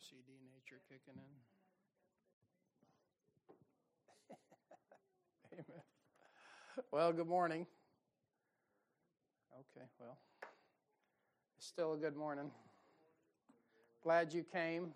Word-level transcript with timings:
OCD 0.00 0.40
nature 0.48 0.80
kicking 0.88 1.14
in. 1.14 1.32
Amen. 5.52 5.82
Well, 6.90 7.12
good 7.12 7.28
morning. 7.28 7.66
Okay, 9.52 9.86
well, 9.98 10.16
it's 11.58 11.66
still 11.66 11.92
a 11.92 11.96
good 11.98 12.16
morning. 12.16 12.50
Glad 14.02 14.32
you 14.32 14.42
came. 14.42 14.94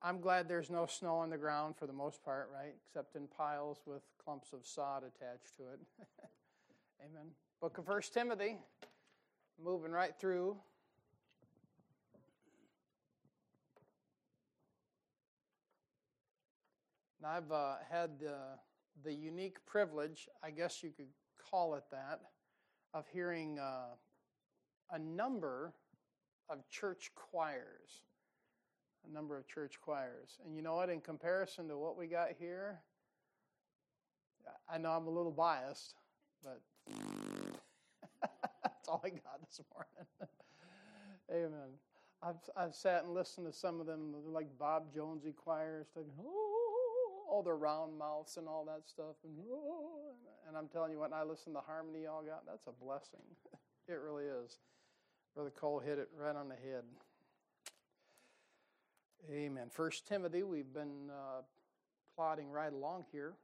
I'm 0.00 0.20
glad 0.20 0.48
there's 0.48 0.70
no 0.70 0.86
snow 0.86 1.16
on 1.16 1.28
the 1.28 1.36
ground 1.36 1.74
for 1.76 1.88
the 1.88 1.92
most 1.92 2.22
part, 2.22 2.48
right? 2.54 2.72
Except 2.86 3.16
in 3.16 3.26
piles 3.26 3.78
with 3.84 4.02
clumps 4.22 4.52
of 4.52 4.64
sod 4.64 5.02
attached 5.02 5.56
to 5.56 5.64
it. 5.72 5.80
Amen. 7.04 7.32
Book 7.60 7.78
of 7.78 7.86
First 7.86 8.14
Timothy, 8.14 8.58
moving 9.60 9.90
right 9.90 10.12
through. 10.20 10.56
I've 17.28 17.52
uh, 17.52 17.74
had 17.90 18.10
uh, 18.26 18.56
the 19.04 19.12
unique 19.12 19.58
privilege, 19.66 20.28
I 20.42 20.50
guess 20.50 20.82
you 20.82 20.90
could 20.96 21.08
call 21.50 21.74
it 21.74 21.84
that, 21.90 22.20
of 22.94 23.04
hearing 23.12 23.58
uh, 23.58 23.96
a 24.90 24.98
number 24.98 25.74
of 26.48 26.66
church 26.70 27.10
choirs. 27.14 28.04
A 29.08 29.12
number 29.12 29.36
of 29.36 29.46
church 29.46 29.78
choirs. 29.80 30.38
And 30.44 30.56
you 30.56 30.62
know 30.62 30.76
what? 30.76 30.88
In 30.88 31.00
comparison 31.00 31.68
to 31.68 31.76
what 31.76 31.98
we 31.98 32.06
got 32.06 32.28
here, 32.38 32.80
I 34.72 34.78
know 34.78 34.90
I'm 34.90 35.06
a 35.06 35.10
little 35.10 35.32
biased, 35.32 35.96
but 36.42 36.62
that's 38.22 38.88
all 38.88 39.02
I 39.04 39.10
got 39.10 39.40
this 39.44 39.60
morning. 39.74 40.30
Amen. 41.30 41.74
I've, 42.22 42.36
I've 42.56 42.74
sat 42.74 43.04
and 43.04 43.12
listened 43.12 43.46
to 43.46 43.52
some 43.52 43.80
of 43.80 43.86
them, 43.86 44.14
like 44.32 44.48
Bob 44.58 44.94
Jonesy 44.94 45.32
choirs, 45.32 45.86
oh, 45.96 46.47
all 47.28 47.42
their 47.42 47.56
round 47.56 47.98
mouths 47.98 48.36
and 48.36 48.48
all 48.48 48.64
that 48.64 48.88
stuff. 48.88 49.16
And, 49.24 49.36
and 50.48 50.56
I'm 50.56 50.68
telling 50.68 50.90
you 50.92 50.98
what, 50.98 51.12
I 51.12 51.22
listen 51.22 51.52
to 51.52 51.60
the 51.60 51.72
harmony 51.72 52.04
y'all 52.04 52.22
got. 52.22 52.46
That's 52.46 52.66
a 52.66 52.84
blessing. 52.84 53.20
it 53.88 54.00
really 54.04 54.24
is. 54.24 54.58
Brother 55.34 55.52
Cole 55.54 55.78
hit 55.78 55.98
it 55.98 56.08
right 56.18 56.34
on 56.34 56.48
the 56.48 56.54
head. 56.54 56.84
Amen. 59.30 59.68
First 59.70 60.08
Timothy, 60.08 60.42
we've 60.42 60.72
been 60.72 61.10
uh, 61.10 61.42
plodding 62.16 62.50
right 62.50 62.72
along 62.72 63.04
here, 63.12 63.34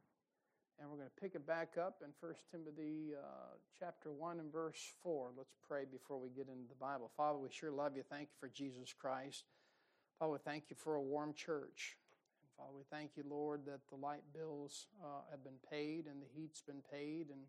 and 0.80 0.88
we're 0.88 0.96
going 0.96 1.08
to 1.08 1.20
pick 1.20 1.34
it 1.34 1.46
back 1.46 1.74
up 1.78 2.00
in 2.02 2.10
First 2.20 2.40
Timothy 2.50 3.12
uh, 3.16 3.56
chapter 3.78 4.10
one 4.10 4.40
and 4.40 4.50
verse 4.50 4.80
four. 5.02 5.30
Let's 5.36 5.54
pray 5.68 5.84
before 5.90 6.18
we 6.18 6.30
get 6.30 6.48
into 6.48 6.68
the 6.68 6.74
Bible. 6.80 7.10
Father, 7.16 7.38
we 7.38 7.48
sure 7.50 7.70
love 7.70 7.96
you. 7.96 8.02
Thank 8.08 8.28
you 8.30 8.36
for 8.40 8.48
Jesus 8.48 8.94
Christ. 8.98 9.44
Father, 10.18 10.38
thank 10.42 10.64
you 10.70 10.76
for 10.76 10.94
a 10.94 11.02
warm 11.02 11.34
church. 11.34 11.98
Father, 12.56 12.72
we 12.76 12.82
thank 12.90 13.16
you, 13.16 13.24
Lord, 13.28 13.62
that 13.66 13.80
the 13.88 13.96
light 13.96 14.22
bills 14.32 14.86
uh, 15.02 15.22
have 15.30 15.42
been 15.42 15.58
paid 15.70 16.06
and 16.06 16.22
the 16.22 16.26
heat's 16.34 16.62
been 16.62 16.82
paid. 16.92 17.28
And 17.30 17.40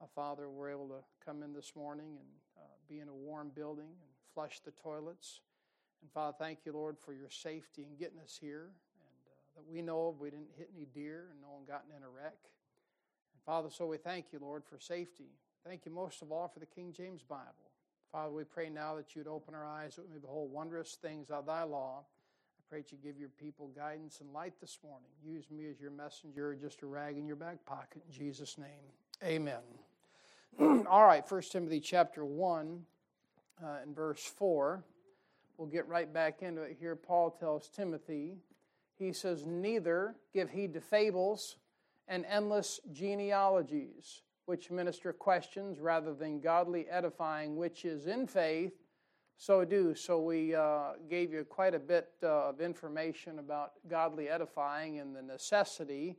uh, 0.00 0.06
Father, 0.14 0.48
we're 0.50 0.70
able 0.70 0.88
to 0.88 1.04
come 1.24 1.42
in 1.42 1.52
this 1.52 1.72
morning 1.76 2.16
and 2.18 2.28
uh, 2.58 2.62
be 2.88 3.00
in 3.00 3.08
a 3.08 3.14
warm 3.14 3.52
building 3.54 3.86
and 3.86 4.10
flush 4.34 4.60
the 4.60 4.72
toilets. 4.72 5.40
And 6.02 6.10
Father, 6.10 6.36
thank 6.38 6.60
you, 6.64 6.72
Lord, 6.72 6.98
for 6.98 7.12
your 7.12 7.30
safety 7.30 7.86
in 7.88 7.96
getting 7.96 8.18
us 8.18 8.36
here. 8.40 8.70
And 8.96 9.14
uh, 9.26 9.60
that 9.60 9.72
we 9.72 9.80
know 9.80 10.08
of, 10.08 10.18
we 10.18 10.30
didn't 10.30 10.50
hit 10.56 10.70
any 10.74 10.86
deer 10.86 11.28
and 11.30 11.40
no 11.40 11.52
one 11.52 11.64
gotten 11.64 11.94
in 11.96 12.02
a 12.02 12.08
wreck. 12.08 12.38
And 13.34 13.42
Father, 13.46 13.70
so 13.70 13.86
we 13.86 13.96
thank 13.96 14.32
you, 14.32 14.40
Lord, 14.40 14.64
for 14.64 14.80
safety. 14.80 15.30
Thank 15.64 15.86
you 15.86 15.92
most 15.92 16.20
of 16.20 16.32
all 16.32 16.48
for 16.48 16.58
the 16.58 16.66
King 16.66 16.92
James 16.92 17.22
Bible. 17.22 17.70
Father, 18.10 18.32
we 18.32 18.42
pray 18.42 18.68
now 18.68 18.96
that 18.96 19.14
you'd 19.14 19.28
open 19.28 19.54
our 19.54 19.64
eyes 19.64 19.94
that 19.94 20.06
we 20.08 20.14
may 20.14 20.20
behold 20.20 20.50
wondrous 20.50 20.98
things 21.00 21.30
of 21.30 21.46
thy 21.46 21.62
law 21.62 22.04
Pray 22.72 22.80
that 22.80 22.90
you 22.90 22.96
give 23.04 23.18
your 23.18 23.28
people 23.28 23.68
guidance 23.76 24.22
and 24.22 24.32
light 24.32 24.54
this 24.58 24.78
morning. 24.82 25.10
Use 25.22 25.44
me 25.50 25.66
as 25.70 25.78
your 25.78 25.90
messenger, 25.90 26.52
or 26.52 26.54
just 26.54 26.80
a 26.80 26.86
rag 26.86 27.18
in 27.18 27.26
your 27.26 27.36
back 27.36 27.62
pocket. 27.66 28.00
In 28.08 28.14
Jesus' 28.14 28.56
name, 28.56 28.66
amen. 29.22 29.60
All 30.88 31.04
right, 31.04 31.22
1 31.30 31.42
Timothy 31.50 31.80
chapter 31.80 32.24
1 32.24 32.80
uh, 33.62 33.66
and 33.82 33.94
verse 33.94 34.24
4. 34.24 34.82
We'll 35.58 35.68
get 35.68 35.86
right 35.86 36.10
back 36.10 36.40
into 36.40 36.62
it 36.62 36.78
here. 36.80 36.96
Paul 36.96 37.32
tells 37.32 37.68
Timothy, 37.68 38.38
he 38.98 39.12
says, 39.12 39.44
Neither 39.44 40.14
give 40.32 40.48
heed 40.48 40.72
to 40.72 40.80
fables 40.80 41.56
and 42.08 42.24
endless 42.24 42.80
genealogies, 42.90 44.22
which 44.46 44.70
minister 44.70 45.12
questions 45.12 45.78
rather 45.78 46.14
than 46.14 46.40
godly 46.40 46.88
edifying, 46.88 47.54
which 47.56 47.84
is 47.84 48.06
in 48.06 48.26
faith 48.26 48.72
so 49.42 49.64
do. 49.64 49.92
So 49.92 50.20
we 50.20 50.54
uh, 50.54 50.92
gave 51.10 51.32
you 51.32 51.42
quite 51.42 51.74
a 51.74 51.78
bit 51.80 52.10
uh, 52.22 52.50
of 52.50 52.60
information 52.60 53.40
about 53.40 53.72
godly 53.90 54.28
edifying 54.28 55.00
and 55.00 55.16
the 55.16 55.22
necessity 55.22 56.16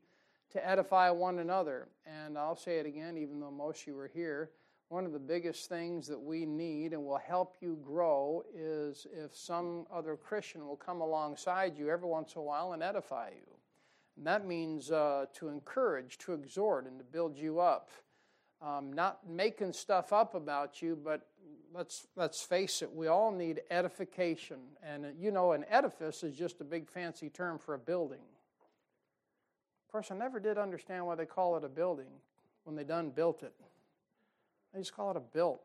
to 0.51 0.67
edify 0.69 1.09
one 1.09 1.39
another. 1.39 1.87
And 2.05 2.37
I'll 2.37 2.57
say 2.57 2.79
it 2.79 2.85
again, 2.85 3.17
even 3.17 3.39
though 3.39 3.49
most 3.49 3.83
of 3.83 3.87
you 3.87 3.95
were 3.95 4.11
here. 4.13 4.49
One 4.89 5.05
of 5.05 5.13
the 5.13 5.19
biggest 5.19 5.69
things 5.69 6.05
that 6.07 6.19
we 6.19 6.45
need 6.45 6.91
and 6.91 7.05
will 7.05 7.17
help 7.17 7.55
you 7.61 7.79
grow 7.81 8.43
is 8.53 9.07
if 9.13 9.33
some 9.33 9.85
other 9.89 10.17
Christian 10.17 10.67
will 10.67 10.75
come 10.75 10.99
alongside 10.99 11.77
you 11.77 11.89
every 11.89 12.09
once 12.09 12.35
in 12.35 12.41
a 12.41 12.43
while 12.43 12.73
and 12.73 12.83
edify 12.83 13.29
you. 13.29 13.47
And 14.17 14.27
that 14.27 14.45
means 14.45 14.91
uh, 14.91 15.27
to 15.35 15.47
encourage, 15.47 16.17
to 16.17 16.33
exhort, 16.33 16.87
and 16.87 16.99
to 16.99 17.05
build 17.05 17.37
you 17.37 17.61
up. 17.61 17.89
Um, 18.61 18.91
not 18.91 19.29
making 19.29 19.71
stuff 19.71 20.11
up 20.11 20.35
about 20.35 20.81
you, 20.81 20.97
but 21.01 21.27
let's 21.73 22.07
let's 22.15 22.41
face 22.41 22.81
it, 22.81 22.93
we 22.93 23.07
all 23.07 23.31
need 23.31 23.61
edification, 23.69 24.57
and 24.83 25.05
you 25.19 25.31
know, 25.31 25.53
an 25.53 25.65
edifice 25.69 26.23
is 26.23 26.35
just 26.35 26.61
a 26.61 26.63
big 26.63 26.89
fancy 26.89 27.29
term 27.29 27.57
for 27.57 27.73
a 27.73 27.79
building. 27.79 28.19
Of 29.87 29.91
course, 29.91 30.11
I 30.11 30.15
never 30.15 30.39
did 30.39 30.57
understand 30.57 31.05
why 31.05 31.15
they 31.15 31.25
call 31.25 31.57
it 31.57 31.63
a 31.63 31.69
building 31.69 32.09
when 32.63 32.75
they 32.75 32.83
done 32.83 33.09
built 33.09 33.43
it. 33.43 33.53
They 34.73 34.79
just 34.79 34.95
call 34.95 35.11
it 35.11 35.17
a 35.17 35.21
built. 35.21 35.61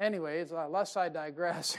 Anyways, 0.00 0.52
uh, 0.52 0.68
lest 0.68 0.96
I 0.96 1.08
digress. 1.08 1.76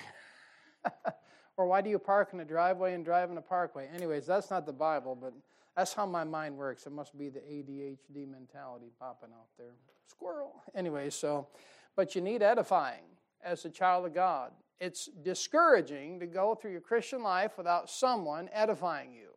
or 1.58 1.68
why 1.68 1.82
do 1.82 1.90
you 1.90 2.00
park 2.00 2.30
in 2.34 2.40
a 2.40 2.46
driveway 2.46 2.94
and 2.94 3.04
drive 3.04 3.32
in 3.32 3.38
a 3.38 3.42
parkway? 3.42 3.88
Anyways, 3.94 4.26
that's 4.26 4.50
not 4.52 4.66
the 4.66 4.74
Bible, 4.74 5.16
but 5.20 5.34
that's 5.76 5.94
how 5.94 6.06
my 6.06 6.24
mind 6.24 6.58
works. 6.58 6.86
It 6.86 6.92
must 6.92 7.18
be 7.18 7.30
the 7.30 7.40
ADHD 7.40 8.30
mentality 8.30 8.92
popping 9.00 9.30
out 9.32 9.48
there. 9.58 9.74
Squirrel. 10.06 10.62
Anyway, 10.76 11.10
so, 11.10 11.48
but 11.96 12.16
you 12.16 12.22
need 12.22 12.42
edifying 12.42 13.04
as 13.44 13.66
a 13.66 13.70
child 13.70 14.06
of 14.06 14.14
God. 14.14 14.52
It's 14.80 15.10
discouraging 15.24 16.20
to 16.20 16.28
go 16.28 16.56
through 16.56 16.72
your 16.72 16.82
Christian 16.82 17.24
life 17.24 17.58
without 17.58 17.90
someone 17.90 18.50
edifying 18.54 19.12
you. 19.12 19.30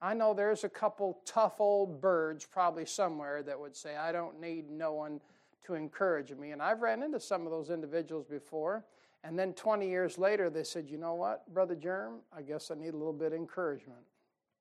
I 0.00 0.14
know 0.14 0.34
there's 0.34 0.64
a 0.64 0.68
couple 0.68 1.20
tough 1.24 1.60
old 1.60 2.00
birds 2.00 2.46
probably 2.46 2.84
somewhere 2.84 3.42
that 3.42 3.58
would 3.58 3.76
say, 3.76 3.96
I 3.96 4.12
don't 4.12 4.40
need 4.40 4.70
no 4.70 4.92
one 4.92 5.20
to 5.66 5.74
encourage 5.74 6.32
me. 6.32 6.50
And 6.50 6.60
I've 6.60 6.82
ran 6.82 7.02
into 7.02 7.20
some 7.20 7.46
of 7.46 7.50
those 7.50 7.70
individuals 7.70 8.26
before. 8.26 8.84
And 9.22 9.38
then 9.38 9.54
20 9.54 9.88
years 9.88 10.18
later, 10.18 10.50
they 10.50 10.64
said, 10.64 10.90
You 10.90 10.98
know 10.98 11.14
what, 11.14 11.52
Brother 11.52 11.74
Germ, 11.74 12.20
I 12.36 12.42
guess 12.42 12.70
I 12.70 12.74
need 12.74 12.92
a 12.92 12.96
little 12.96 13.14
bit 13.14 13.28
of 13.28 13.38
encouragement. 13.38 14.04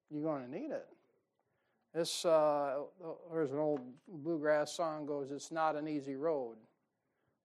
You're 0.10 0.24
going 0.24 0.46
to 0.46 0.50
need 0.50 0.72
it. 0.72 0.88
This, 1.94 2.24
uh, 2.24 2.84
there's 3.32 3.52
an 3.52 3.60
old 3.60 3.82
bluegrass 4.08 4.72
song 4.74 5.06
goes, 5.06 5.32
It's 5.32 5.52
not 5.52 5.76
an 5.76 5.88
easy 5.88 6.16
road. 6.16 6.56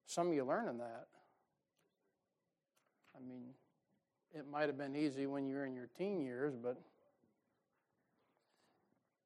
Some 0.08 0.28
of 0.28 0.34
you 0.34 0.42
learning 0.42 0.78
that. 0.78 1.06
I 3.14 3.20
mean, 3.20 3.50
it 4.34 4.48
might 4.50 4.66
have 4.66 4.78
been 4.78 4.96
easy 4.96 5.26
when 5.26 5.46
you 5.46 5.56
were 5.56 5.66
in 5.66 5.74
your 5.74 5.90
teen 5.98 6.20
years, 6.20 6.54
but 6.56 6.80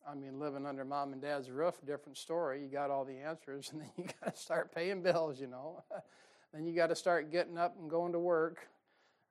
I 0.08 0.16
mean, 0.16 0.40
living 0.40 0.66
under 0.66 0.84
mom 0.84 1.12
and 1.12 1.22
dad's 1.22 1.48
roof, 1.50 1.76
different 1.86 2.18
story. 2.18 2.60
You 2.60 2.68
got 2.68 2.90
all 2.90 3.04
the 3.04 3.16
answers, 3.16 3.70
and 3.72 3.80
then 3.80 3.90
you 3.96 4.04
got 4.20 4.34
to 4.34 4.40
start 4.40 4.74
paying 4.74 5.02
bills, 5.02 5.40
you 5.40 5.46
know. 5.46 5.84
then 6.52 6.66
you 6.66 6.74
got 6.74 6.88
to 6.88 6.96
start 6.96 7.30
getting 7.30 7.56
up 7.56 7.76
and 7.80 7.88
going 7.88 8.10
to 8.12 8.18
work. 8.18 8.66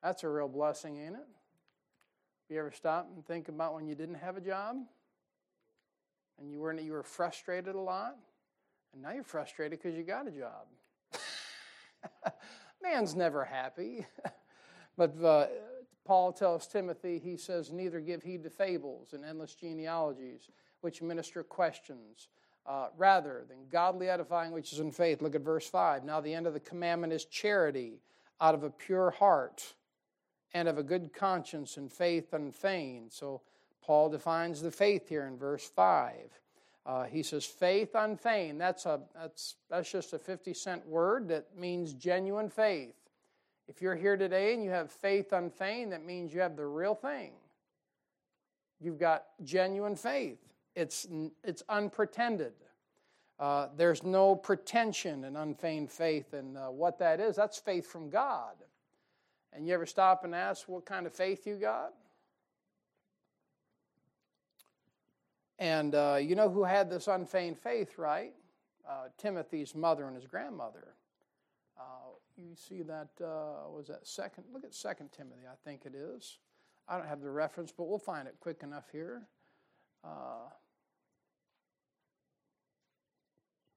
That's 0.02 0.24
a 0.24 0.30
real 0.30 0.48
blessing, 0.48 0.98
ain't 0.98 1.16
it? 1.16 1.28
You 2.50 2.60
ever 2.60 2.72
stop 2.72 3.10
and 3.14 3.26
think 3.26 3.50
about 3.50 3.74
when 3.76 3.88
you 3.88 3.96
didn't 3.96 4.16
have 4.16 4.38
a 4.38 4.42
job 4.42 4.78
and 6.40 6.50
you 6.50 6.60
were 6.60 6.74
you 6.80 6.94
were 6.94 7.04
frustrated 7.04 7.76
a 7.76 7.80
lot, 7.80 8.16
and 8.94 9.02
now 9.02 9.12
you're 9.12 9.24
frustrated 9.24 9.80
because 9.80 9.98
you 9.98 10.04
got 10.04 10.28
a 10.28 10.32
job. 10.32 10.66
Man's 12.82 13.16
never 13.16 13.44
happy. 13.44 14.06
but 14.98 15.24
uh, 15.24 15.48
Paul 16.06 16.32
tells 16.32 16.68
Timothy, 16.68 17.20
he 17.20 17.38
says, 17.38 17.72
Neither 17.72 18.00
give 18.00 18.24
heed 18.24 18.44
to 18.44 18.50
fables 18.50 19.14
and 19.14 19.24
endless 19.24 19.56
genealogies, 19.56 20.50
which 20.82 21.02
minister 21.02 21.44
questions, 21.44 22.28
uh, 22.66 22.88
rather 22.98 23.46
than 23.48 23.68
godly 23.72 24.10
edifying, 24.10 24.52
which 24.52 24.74
is 24.74 24.80
in 24.80 24.92
faith. 24.92 25.22
Look 25.22 25.36
at 25.36 25.42
verse 25.42 25.68
5. 25.68 26.04
Now, 26.04 26.22
the 26.22 26.34
end 26.34 26.48
of 26.48 26.54
the 26.54 26.60
commandment 26.60 27.14
is 27.14 27.26
charity 27.26 28.02
out 28.40 28.56
of 28.56 28.64
a 28.64 28.70
pure 28.70 29.12
heart 29.12 29.74
and 30.54 30.68
of 30.68 30.78
a 30.78 30.84
good 30.84 31.14
conscience 31.14 31.78
and 31.78 31.92
faith 31.92 32.34
unfeigned. 32.34 33.12
So, 33.12 33.42
Paul 33.82 34.10
defines 34.10 34.62
the 34.62 34.72
faith 34.72 35.08
here 35.10 35.26
in 35.26 35.38
verse 35.38 35.70
5. 35.76 36.14
Uh, 36.86 37.04
he 37.04 37.22
says, 37.22 37.46
faith 37.46 37.92
unfeigned. 37.94 38.60
That's, 38.60 38.86
a, 38.86 39.02
that's, 39.16 39.56
that's 39.70 39.92
just 39.92 40.14
a 40.14 40.20
50 40.20 40.54
cent 40.54 40.88
word 40.88 41.28
that 41.30 41.56
means 41.56 41.94
genuine 41.94 42.50
faith. 42.50 42.96
If 43.68 43.82
you're 43.82 43.96
here 43.96 44.18
today 44.18 44.54
and 44.54 44.64
you 44.64 44.72
have 44.72 44.92
faith 44.92 45.32
unfeigned, 45.32 45.92
that 45.92 46.04
means 46.04 46.34
you 46.34 46.42
have 46.42 46.56
the 46.56 46.66
real 46.66 46.96
thing. 46.96 47.32
You've 48.80 49.00
got 49.00 49.26
genuine 49.44 49.96
faith. 49.96 50.40
It's, 50.76 51.08
it's 51.44 51.62
unpretended. 51.70 52.54
Uh, 53.40 53.68
there's 53.78 54.04
no 54.04 54.36
pretension 54.36 55.24
in 55.24 55.36
unfeigned 55.36 55.92
faith. 55.92 56.34
And 56.34 56.58
uh, 56.58 56.68
what 56.68 56.98
that 57.00 57.20
is, 57.20 57.36
that's 57.36 57.60
faith 57.60 57.86
from 57.86 58.10
God. 58.10 58.56
And 59.54 59.68
you 59.68 59.74
ever 59.74 59.86
stop 59.86 60.24
and 60.24 60.34
ask 60.34 60.68
what 60.68 60.86
kind 60.86 61.06
of 61.06 61.14
faith 61.14 61.46
you 61.46 61.56
got? 61.56 61.94
And 65.62 65.94
uh, 65.94 66.18
you 66.20 66.34
know 66.34 66.50
who 66.50 66.64
had 66.64 66.90
this 66.90 67.08
unfeigned 67.08 67.60
faith, 67.60 68.00
right? 68.00 68.34
Uh, 68.90 69.10
Timothy's 69.20 69.76
mother 69.76 70.08
and 70.08 70.16
his 70.16 70.26
grandmother. 70.26 70.96
Uh, 71.80 71.84
you 72.36 72.56
see 72.56 72.82
that, 72.82 73.10
uh, 73.24 73.70
was 73.70 73.86
that 73.90 74.08
second? 74.08 74.46
Look 74.52 74.64
at 74.64 74.74
Second 74.74 75.12
Timothy, 75.12 75.44
I 75.46 75.54
think 75.64 75.86
it 75.86 75.94
is. 75.94 76.40
I 76.90 76.98
don't 76.98 77.06
have 77.06 77.22
the 77.22 77.30
reference, 77.30 77.72
but 77.72 77.88
we'll 77.88 78.00
find 78.00 78.28
it 78.28 78.38
quick 78.40 78.64
enough 78.64 78.86
here. 78.92 79.28
Uh, 80.04 80.50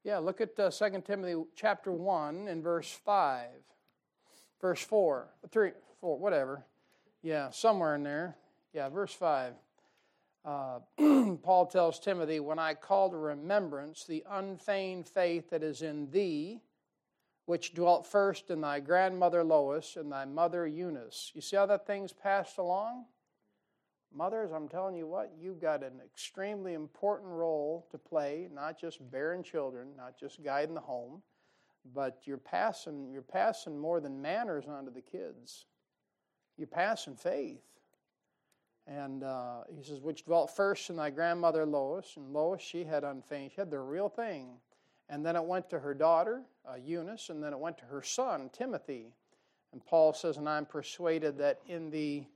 yeah, 0.05 0.17
look 0.17 0.41
at 0.41 0.59
uh, 0.59 0.71
2 0.71 1.03
Timothy 1.07 1.35
chapter 1.55 1.93
1 1.93 2.49
and 2.49 2.63
verse 2.63 2.91
5. 3.05 3.47
Verse 4.59 4.81
4, 4.81 5.29
3, 5.51 5.71
4, 6.01 6.19
whatever. 6.19 6.65
Yeah, 7.23 7.51
somewhere 7.51 7.95
in 7.95 8.05
there. 8.05 8.37
Yeah, 8.73 8.89
verse 8.89 9.13
5. 9.13 9.53
Uh, 10.45 10.81
Paul 11.43 11.67
tells 11.67 11.99
Timothy, 11.99 12.41
When 12.41 12.59
I 12.59 12.75
call 12.75 13.11
to 13.11 13.17
remembrance 13.17 14.05
the 14.05 14.25
unfeigned 14.31 15.09
faith 15.09 15.51
that 15.51 15.63
is 15.63 15.83
in 15.83 16.11
thee, 16.11 16.61
which 17.47 17.75
dwelt 17.75 18.07
first 18.07 18.51
in 18.51 18.61
thy 18.61 18.81
grandmother 18.81 19.45
Lois 19.45 19.97
and 19.97 20.11
thy 20.11 20.25
mother 20.25 20.67
Eunice. 20.67 21.31
You 21.35 21.41
see 21.41 21.57
how 21.57 21.67
that 21.67 21.87
thing's 21.87 22.13
passed 22.13 22.59
along? 22.59 23.05
Mothers, 24.17 24.53
I'm 24.53 24.69
telling 24.69 24.95
you 24.95 25.07
what, 25.07 25.33
you've 25.39 25.61
got 25.61 25.83
an 25.83 26.01
extremely 26.05 26.75
important 26.75 27.31
role 27.31 27.87
to 27.91 27.99
play, 27.99 28.49
not 28.53 28.81
just 28.81 29.11
bearing 29.11 29.43
children, 29.43 29.89
not 29.97 30.19
just 30.19 30.43
guiding 30.43 30.75
the 30.75 30.81
home, 30.81 31.21
but 31.93 32.21
you're 32.25 32.39
passing, 32.39 33.11
you're 33.11 33.23
passing 33.23 33.77
more 33.79 34.01
than 34.01 34.23
manners 34.23 34.67
onto 34.69 34.93
the 34.93 35.01
kids. 35.01 35.67
You're 36.57 36.69
passing 36.69 37.17
faith. 37.17 37.65
And 38.87 39.25
uh, 39.25 39.63
he 39.75 39.83
says, 39.83 40.01
which 40.01 40.25
dwelt 40.25 40.55
first 40.55 40.91
in 40.91 40.97
thy 40.97 41.11
grandmother 41.11 41.65
Lois. 41.65 42.15
And 42.17 42.33
Lois, 42.33 42.61
she 42.61 42.85
had 42.85 43.03
unfeigned, 43.03 43.53
she 43.53 43.61
had 43.61 43.71
the 43.71 43.81
real 43.81 44.09
thing. 44.09 44.49
And 45.09 45.25
then 45.25 45.37
it 45.37 45.45
went 45.45 45.69
to 45.71 45.79
her 45.79 45.95
daughter, 45.95 46.43
uh, 46.69 46.77
Eunice, 46.77 47.29
and 47.29 47.43
then 47.43 47.53
it 47.53 47.59
went 47.59 47.79
to 47.79 47.85
her 47.85 48.03
son, 48.03 48.51
Timothy. 48.53 49.15
And 49.73 49.85
Paul 49.85 50.13
says, 50.13 50.37
And 50.37 50.49
I'm 50.49 50.67
persuaded 50.67 51.39
that 51.39 51.61
in 51.67 51.91
thee 51.91 52.29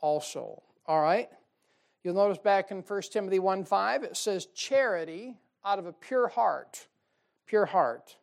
also. 0.00 0.62
All 0.86 1.02
right? 1.02 1.28
You'll 2.02 2.14
notice 2.14 2.38
back 2.38 2.70
in 2.70 2.82
1 2.82 3.02
Timothy 3.10 3.38
1 3.38 3.64
5, 3.64 4.04
it 4.04 4.16
says, 4.16 4.46
Charity 4.54 5.36
out 5.64 5.78
of 5.78 5.86
a 5.86 5.92
pure 5.92 6.28
heart. 6.28 6.86
Pure 7.46 7.66
heart. 7.66 8.16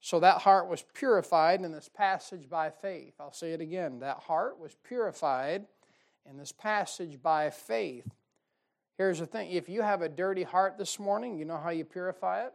So 0.00 0.20
that 0.20 0.42
heart 0.42 0.68
was 0.68 0.84
purified 0.94 1.62
in 1.62 1.72
this 1.72 1.88
passage 1.88 2.48
by 2.48 2.70
faith. 2.70 3.14
I'll 3.18 3.32
say 3.32 3.52
it 3.52 3.60
again. 3.60 4.00
That 4.00 4.18
heart 4.18 4.58
was 4.60 4.76
purified 4.86 5.64
in 6.28 6.36
this 6.36 6.52
passage 6.52 7.22
by 7.22 7.50
faith. 7.50 8.06
Here's 8.96 9.18
the 9.18 9.26
thing 9.26 9.50
if 9.50 9.68
you 9.68 9.82
have 9.82 10.02
a 10.02 10.08
dirty 10.08 10.42
heart 10.42 10.78
this 10.78 10.98
morning, 10.98 11.36
you 11.36 11.44
know 11.44 11.58
how 11.58 11.70
you 11.70 11.84
purify 11.84 12.44
it? 12.46 12.52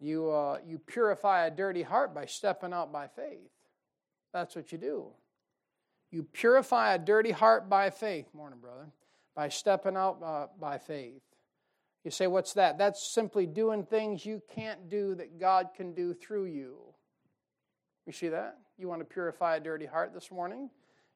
You, 0.00 0.30
uh, 0.30 0.58
you 0.66 0.78
purify 0.78 1.46
a 1.46 1.50
dirty 1.50 1.82
heart 1.82 2.14
by 2.14 2.26
stepping 2.26 2.72
out 2.72 2.92
by 2.92 3.06
faith. 3.08 3.50
That's 4.32 4.54
what 4.54 4.72
you 4.72 4.78
do. 4.78 5.06
You 6.10 6.22
purify 6.22 6.94
a 6.94 6.98
dirty 6.98 7.30
heart 7.30 7.68
by 7.68 7.90
faith, 7.90 8.26
morning, 8.34 8.58
brother, 8.60 8.86
by 9.34 9.48
stepping 9.48 9.96
out 9.96 10.22
uh, 10.22 10.46
by 10.60 10.78
faith. 10.78 11.22
You 12.04 12.10
say, 12.10 12.26
What's 12.26 12.52
that? 12.52 12.78
That's 12.78 13.02
simply 13.02 13.46
doing 13.46 13.84
things 13.84 14.24
you 14.26 14.42
can't 14.54 14.90
do 14.90 15.14
that 15.14 15.40
God 15.40 15.70
can 15.74 15.94
do 15.94 16.12
through 16.12 16.46
you. 16.46 16.76
You 18.06 18.12
see 18.12 18.28
that? 18.28 18.58
You 18.78 18.88
want 18.88 19.00
to 19.00 19.06
purify 19.06 19.56
a 19.56 19.60
dirty 19.60 19.86
heart 19.86 20.12
this 20.12 20.30
morning? 20.30 20.68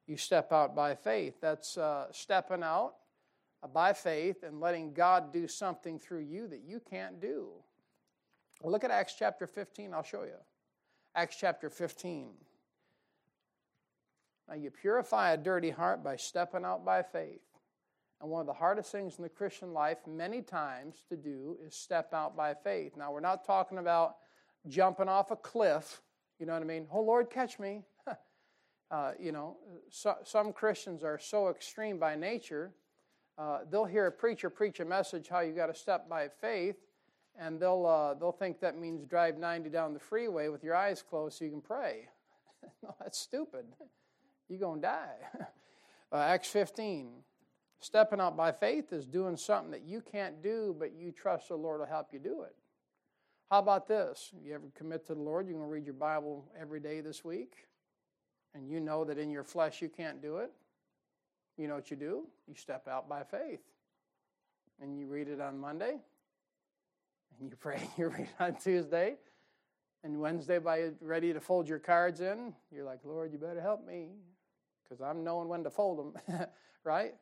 You 0.09 0.17
step 0.17 0.51
out 0.51 0.75
by 0.75 0.95
faith. 0.95 1.35
That's 1.39 1.77
uh, 1.77 2.07
stepping 2.11 2.63
out 2.63 2.95
by 3.71 3.93
faith 3.93 4.41
and 4.41 4.59
letting 4.59 4.91
God 4.91 5.31
do 5.31 5.47
something 5.47 5.99
through 5.99 6.21
you 6.21 6.47
that 6.47 6.63
you 6.65 6.81
can't 6.89 7.21
do. 7.21 7.49
Look 8.63 8.83
at 8.83 8.89
Acts 8.89 9.13
chapter 9.17 9.45
15, 9.45 9.93
I'll 9.93 10.01
show 10.01 10.23
you. 10.23 10.39
Acts 11.13 11.37
chapter 11.39 11.69
15. 11.69 12.31
Now, 14.47 14.55
you 14.55 14.71
purify 14.71 15.33
a 15.33 15.37
dirty 15.37 15.69
heart 15.69 16.03
by 16.03 16.15
stepping 16.15 16.65
out 16.65 16.83
by 16.83 17.03
faith. 17.03 17.41
And 18.19 18.31
one 18.31 18.41
of 18.41 18.47
the 18.47 18.53
hardest 18.53 18.91
things 18.91 19.17
in 19.17 19.23
the 19.23 19.29
Christian 19.29 19.73
life, 19.73 19.99
many 20.07 20.41
times, 20.41 21.03
to 21.09 21.17
do 21.17 21.55
is 21.63 21.75
step 21.75 22.15
out 22.15 22.35
by 22.35 22.55
faith. 22.55 22.97
Now, 22.97 23.11
we're 23.11 23.19
not 23.19 23.45
talking 23.45 23.77
about 23.77 24.15
jumping 24.67 25.07
off 25.07 25.29
a 25.29 25.35
cliff. 25.35 26.01
You 26.39 26.47
know 26.47 26.53
what 26.53 26.63
I 26.63 26.65
mean? 26.65 26.87
Oh, 26.91 27.01
Lord, 27.01 27.29
catch 27.29 27.59
me. 27.59 27.83
Uh, 28.91 29.11
you 29.19 29.31
know, 29.31 29.57
so, 29.89 30.15
some 30.23 30.51
Christians 30.51 31.03
are 31.03 31.19
so 31.19 31.49
extreme 31.49 31.99
by 31.99 32.15
nature. 32.15 32.71
Uh, 33.37 33.59
they'll 33.69 33.85
hear 33.85 34.07
a 34.07 34.11
preacher 34.11 34.49
preach 34.49 34.79
a 34.79 34.85
message 34.85 35.27
how 35.27 35.39
you 35.39 35.53
got 35.53 35.67
to 35.67 35.75
step 35.75 36.09
by 36.09 36.27
faith, 36.27 36.77
and 37.39 37.59
they'll, 37.59 37.85
uh, 37.85 38.13
they'll 38.15 38.31
think 38.31 38.59
that 38.59 38.77
means 38.77 39.05
drive 39.05 39.37
90 39.37 39.69
down 39.69 39.93
the 39.93 39.99
freeway 39.99 40.49
with 40.49 40.63
your 40.63 40.75
eyes 40.75 41.01
closed 41.01 41.37
so 41.37 41.45
you 41.45 41.51
can 41.51 41.61
pray. 41.61 42.09
no, 42.83 42.95
that's 42.99 43.17
stupid. 43.17 43.65
You're 44.47 44.59
going 44.59 44.81
to 44.81 44.87
die. 44.87 45.15
Uh, 46.11 46.17
Acts 46.17 46.49
15. 46.49 47.11
Stepping 47.81 48.19
out 48.19 48.35
by 48.35 48.51
faith 48.51 48.91
is 48.91 49.05
doing 49.05 49.37
something 49.37 49.69
that 49.69 49.83
you 49.83 50.01
can't 50.01 50.41
do, 50.41 50.75
but 50.79 50.91
you 50.93 51.11
trust 51.11 51.49
the 51.49 51.55
Lord 51.55 51.81
will 51.81 51.85
help 51.85 52.07
you 52.11 52.17
do 52.17 52.41
it. 52.41 52.55
How 53.51 53.59
about 53.59 53.87
this? 53.87 54.31
You 54.43 54.55
ever 54.55 54.65
commit 54.75 55.05
to 55.07 55.13
the 55.13 55.21
Lord? 55.21 55.47
You're 55.47 55.57
going 55.57 55.67
to 55.67 55.71
read 55.71 55.85
your 55.85 55.93
Bible 55.93 56.45
every 56.59 56.79
day 56.79 57.01
this 57.01 57.23
week, 57.23 57.67
and 58.53 58.69
you 58.69 58.79
know 58.79 59.03
that 59.03 59.17
in 59.17 59.29
your 59.29 59.43
flesh 59.43 59.81
you 59.81 59.89
can't 59.89 60.21
do 60.21 60.37
it. 60.37 60.51
You 61.57 61.67
know 61.67 61.75
what 61.75 61.91
you 61.91 61.97
do? 61.97 62.23
You 62.47 62.55
step 62.55 62.87
out 62.87 63.09
by 63.09 63.23
faith. 63.23 63.61
And 64.81 64.97
you 64.97 65.07
read 65.07 65.27
it 65.27 65.41
on 65.41 65.59
Monday, 65.59 65.99
and 67.39 67.49
you 67.49 67.55
pray, 67.59 67.81
you 67.97 68.07
read 68.07 68.21
it 68.21 68.43
on 68.43 68.55
Tuesday, 68.55 69.15
and 70.03 70.19
Wednesday, 70.19 70.59
by 70.59 70.91
ready 71.01 71.33
to 71.33 71.41
fold 71.41 71.67
your 71.67 71.79
cards 71.79 72.21
in, 72.21 72.53
you're 72.71 72.85
like, 72.85 72.99
Lord, 73.03 73.33
you 73.33 73.37
better 73.37 73.59
help 73.59 73.85
me 73.85 74.11
because 74.83 75.01
I'm 75.01 75.23
knowing 75.23 75.49
when 75.49 75.63
to 75.63 75.69
fold 75.69 76.13
them, 76.27 76.45
right? 76.83 77.13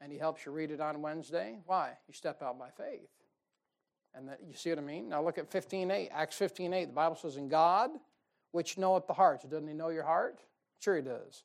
And 0.00 0.12
He 0.12 0.18
helps 0.18 0.44
you 0.44 0.52
read 0.52 0.70
it 0.70 0.80
on 0.80 1.00
Wednesday. 1.00 1.58
Why? 1.66 1.92
You 2.08 2.14
step 2.14 2.42
out 2.42 2.58
by 2.58 2.70
faith. 2.70 3.08
And 4.14 4.28
that, 4.28 4.40
you 4.46 4.54
see 4.54 4.70
what 4.70 4.78
I 4.78 4.82
mean? 4.82 5.08
Now 5.08 5.22
look 5.22 5.38
at 5.38 5.50
15.8, 5.50 6.08
Acts 6.12 6.38
15.8. 6.38 6.86
The 6.86 6.92
Bible 6.92 7.16
says, 7.16 7.36
In 7.36 7.48
God, 7.48 7.90
which 8.50 8.78
knoweth 8.78 9.06
the 9.06 9.14
hearts. 9.14 9.44
Doesn't 9.44 9.68
He 9.68 9.74
know 9.74 9.90
your 9.90 10.04
heart? 10.04 10.40
Sure 10.80 10.96
He 10.96 11.02
does. 11.02 11.44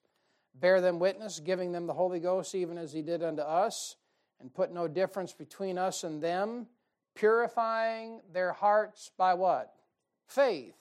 Bear 0.56 0.82
them 0.82 1.00
witness, 1.00 1.40
giving 1.40 1.72
them 1.72 1.88
the 1.88 1.94
Holy 1.94 2.20
Ghost, 2.20 2.56
even 2.56 2.78
as 2.78 2.92
He 2.92 3.02
did 3.02 3.24
unto 3.24 3.42
us, 3.42 3.96
and 4.40 4.54
put 4.54 4.74
no 4.74 4.88
difference 4.88 5.34
between 5.34 5.78
us 5.78 6.04
and 6.04 6.22
them 6.22 6.68
purifying 7.16 8.22
their 8.32 8.54
hearts 8.54 9.12
by 9.18 9.34
what? 9.34 9.74
Faith. 10.28 10.76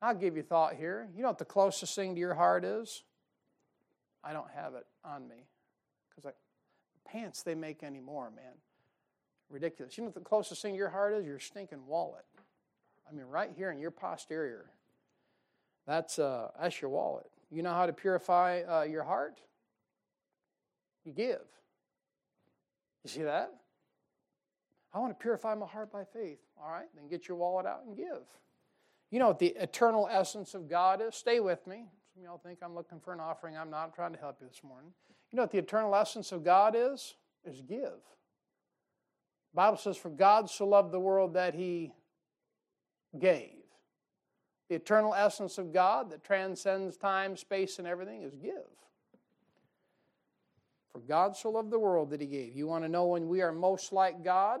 I'll 0.00 0.14
give 0.14 0.36
you 0.36 0.42
thought 0.42 0.74
here. 0.74 1.08
You 1.14 1.22
know 1.22 1.28
what 1.28 1.38
the 1.38 1.44
closest 1.44 1.94
thing 1.96 2.14
to 2.14 2.20
your 2.20 2.34
heart 2.34 2.64
is? 2.64 3.02
I 4.22 4.32
don't 4.32 4.50
have 4.54 4.74
it 4.74 4.86
on 5.04 5.26
me. 5.26 5.48
Because 6.08 6.22
the 6.24 7.10
pants 7.10 7.42
they 7.42 7.56
make 7.56 7.82
anymore, 7.82 8.30
man. 8.30 8.54
Ridiculous. 9.50 9.96
You 9.96 10.04
know 10.04 10.08
what 10.08 10.14
the 10.14 10.20
closest 10.20 10.62
thing 10.62 10.74
to 10.74 10.78
your 10.78 10.90
heart 10.90 11.14
is? 11.14 11.24
Your 11.24 11.40
stinking 11.40 11.86
wallet. 11.86 12.24
I 13.08 13.12
mean, 13.12 13.26
right 13.26 13.50
here 13.56 13.70
in 13.70 13.78
your 13.78 13.90
posterior. 13.90 14.70
That's, 15.88 16.18
uh, 16.18 16.48
that's 16.60 16.82
your 16.82 16.90
wallet. 16.90 17.30
You 17.50 17.62
know 17.62 17.72
how 17.72 17.86
to 17.86 17.94
purify 17.94 18.60
uh, 18.60 18.82
your 18.82 19.04
heart? 19.04 19.40
You 21.06 21.12
give. 21.12 21.40
You 23.02 23.10
see 23.10 23.22
that? 23.22 23.50
I 24.92 24.98
want 24.98 25.18
to 25.18 25.22
purify 25.22 25.54
my 25.54 25.64
heart 25.64 25.90
by 25.90 26.04
faith. 26.04 26.40
All 26.62 26.70
right, 26.70 26.88
then 26.94 27.08
get 27.08 27.26
your 27.26 27.38
wallet 27.38 27.64
out 27.64 27.84
and 27.86 27.96
give. 27.96 28.26
You 29.10 29.18
know 29.18 29.28
what 29.28 29.38
the 29.38 29.54
eternal 29.56 30.06
essence 30.10 30.52
of 30.52 30.68
God 30.68 31.00
is? 31.00 31.14
Stay 31.14 31.40
with 31.40 31.66
me. 31.66 31.86
Some 32.12 32.22
of 32.22 32.24
y'all 32.24 32.40
think 32.44 32.58
I'm 32.62 32.74
looking 32.74 33.00
for 33.00 33.14
an 33.14 33.20
offering. 33.20 33.56
I'm 33.56 33.70
not. 33.70 33.84
I'm 33.86 33.92
trying 33.92 34.12
to 34.12 34.18
help 34.18 34.36
you 34.42 34.46
this 34.46 34.62
morning. 34.62 34.90
You 35.30 35.36
know 35.36 35.44
what 35.44 35.52
the 35.52 35.58
eternal 35.58 35.94
essence 35.94 36.32
of 36.32 36.44
God 36.44 36.74
is? 36.76 37.14
Is 37.46 37.62
give. 37.62 37.78
The 39.52 39.54
Bible 39.54 39.78
says, 39.78 39.96
For 39.96 40.10
God 40.10 40.50
so 40.50 40.66
loved 40.66 40.92
the 40.92 41.00
world 41.00 41.34
that 41.34 41.54
he 41.54 41.92
gave. 43.18 43.57
The 44.68 44.74
eternal 44.74 45.14
essence 45.14 45.58
of 45.58 45.72
God 45.72 46.10
that 46.10 46.22
transcends 46.22 46.96
time, 46.96 47.36
space, 47.36 47.78
and 47.78 47.88
everything 47.88 48.22
is 48.22 48.34
give. 48.34 48.52
For 50.92 51.00
God 51.00 51.36
so 51.36 51.50
loved 51.50 51.70
the 51.70 51.78
world 51.78 52.10
that 52.10 52.20
he 52.20 52.26
gave. 52.26 52.54
You 52.54 52.66
want 52.66 52.84
to 52.84 52.88
know 52.88 53.06
when 53.06 53.28
we 53.28 53.40
are 53.40 53.52
most 53.52 53.92
like 53.92 54.22
God? 54.22 54.60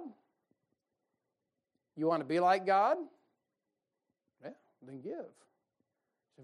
You 1.96 2.06
want 2.06 2.20
to 2.20 2.26
be 2.26 2.40
like 2.40 2.64
God? 2.64 2.96
Yeah, 4.42 4.50
then 4.86 5.00
give. 5.00 5.26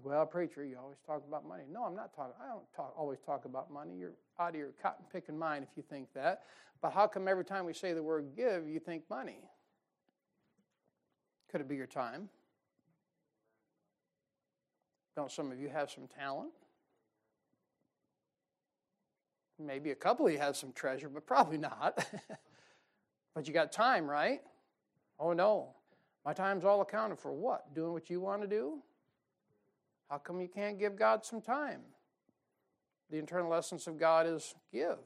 Well, 0.03 0.25
preacher, 0.25 0.65
you 0.65 0.77
always 0.77 0.97
talk 1.07 1.23
about 1.27 1.47
money. 1.47 1.63
No, 1.71 1.83
I'm 1.83 1.95
not 1.95 2.13
talking. 2.13 2.33
I 2.43 2.49
don't 2.49 2.65
talk, 2.75 2.93
always 2.97 3.19
talk 3.25 3.45
about 3.45 3.71
money. 3.71 3.93
You're 3.97 4.15
out 4.39 4.49
of 4.49 4.55
your 4.55 4.73
cotton 4.81 5.05
picking 5.11 5.39
mind 5.39 5.63
if 5.63 5.77
you 5.77 5.83
think 5.89 6.09
that. 6.13 6.41
But 6.81 6.91
how 6.91 7.07
come 7.07 7.27
every 7.27 7.45
time 7.45 7.65
we 7.65 7.73
say 7.73 7.93
the 7.93 8.03
word 8.03 8.31
give, 8.35 8.67
you 8.67 8.79
think 8.79 9.03
money? 9.09 9.39
Could 11.49 11.61
it 11.61 11.69
be 11.69 11.77
your 11.77 11.87
time? 11.87 12.27
Don't 15.15 15.31
some 15.31 15.51
of 15.51 15.59
you 15.59 15.69
have 15.69 15.89
some 15.89 16.07
talent? 16.07 16.51
Maybe 19.57 19.91
a 19.91 19.95
couple 19.95 20.27
of 20.27 20.33
you 20.33 20.39
have 20.39 20.57
some 20.57 20.73
treasure, 20.73 21.07
but 21.07 21.25
probably 21.25 21.57
not. 21.57 22.05
but 23.35 23.47
you 23.47 23.53
got 23.53 23.71
time, 23.71 24.09
right? 24.09 24.41
Oh 25.17 25.33
no. 25.33 25.75
My 26.25 26.33
time's 26.33 26.65
all 26.65 26.81
accounted 26.81 27.19
for 27.19 27.31
what? 27.31 27.73
Doing 27.73 27.93
what 27.93 28.09
you 28.09 28.19
want 28.19 28.41
to 28.41 28.47
do? 28.47 28.79
How 30.09 30.17
come 30.17 30.41
you 30.41 30.47
can't 30.47 30.79
give 30.79 30.97
God 30.97 31.23
some 31.23 31.41
time? 31.41 31.81
The 33.09 33.17
internal 33.17 33.53
essence 33.53 33.87
of 33.87 33.99
God 33.99 34.27
is 34.27 34.55
give. 34.73 34.97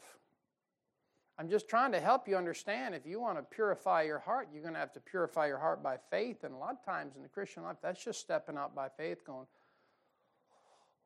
I'm 1.37 1.49
just 1.49 1.69
trying 1.69 1.91
to 1.91 1.99
help 1.99 2.27
you 2.27 2.35
understand 2.35 2.95
if 2.95 3.05
you 3.05 3.21
want 3.21 3.37
to 3.37 3.43
purify 3.43 4.03
your 4.03 4.19
heart, 4.19 4.49
you're 4.51 4.61
going 4.61 4.73
to 4.73 4.79
have 4.79 4.91
to 4.93 4.99
purify 4.99 5.47
your 5.47 5.57
heart 5.57 5.81
by 5.81 5.97
faith. 6.09 6.43
And 6.43 6.53
a 6.53 6.57
lot 6.57 6.71
of 6.71 6.83
times 6.83 7.15
in 7.15 7.21
the 7.21 7.29
Christian 7.29 7.63
life, 7.63 7.77
that's 7.81 8.03
just 8.03 8.19
stepping 8.19 8.57
out 8.57 8.75
by 8.75 8.89
faith, 8.89 9.25
going, 9.25 9.45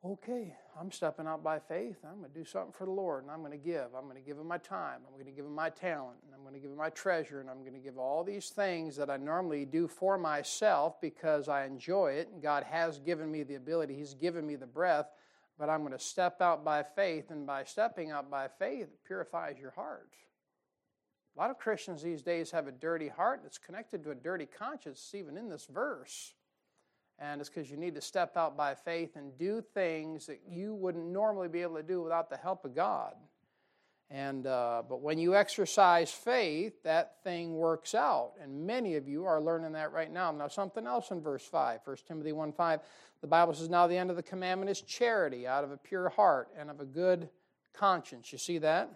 okay, 0.04 0.54
I'm 0.78 0.90
stepping 0.90 1.26
out 1.26 1.42
by 1.42 1.58
faith. 1.58 1.96
I'm 2.04 2.18
going 2.18 2.30
to 2.30 2.38
do 2.38 2.44
something 2.44 2.72
for 2.72 2.84
the 2.84 2.92
Lord, 2.92 3.22
and 3.22 3.32
I'm 3.32 3.40
going 3.40 3.52
to 3.52 3.58
give. 3.58 3.86
I'm 3.96 4.04
going 4.04 4.16
to 4.16 4.22
give 4.22 4.36
Him 4.36 4.46
my 4.46 4.58
time. 4.58 5.00
I'm 5.06 5.14
going 5.14 5.24
to 5.24 5.32
give 5.32 5.46
Him 5.46 5.54
my 5.54 5.70
talent, 5.70 6.18
and 6.24 6.34
I'm 6.34 6.42
going 6.42 6.54
to 6.54 6.60
give 6.60 6.70
Him 6.70 6.76
my 6.76 6.90
treasure, 6.90 7.40
and 7.40 7.48
I'm 7.48 7.60
going 7.60 7.74
to 7.74 7.80
give 7.80 7.98
all 7.98 8.22
these 8.22 8.50
things 8.50 8.96
that 8.96 9.08
I 9.08 9.16
normally 9.16 9.64
do 9.64 9.88
for 9.88 10.18
myself 10.18 11.00
because 11.00 11.48
I 11.48 11.64
enjoy 11.64 12.12
it. 12.12 12.28
And 12.32 12.42
God 12.42 12.64
has 12.64 12.98
given 12.98 13.30
me 13.30 13.42
the 13.44 13.54
ability, 13.54 13.94
He's 13.94 14.14
given 14.14 14.46
me 14.46 14.56
the 14.56 14.66
breath, 14.66 15.06
but 15.58 15.70
I'm 15.70 15.80
going 15.80 15.92
to 15.92 15.98
step 15.98 16.42
out 16.42 16.64
by 16.64 16.82
faith, 16.82 17.30
and 17.30 17.46
by 17.46 17.64
stepping 17.64 18.10
out 18.10 18.30
by 18.30 18.48
faith, 18.58 18.82
it 18.82 19.04
purifies 19.06 19.56
your 19.58 19.70
heart. 19.70 20.10
A 21.36 21.40
lot 21.40 21.50
of 21.50 21.58
Christians 21.58 22.02
these 22.02 22.22
days 22.22 22.50
have 22.52 22.68
a 22.68 22.72
dirty 22.72 23.08
heart 23.08 23.40
that's 23.42 23.58
connected 23.58 24.04
to 24.04 24.10
a 24.10 24.14
dirty 24.14 24.46
conscience, 24.46 25.12
even 25.14 25.36
in 25.36 25.48
this 25.48 25.66
verse. 25.66 26.34
And 27.18 27.40
it's 27.40 27.48
because 27.48 27.70
you 27.70 27.76
need 27.76 27.94
to 27.94 28.00
step 28.00 28.36
out 28.36 28.56
by 28.56 28.74
faith 28.74 29.16
and 29.16 29.36
do 29.38 29.62
things 29.74 30.26
that 30.26 30.40
you 30.48 30.74
wouldn't 30.74 31.06
normally 31.06 31.48
be 31.48 31.62
able 31.62 31.76
to 31.76 31.82
do 31.82 32.02
without 32.02 32.28
the 32.28 32.36
help 32.36 32.64
of 32.64 32.74
God. 32.74 33.14
And 34.10 34.46
uh, 34.46 34.82
but 34.88 35.00
when 35.00 35.18
you 35.18 35.34
exercise 35.34 36.10
faith, 36.10 36.82
that 36.82 37.22
thing 37.24 37.56
works 37.56 37.94
out, 37.94 38.32
and 38.40 38.66
many 38.66 38.96
of 38.96 39.08
you 39.08 39.24
are 39.24 39.40
learning 39.40 39.72
that 39.72 39.92
right 39.92 40.12
now. 40.12 40.30
Now, 40.30 40.46
something 40.48 40.86
else 40.86 41.10
in 41.10 41.20
verse 41.20 41.44
five, 41.44 41.80
1 41.84 41.96
Timothy 42.06 42.32
one 42.32 42.52
five, 42.52 42.80
the 43.22 43.26
Bible 43.26 43.54
says, 43.54 43.70
"Now 43.70 43.86
the 43.86 43.96
end 43.96 44.10
of 44.10 44.16
the 44.16 44.22
commandment 44.22 44.70
is 44.70 44.82
charity, 44.82 45.46
out 45.46 45.64
of 45.64 45.72
a 45.72 45.78
pure 45.78 46.10
heart 46.10 46.48
and 46.56 46.70
of 46.70 46.80
a 46.80 46.84
good 46.84 47.30
conscience." 47.72 48.30
You 48.30 48.38
see 48.38 48.58
that? 48.58 48.90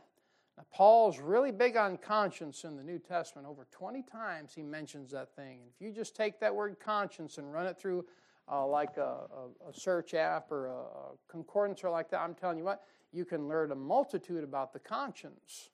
Now, 0.58 0.64
Paul's 0.72 1.20
really 1.20 1.52
big 1.52 1.76
on 1.76 1.96
conscience 1.96 2.64
in 2.64 2.76
the 2.76 2.82
New 2.82 2.98
Testament. 2.98 3.46
Over 3.46 3.68
20 3.70 4.02
times 4.02 4.52
he 4.52 4.62
mentions 4.62 5.12
that 5.12 5.36
thing. 5.36 5.60
And 5.60 5.70
if 5.72 5.80
you 5.80 5.92
just 5.92 6.16
take 6.16 6.40
that 6.40 6.52
word 6.52 6.80
conscience 6.84 7.38
and 7.38 7.52
run 7.52 7.66
it 7.66 7.78
through 7.78 8.04
uh, 8.50 8.66
like 8.66 8.96
a, 8.96 9.28
a, 9.62 9.68
a, 9.68 9.72
search 9.72 10.14
app 10.14 10.50
or 10.50 10.66
a, 10.66 10.72
a 10.72 11.10
concordance 11.28 11.84
or 11.84 11.90
like 11.90 12.10
that, 12.10 12.22
I'm 12.22 12.34
telling 12.34 12.58
you 12.58 12.64
what, 12.64 12.82
you 13.12 13.24
can 13.24 13.46
learn 13.46 13.70
a 13.70 13.76
multitude 13.76 14.42
about 14.42 14.72
the 14.72 14.80
conscience. 14.80 15.70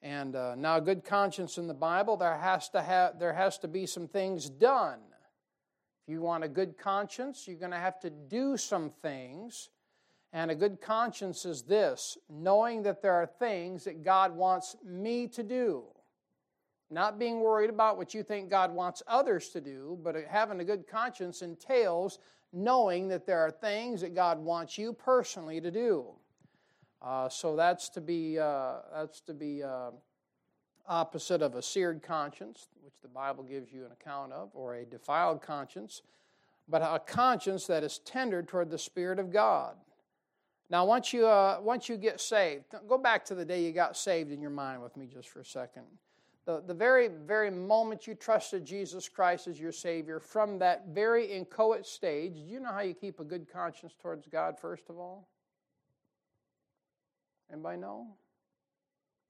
And 0.00 0.36
uh, 0.36 0.54
now, 0.54 0.78
good 0.78 1.02
conscience 1.02 1.58
in 1.58 1.66
the 1.66 1.74
Bible, 1.74 2.16
there 2.16 2.38
has 2.38 2.68
to 2.68 2.82
have 2.82 3.18
there 3.18 3.32
has 3.32 3.58
to 3.58 3.68
be 3.68 3.84
some 3.84 4.06
things 4.06 4.48
done. 4.48 5.00
If 6.06 6.12
you 6.12 6.20
want 6.20 6.44
a 6.44 6.48
good 6.48 6.78
conscience, 6.78 7.48
you're 7.48 7.58
going 7.58 7.72
to 7.72 7.78
have 7.78 7.98
to 8.00 8.10
do 8.10 8.56
some 8.58 8.90
things 9.02 9.70
and 10.34 10.50
a 10.50 10.54
good 10.54 10.80
conscience 10.80 11.44
is 11.44 11.62
this 11.62 12.18
knowing 12.28 12.82
that 12.82 13.00
there 13.00 13.14
are 13.14 13.24
things 13.24 13.84
that 13.84 14.02
God 14.02 14.34
wants 14.34 14.76
me 14.84 15.28
to 15.28 15.44
do. 15.44 15.84
Not 16.90 17.20
being 17.20 17.40
worried 17.40 17.70
about 17.70 17.96
what 17.96 18.14
you 18.14 18.24
think 18.24 18.50
God 18.50 18.74
wants 18.74 19.00
others 19.06 19.50
to 19.50 19.60
do, 19.60 19.96
but 20.02 20.16
having 20.28 20.58
a 20.58 20.64
good 20.64 20.88
conscience 20.88 21.42
entails 21.42 22.18
knowing 22.52 23.06
that 23.08 23.26
there 23.26 23.38
are 23.38 23.50
things 23.50 24.00
that 24.00 24.16
God 24.16 24.40
wants 24.40 24.76
you 24.76 24.92
personally 24.92 25.60
to 25.60 25.70
do. 25.70 26.06
Uh, 27.00 27.28
so 27.28 27.54
that's 27.54 27.88
to 27.90 28.00
be 28.00 28.38
uh, 28.38 28.76
that's 28.92 29.20
to 29.20 29.34
be 29.34 29.62
uh, 29.62 29.90
opposite 30.88 31.42
of 31.42 31.54
a 31.54 31.62
seared 31.62 32.02
conscience, 32.02 32.66
which 32.82 32.94
the 33.02 33.08
Bible 33.08 33.44
gives 33.44 33.72
you 33.72 33.84
an 33.84 33.92
account 33.92 34.32
of, 34.32 34.50
or 34.52 34.74
a 34.74 34.84
defiled 34.84 35.42
conscience, 35.42 36.02
but 36.68 36.82
a 36.82 36.98
conscience 36.98 37.66
that 37.68 37.84
is 37.84 37.98
tendered 37.98 38.48
toward 38.48 38.70
the 38.70 38.78
Spirit 38.78 39.20
of 39.20 39.32
God. 39.32 39.76
Now, 40.70 40.86
once 40.86 41.12
you, 41.12 41.26
uh, 41.26 41.58
once 41.60 41.88
you 41.88 41.96
get 41.96 42.20
saved, 42.20 42.64
go 42.88 42.96
back 42.96 43.24
to 43.26 43.34
the 43.34 43.44
day 43.44 43.62
you 43.62 43.72
got 43.72 43.96
saved 43.96 44.32
in 44.32 44.40
your 44.40 44.50
mind 44.50 44.82
with 44.82 44.96
me 44.96 45.06
just 45.06 45.28
for 45.28 45.40
a 45.40 45.44
second. 45.44 45.84
The, 46.46 46.62
the 46.66 46.74
very, 46.74 47.08
very 47.08 47.50
moment 47.50 48.06
you 48.06 48.14
trusted 48.14 48.64
Jesus 48.64 49.08
Christ 49.08 49.46
as 49.46 49.58
your 49.58 49.72
Savior, 49.72 50.20
from 50.20 50.58
that 50.58 50.88
very 50.88 51.26
inchoate 51.26 51.86
stage, 51.86 52.34
do 52.34 52.40
you 52.40 52.60
know 52.60 52.72
how 52.72 52.80
you 52.80 52.94
keep 52.94 53.20
a 53.20 53.24
good 53.24 53.50
conscience 53.50 53.94
towards 54.00 54.26
God, 54.26 54.58
first 54.58 54.90
of 54.90 54.98
all? 54.98 55.28
Anybody 57.50 57.78
know? 57.78 58.08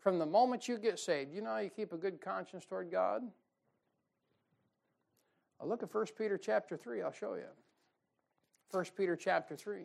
From 0.01 0.19
the 0.19 0.27
moment 0.27 0.69
you 0.69 0.77
get 0.77 0.99
saved, 0.99 1.33
you 1.33 1.41
know 1.41 1.51
how 1.51 1.59
you 1.59 1.71
keep 1.71 1.93
a 1.93 1.97
good 1.97 2.21
conscience 2.21 2.65
toward 2.65 2.91
God? 2.91 3.23
I'll 5.61 5.69
look 5.69 5.83
at 5.83 5.95
1 5.95 6.07
Peter 6.19 6.37
chapter 6.37 6.77
3, 6.77 7.03
I'll 7.03 7.13
show 7.13 7.35
you. 7.35 7.45
1 8.71 8.85
Peter 8.97 9.15
chapter 9.15 9.57
3. 9.57 9.85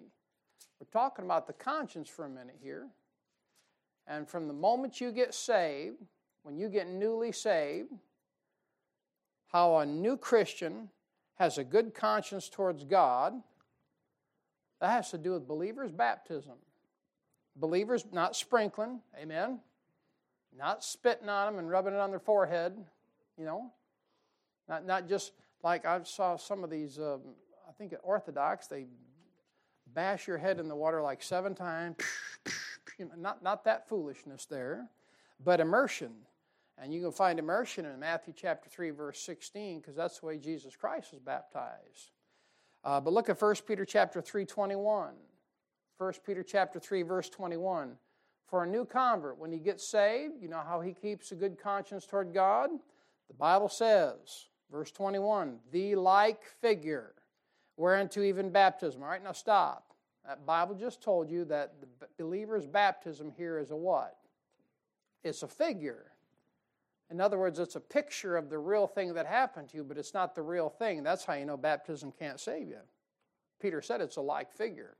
We're 0.79 0.87
talking 0.91 1.25
about 1.25 1.47
the 1.47 1.53
conscience 1.53 2.09
for 2.09 2.25
a 2.25 2.29
minute 2.29 2.57
here. 2.61 2.87
And 4.07 4.27
from 4.27 4.47
the 4.47 4.53
moment 4.53 4.99
you 4.99 5.11
get 5.11 5.33
saved, 5.33 5.97
when 6.43 6.57
you 6.57 6.69
get 6.69 6.87
newly 6.87 7.31
saved, 7.31 7.91
how 9.47 9.77
a 9.77 9.85
new 9.85 10.17
Christian 10.17 10.89
has 11.35 11.57
a 11.57 11.63
good 11.63 11.93
conscience 11.93 12.49
towards 12.49 12.83
God, 12.83 13.33
that 14.79 14.89
has 14.91 15.11
to 15.11 15.17
do 15.17 15.33
with 15.33 15.47
believers' 15.47 15.91
baptism. 15.91 16.53
Believers 17.55 18.05
not 18.11 18.35
sprinkling, 18.35 19.01
amen? 19.19 19.59
Not 20.57 20.83
spitting 20.83 21.29
on 21.29 21.53
them 21.53 21.59
and 21.59 21.69
rubbing 21.69 21.93
it 21.93 21.99
on 21.99 22.09
their 22.09 22.19
forehead, 22.19 22.77
you 23.37 23.45
know? 23.45 23.71
Not, 24.67 24.85
not 24.85 25.09
just 25.09 25.33
like 25.63 25.85
I 25.85 26.01
saw 26.03 26.37
some 26.37 26.63
of 26.63 26.69
these, 26.69 26.99
um, 26.99 27.21
I 27.67 27.71
think 27.73 27.93
Orthodox, 28.03 28.67
they 28.67 28.85
bash 29.93 30.27
your 30.27 30.37
head 30.37 30.59
in 30.59 30.67
the 30.67 30.75
water 30.75 31.01
like 31.01 31.21
seven 31.21 31.55
times. 31.55 31.97
not, 33.17 33.43
not 33.43 33.63
that 33.65 33.87
foolishness 33.87 34.45
there, 34.45 34.89
but 35.43 35.59
immersion. 35.59 36.11
And 36.81 36.93
you 36.93 37.01
can 37.01 37.11
find 37.11 37.39
immersion 37.39 37.85
in 37.85 37.99
Matthew 37.99 38.33
chapter 38.35 38.69
3, 38.69 38.91
verse 38.91 39.19
16, 39.19 39.79
because 39.79 39.95
that's 39.95 40.19
the 40.19 40.25
way 40.25 40.37
Jesus 40.37 40.75
Christ 40.75 41.11
was 41.11 41.21
baptized. 41.21 42.11
Uh, 42.83 43.01
but 43.01 43.11
look 43.11 43.29
at 43.29 43.41
1 43.41 43.55
Peter 43.67 43.83
chapter 43.83 44.21
3, 44.21 44.45
21. 44.45 45.13
1 45.97 46.13
Peter 46.25 46.43
chapter 46.43 46.79
3, 46.79 47.01
verse 47.01 47.29
21. 47.29 47.95
For 48.47 48.63
a 48.63 48.67
new 48.67 48.85
convert, 48.85 49.37
when 49.37 49.51
he 49.51 49.59
gets 49.59 49.85
saved, 49.85 50.35
you 50.41 50.47
know 50.47 50.63
how 50.65 50.79
he 50.79 50.93
keeps 50.93 51.31
a 51.31 51.35
good 51.35 51.61
conscience 51.61 52.05
toward 52.05 52.33
God? 52.33 52.69
The 53.27 53.33
Bible 53.33 53.69
says, 53.69 54.47
verse 54.71 54.91
21, 54.91 55.59
the 55.71 55.95
like 55.95 56.43
figure 56.61 57.13
whereunto 57.79 58.21
even 58.21 58.49
baptism. 58.49 59.01
All 59.01 59.09
right, 59.09 59.23
now 59.23 59.31
stop. 59.31 59.93
That 60.27 60.45
Bible 60.45 60.75
just 60.75 61.01
told 61.01 61.29
you 61.29 61.45
that 61.45 61.75
the 61.79 62.07
believer's 62.17 62.67
baptism 62.67 63.31
here 63.31 63.57
is 63.57 63.71
a 63.71 63.75
what? 63.75 64.17
It's 65.23 65.43
a 65.43 65.47
figure. 65.47 66.11
In 67.09 67.21
other 67.21 67.39
words, 67.39 67.57
it's 67.57 67.77
a 67.77 67.79
picture 67.79 68.35
of 68.35 68.49
the 68.49 68.59
real 68.59 68.85
thing 68.85 69.13
that 69.13 69.25
happened 69.25 69.69
to 69.69 69.77
you, 69.77 69.83
but 69.83 69.97
it's 69.97 70.13
not 70.13 70.35
the 70.35 70.41
real 70.41 70.69
thing. 70.69 71.03
That's 71.03 71.23
how 71.23 71.33
you 71.33 71.45
know 71.45 71.57
baptism 71.57 72.11
can't 72.11 72.39
save 72.39 72.67
you. 72.67 72.79
Peter 73.61 73.81
said 73.81 74.01
it's 74.01 74.17
a 74.17 74.21
like 74.21 74.51
figure. 74.51 74.97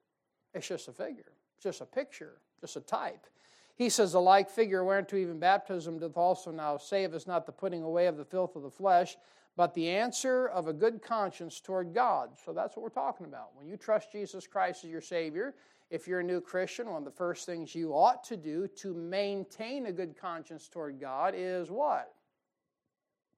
It's 0.53 0.67
just 0.67 0.87
a 0.87 0.93
figure, 0.93 1.33
just 1.61 1.81
a 1.81 1.85
picture, 1.85 2.37
just 2.61 2.77
a 2.77 2.81
type. 2.81 3.27
He 3.75 3.89
says, 3.89 4.13
A 4.13 4.19
like 4.19 4.49
figure 4.49 4.83
whereunto 4.83 5.17
even 5.17 5.37
baptism 5.37 5.99
doth 5.99 6.17
also 6.17 6.51
now 6.51 6.77
save 6.77 7.13
us, 7.13 7.27
not 7.27 7.45
the 7.45 7.51
putting 7.51 7.83
away 7.83 8.07
of 8.07 8.17
the 8.17 8.25
filth 8.25 8.55
of 8.55 8.63
the 8.63 8.71
flesh, 8.71 9.15
but 9.59 9.73
the 9.73 9.89
answer 9.89 10.47
of 10.47 10.69
a 10.69 10.73
good 10.73 11.01
conscience 11.01 11.59
toward 11.59 11.93
God. 11.93 12.29
So 12.45 12.53
that's 12.53 12.77
what 12.77 12.81
we're 12.81 12.87
talking 12.87 13.25
about. 13.25 13.49
When 13.57 13.67
you 13.67 13.75
trust 13.75 14.09
Jesus 14.09 14.47
Christ 14.47 14.85
as 14.85 14.89
your 14.89 15.01
Savior, 15.01 15.53
if 15.89 16.07
you're 16.07 16.21
a 16.21 16.23
new 16.23 16.39
Christian, 16.39 16.87
one 16.87 16.99
of 16.99 17.03
the 17.03 17.11
first 17.11 17.45
things 17.45 17.75
you 17.75 17.91
ought 17.91 18.23
to 18.23 18.37
do 18.37 18.69
to 18.77 18.93
maintain 18.93 19.87
a 19.87 19.91
good 19.91 20.15
conscience 20.17 20.69
toward 20.69 20.97
God 20.97 21.33
is 21.35 21.69
what? 21.69 22.13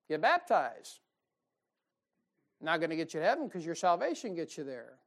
Get 0.10 0.22
baptized. 0.22 1.00
Not 2.62 2.82
going 2.82 2.92
to 2.92 2.96
get 2.96 3.16
you 3.16 3.20
to 3.20 3.26
heaven 3.26 3.48
because 3.48 3.66
your 3.66 3.74
salvation 3.74 4.36
gets 4.36 4.60
you 4.60 4.64
there. 4.64 5.00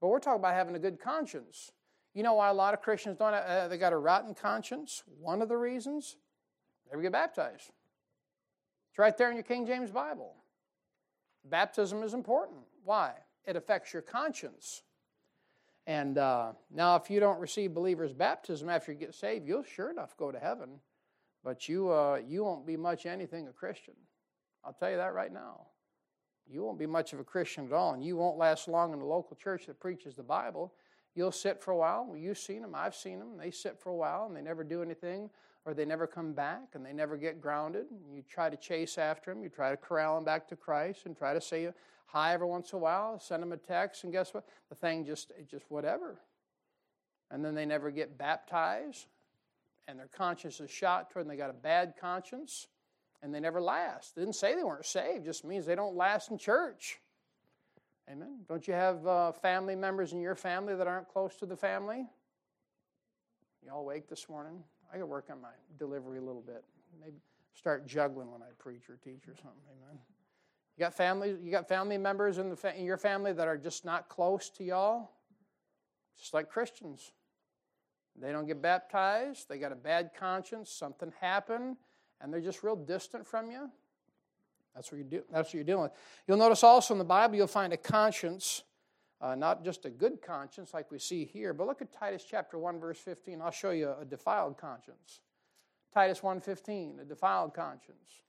But 0.00 0.06
we're 0.06 0.20
talking 0.20 0.38
about 0.38 0.54
having 0.54 0.76
a 0.76 0.78
good 0.78 1.00
conscience. 1.00 1.72
You 2.14 2.22
know 2.22 2.34
why 2.34 2.50
a 2.50 2.54
lot 2.54 2.74
of 2.74 2.80
Christians 2.80 3.18
don't? 3.18 3.32
Have, 3.32 3.44
uh, 3.44 3.66
they 3.66 3.76
got 3.76 3.92
a 3.92 3.98
rotten 3.98 4.36
conscience. 4.36 5.02
One 5.20 5.42
of 5.42 5.48
the 5.48 5.56
reasons, 5.56 6.14
never 6.92 7.02
get 7.02 7.10
baptized. 7.10 7.72
It's 8.92 9.00
right 9.00 9.18
there 9.18 9.30
in 9.30 9.34
your 9.34 9.42
King 9.42 9.66
James 9.66 9.90
Bible. 9.90 10.36
Baptism 11.44 12.02
is 12.02 12.14
important. 12.14 12.60
Why? 12.84 13.12
It 13.44 13.56
affects 13.56 13.92
your 13.92 14.02
conscience. 14.02 14.82
And 15.86 16.16
uh, 16.16 16.52
now, 16.70 16.96
if 16.96 17.10
you 17.10 17.20
don't 17.20 17.38
receive 17.38 17.74
believer's 17.74 18.14
baptism 18.14 18.70
after 18.70 18.92
you 18.92 18.98
get 18.98 19.14
saved, 19.14 19.46
you'll 19.46 19.64
sure 19.64 19.90
enough 19.90 20.16
go 20.16 20.32
to 20.32 20.38
heaven, 20.38 20.80
but 21.42 21.68
you, 21.68 21.90
uh, 21.90 22.20
you 22.26 22.42
won't 22.42 22.66
be 22.66 22.76
much 22.76 23.04
anything 23.04 23.48
a 23.48 23.52
Christian. 23.52 23.94
I'll 24.64 24.72
tell 24.72 24.90
you 24.90 24.96
that 24.96 25.12
right 25.12 25.32
now. 25.32 25.66
You 26.46 26.62
won't 26.62 26.78
be 26.78 26.86
much 26.86 27.12
of 27.12 27.20
a 27.20 27.24
Christian 27.24 27.66
at 27.66 27.72
all, 27.72 27.92
and 27.92 28.02
you 28.02 28.16
won't 28.16 28.38
last 28.38 28.66
long 28.68 28.92
in 28.92 28.98
the 28.98 29.04
local 29.04 29.36
church 29.36 29.66
that 29.66 29.80
preaches 29.80 30.16
the 30.16 30.22
Bible. 30.22 30.72
You'll 31.14 31.32
sit 31.32 31.62
for 31.62 31.70
a 31.70 31.76
while. 31.76 32.14
You've 32.16 32.38
seen 32.38 32.62
them, 32.62 32.74
I've 32.74 32.94
seen 32.94 33.18
them. 33.18 33.36
They 33.38 33.50
sit 33.50 33.78
for 33.78 33.90
a 33.90 33.94
while 33.94 34.26
and 34.26 34.36
they 34.36 34.42
never 34.42 34.64
do 34.64 34.82
anything, 34.82 35.30
or 35.64 35.74
they 35.74 35.84
never 35.84 36.06
come 36.06 36.32
back 36.32 36.68
and 36.74 36.84
they 36.84 36.92
never 36.92 37.16
get 37.16 37.40
grounded. 37.40 37.86
You 38.12 38.22
try 38.28 38.50
to 38.50 38.56
chase 38.56 38.98
after 38.98 39.32
them, 39.32 39.42
you 39.42 39.48
try 39.48 39.70
to 39.70 39.76
corral 39.76 40.16
them 40.16 40.24
back 40.24 40.48
to 40.48 40.56
Christ, 40.56 41.06
and 41.06 41.16
try 41.16 41.34
to 41.34 41.40
say 41.40 41.68
hi 42.06 42.34
every 42.34 42.46
once 42.46 42.72
in 42.72 42.76
a 42.76 42.80
while, 42.80 43.18
send 43.18 43.42
them 43.42 43.52
a 43.52 43.56
text, 43.56 44.04
and 44.04 44.12
guess 44.12 44.34
what? 44.34 44.44
The 44.68 44.74
thing 44.74 45.04
just, 45.04 45.32
just 45.50 45.64
whatever. 45.68 46.20
And 47.30 47.44
then 47.44 47.54
they 47.54 47.66
never 47.66 47.90
get 47.90 48.18
baptized, 48.18 49.06
and 49.88 49.98
their 49.98 50.08
conscience 50.14 50.60
is 50.60 50.70
shot 50.70 51.10
toward, 51.10 51.24
and 51.24 51.30
they 51.30 51.36
got 51.36 51.50
a 51.50 51.54
bad 51.54 51.94
conscience, 52.00 52.68
and 53.22 53.34
they 53.34 53.40
never 53.40 53.60
last. 53.60 54.16
It 54.16 54.20
didn't 54.20 54.34
say 54.34 54.54
they 54.54 54.64
weren't 54.64 54.84
saved, 54.84 55.24
just 55.24 55.44
means 55.44 55.66
they 55.66 55.74
don't 55.74 55.96
last 55.96 56.30
in 56.30 56.38
church. 56.38 57.00
Amen. 58.10 58.40
Don't 58.46 58.68
you 58.68 58.74
have 58.74 59.06
uh, 59.06 59.32
family 59.32 59.74
members 59.74 60.12
in 60.12 60.20
your 60.20 60.34
family 60.34 60.74
that 60.76 60.86
aren't 60.86 61.08
close 61.08 61.34
to 61.36 61.46
the 61.46 61.56
family? 61.56 62.06
Y'all 63.64 63.80
awake 63.80 64.08
this 64.10 64.28
morning? 64.28 64.62
I 64.90 64.96
got 64.96 65.00
to 65.00 65.06
work 65.06 65.26
on 65.30 65.40
my 65.40 65.48
delivery 65.78 66.18
a 66.18 66.22
little 66.22 66.42
bit. 66.42 66.64
Maybe 67.00 67.16
start 67.54 67.86
juggling 67.86 68.30
when 68.30 68.42
I 68.42 68.46
preach 68.58 68.88
or 68.88 68.96
teach 69.02 69.28
or 69.28 69.34
something. 69.34 69.62
Amen. 69.70 69.98
You 70.76 70.80
got 70.84 70.94
family. 70.94 71.36
You 71.42 71.50
got 71.50 71.68
family 71.68 71.98
members 71.98 72.38
in 72.38 72.50
the 72.50 72.56
fa- 72.56 72.76
in 72.76 72.84
your 72.84 72.96
family 72.96 73.32
that 73.32 73.46
are 73.46 73.56
just 73.56 73.84
not 73.84 74.08
close 74.08 74.50
to 74.50 74.64
y'all. 74.64 75.10
Just 76.18 76.34
like 76.34 76.48
Christians, 76.48 77.12
they 78.20 78.32
don't 78.32 78.46
get 78.46 78.62
baptized. 78.62 79.48
They 79.48 79.58
got 79.58 79.72
a 79.72 79.76
bad 79.76 80.10
conscience. 80.18 80.70
Something 80.70 81.12
happened, 81.20 81.76
and 82.20 82.32
they're 82.32 82.40
just 82.40 82.62
real 82.62 82.76
distant 82.76 83.26
from 83.26 83.50
you. 83.50 83.70
That's 84.74 84.90
what, 84.90 84.98
you 84.98 85.04
do, 85.04 85.22
that's 85.30 85.48
what 85.48 85.54
you're 85.54 85.64
dealing 85.64 85.84
with. 85.84 85.92
You'll 86.26 86.36
notice 86.36 86.64
also 86.64 86.94
in 86.94 86.98
the 86.98 87.04
Bible, 87.04 87.36
you'll 87.36 87.46
find 87.46 87.72
a 87.72 87.76
conscience, 87.76 88.64
uh, 89.24 89.34
not 89.34 89.64
just 89.64 89.86
a 89.86 89.90
good 89.90 90.20
conscience 90.20 90.74
like 90.74 90.90
we 90.90 90.98
see 90.98 91.24
here, 91.24 91.54
but 91.54 91.66
look 91.66 91.80
at 91.80 91.90
Titus 91.90 92.26
chapter 92.28 92.58
1, 92.58 92.78
verse 92.78 92.98
15. 92.98 93.40
I'll 93.40 93.50
show 93.50 93.70
you 93.70 93.94
a 93.98 94.04
defiled 94.04 94.58
conscience. 94.58 95.20
Titus 95.94 96.20
1.15, 96.20 97.00
a 97.00 97.04
defiled 97.06 97.54
conscience. 97.54 98.20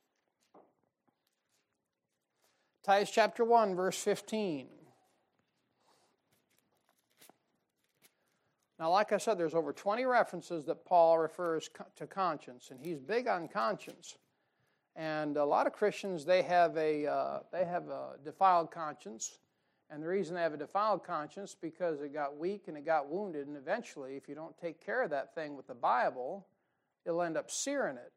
Titus 2.82 3.12
chapter 3.12 3.44
1, 3.44 3.76
verse 3.76 3.98
15. 3.98 4.68
Now, 8.80 8.90
like 8.92 9.12
I 9.12 9.18
said, 9.18 9.38
there's 9.38 9.54
over 9.54 9.74
20 9.74 10.06
references 10.06 10.64
that 10.66 10.86
Paul 10.86 11.20
refers 11.20 11.70
to 11.98 12.08
conscience, 12.08 12.72
and 12.72 12.80
he's 12.80 13.00
big 13.00 13.28
on 13.28 13.50
conscience. 13.50 14.16
And 14.96 15.36
a 15.36 15.44
lot 15.44 15.68
of 15.68 15.74
Christians, 15.74 16.24
they 16.24 16.42
have 16.44 16.78
a, 16.78 17.06
uh, 17.06 17.40
they 17.52 17.66
have 17.66 17.90
a 17.90 18.14
defiled 18.24 18.72
conscience. 18.72 19.40
And 19.90 20.02
the 20.02 20.08
reason 20.08 20.36
they 20.36 20.42
have 20.42 20.54
a 20.54 20.58
defiled 20.58 21.04
conscience 21.04 21.56
because 21.60 22.02
it 22.02 22.14
got 22.14 22.38
weak 22.38 22.68
and 22.68 22.76
it 22.76 22.86
got 22.86 23.10
wounded. 23.10 23.48
And 23.48 23.56
eventually, 23.56 24.16
if 24.16 24.28
you 24.28 24.36
don't 24.36 24.58
take 24.58 24.84
care 24.84 25.04
of 25.04 25.12
that 25.12 25.36
thing 25.36 25.56
with 25.56 25.68
the 25.68 25.76
Bible, 25.76 26.48
it'll 27.06 27.22
end 27.22 27.38
up 27.38 27.52
searing 27.52 27.98
it. 27.98 28.14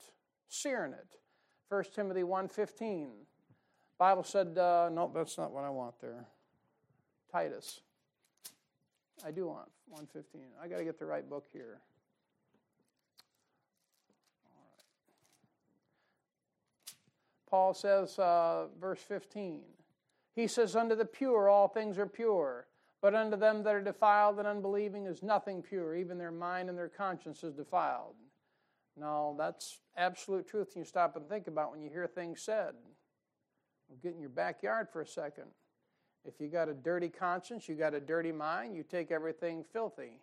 Searing 0.49 0.93
it. 0.93 1.19
1 1.69 1.85
Timothy 1.95 2.23
1.15. 2.23 3.09
Bible 3.99 4.23
said, 4.23 4.57
uh, 4.57 4.89
nope, 4.91 5.13
that's 5.15 5.37
not 5.37 5.53
what 5.53 5.65
I 5.65 5.71
want 5.71 6.01
there. 6.01 6.27
Titus. 7.31 7.81
I 9.27 9.31
do 9.31 9.49
want 9.49 9.69
115. 9.89 10.43
I 10.63 10.69
got 10.69 10.79
to 10.79 10.85
get 10.85 10.99
the 10.99 11.05
right 11.05 11.29
book 11.29 11.47
here. 11.53 11.81
Paul 17.51 17.73
says, 17.73 18.19
uh, 18.19 18.67
verse 18.79 19.01
15, 19.01 19.63
he 20.39 20.47
says, 20.47 20.77
Unto 20.77 20.95
the 20.95 21.05
pure 21.05 21.49
all 21.49 21.67
things 21.67 21.99
are 21.99 22.07
pure, 22.07 22.69
but 23.03 23.15
unto 23.15 23.37
them 23.37 23.65
that 23.65 23.75
are 23.75 23.83
defiled 23.83 24.39
and 24.39 24.47
unbelieving 24.47 25.07
is 25.07 25.23
nothing 25.23 25.63
pure, 25.63 25.97
even 25.97 26.17
their 26.17 26.31
mind 26.31 26.69
and 26.69 26.79
their 26.79 26.89
conscience 26.89 27.43
is 27.43 27.55
defiled. 27.55 28.15
Now, 28.97 29.35
that's 29.37 29.81
absolute 29.97 30.49
truth 30.49 30.75
you 30.77 30.85
stop 30.85 31.17
and 31.17 31.29
think 31.29 31.49
about 31.49 31.73
when 31.73 31.81
you 31.81 31.91
hear 31.91 32.07
things 32.07 32.41
said. 32.41 32.75
Get 34.01 34.15
in 34.15 34.21
your 34.21 34.31
backyard 34.31 34.89
for 34.93 35.01
a 35.01 35.07
second. 35.07 35.47
If 36.25 36.41
you 36.41 36.49
got 36.49 36.69
a 36.69 36.75
dirty 36.75 37.09
conscience, 37.09 37.69
you 37.69 37.75
got 37.75 37.95
a 37.95 38.01
dirty 38.01 38.33
mind, 38.33 38.77
you 38.77 38.85
take 38.85 39.11
everything 39.11 39.65
filthy. 39.73 40.21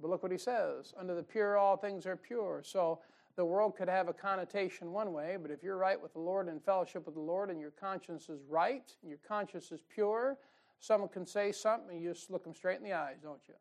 But 0.00 0.10
look 0.10 0.22
what 0.22 0.32
he 0.32 0.38
says. 0.38 0.94
Under 0.98 1.14
the 1.14 1.22
pure, 1.22 1.58
all 1.58 1.76
things 1.76 2.06
are 2.06 2.16
pure. 2.16 2.62
So 2.64 3.00
the 3.36 3.44
world 3.44 3.76
could 3.76 3.88
have 3.88 4.08
a 4.08 4.12
connotation 4.12 4.92
one 4.92 5.12
way, 5.12 5.36
but 5.40 5.50
if 5.50 5.62
you're 5.62 5.78
right 5.78 6.00
with 6.00 6.12
the 6.12 6.20
Lord 6.20 6.48
and 6.48 6.62
fellowship 6.62 7.06
with 7.06 7.14
the 7.14 7.20
Lord 7.20 7.50
and 7.50 7.60
your 7.60 7.70
conscience 7.70 8.28
is 8.28 8.40
right 8.48 8.92
and 9.02 9.08
your 9.08 9.20
conscience 9.26 9.72
is 9.72 9.82
pure, 9.88 10.38
someone 10.78 11.08
can 11.08 11.24
say 11.24 11.52
something 11.52 11.94
and 11.96 12.02
you 12.02 12.12
just 12.12 12.30
look 12.30 12.44
them 12.44 12.54
straight 12.54 12.78
in 12.78 12.84
the 12.84 12.92
eyes, 12.92 13.16
don't 13.22 13.40
you? 13.48 13.54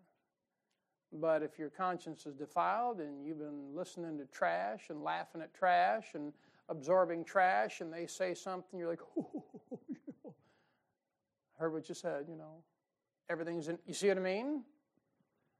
But 1.14 1.44
if 1.44 1.60
your 1.60 1.70
conscience 1.70 2.26
is 2.26 2.36
defiled 2.36 3.00
and 3.00 3.26
you've 3.26 3.40
been 3.40 3.76
listening 3.76 4.18
to 4.18 4.26
trash 4.26 4.90
and 4.90 5.04
laughing 5.04 5.42
at 5.42 5.54
trash 5.54 6.16
and 6.16 6.34
absorbing 6.70 7.24
trash 7.24 7.82
and 7.82 7.94
they 7.94 8.08
say 8.08 8.34
something, 8.34 8.80
you're 8.80 8.90
like, 8.90 9.02
oh, 9.18 9.44
you 9.90 9.96
know, 10.24 10.34
I 11.58 11.62
heard 11.62 11.74
what 11.74 11.90
you 11.90 11.96
said, 11.96 12.26
you 12.30 12.36
know. 12.36 12.64
Everything's 13.30 13.68
in, 13.68 13.78
you 13.86 13.94
see 13.94 14.08
what 14.10 14.18
I 14.18 14.22
mean? 14.22 14.64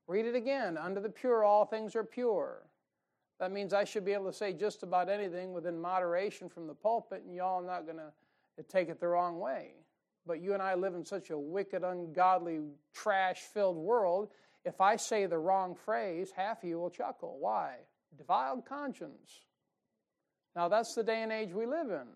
Read 0.08 0.26
it 0.26 0.36
again. 0.36 0.78
Under 0.78 1.00
the 1.00 1.10
pure, 1.10 1.44
all 1.44 1.66
things 1.66 1.96
are 1.96 2.04
pure. 2.04 2.64
That 3.42 3.52
means 3.52 3.74
I 3.74 3.86
should 3.86 4.06
be 4.06 4.14
able 4.14 4.28
to 4.28 4.34
say 4.34 4.54
just 4.54 4.84
about 4.84 5.10
anything 5.10 5.52
within 5.52 5.82
moderation 5.82 6.48
from 6.48 6.68
the 6.68 6.76
pulpit, 6.76 7.24
and 7.26 7.36
y'all 7.36 7.64
are 7.64 7.66
not 7.66 7.88
going 7.88 7.98
to 7.98 8.14
take 8.70 8.88
it 8.88 9.00
the 9.00 9.08
wrong 9.08 9.40
way. 9.40 9.72
But 10.28 10.42
you 10.42 10.54
and 10.54 10.62
I 10.62 10.76
live 10.76 10.94
in 10.94 11.04
such 11.04 11.32
a 11.32 11.40
wicked, 11.40 11.84
ungodly, 11.84 12.60
trash 12.94 13.40
filled 13.40 13.78
world. 13.78 14.30
If 14.64 14.80
I 14.80 14.96
say 14.96 15.26
the 15.26 15.40
wrong 15.40 15.74
phrase, 15.74 16.32
half 16.36 16.62
of 16.62 16.70
you 16.70 16.78
will 16.78 16.92
chuckle. 16.92 17.38
Why? 17.40 17.78
Defiled 18.16 18.64
conscience. 18.64 19.32
Now, 20.56 20.68
that's 20.68 20.94
the 20.94 21.02
day 21.02 21.24
and 21.24 21.32
age 21.32 21.52
we 21.52 21.66
live 21.66 21.90
in. 21.90 22.10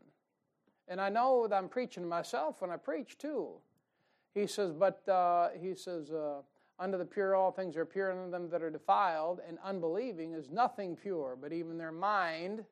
And 0.87 1.01
I 1.01 1.09
know 1.09 1.47
that 1.47 1.55
I'm 1.55 1.69
preaching 1.69 2.03
to 2.03 2.07
myself 2.07 2.61
when 2.61 2.69
I 2.69 2.77
preach, 2.77 3.17
too. 3.17 3.47
He 4.35 4.45
says, 4.45 4.73
but 4.73 5.01
uh, 5.09 5.49
he 5.59 5.73
says, 5.73 6.11
uh, 6.11 6.41
Unto 6.77 6.97
the 6.97 7.05
pure, 7.05 7.35
all 7.35 7.51
things 7.51 7.77
are 7.77 7.85
pure, 7.85 8.11
and 8.11 8.33
them 8.33 8.49
that 8.49 8.61
are 8.61 8.69
defiled 8.69 9.39
and 9.47 9.57
unbelieving 9.63 10.33
is 10.33 10.49
nothing 10.49 10.95
pure, 10.95 11.37
but 11.39 11.53
even 11.53 11.77
their 11.77 11.91
mind 11.91 12.65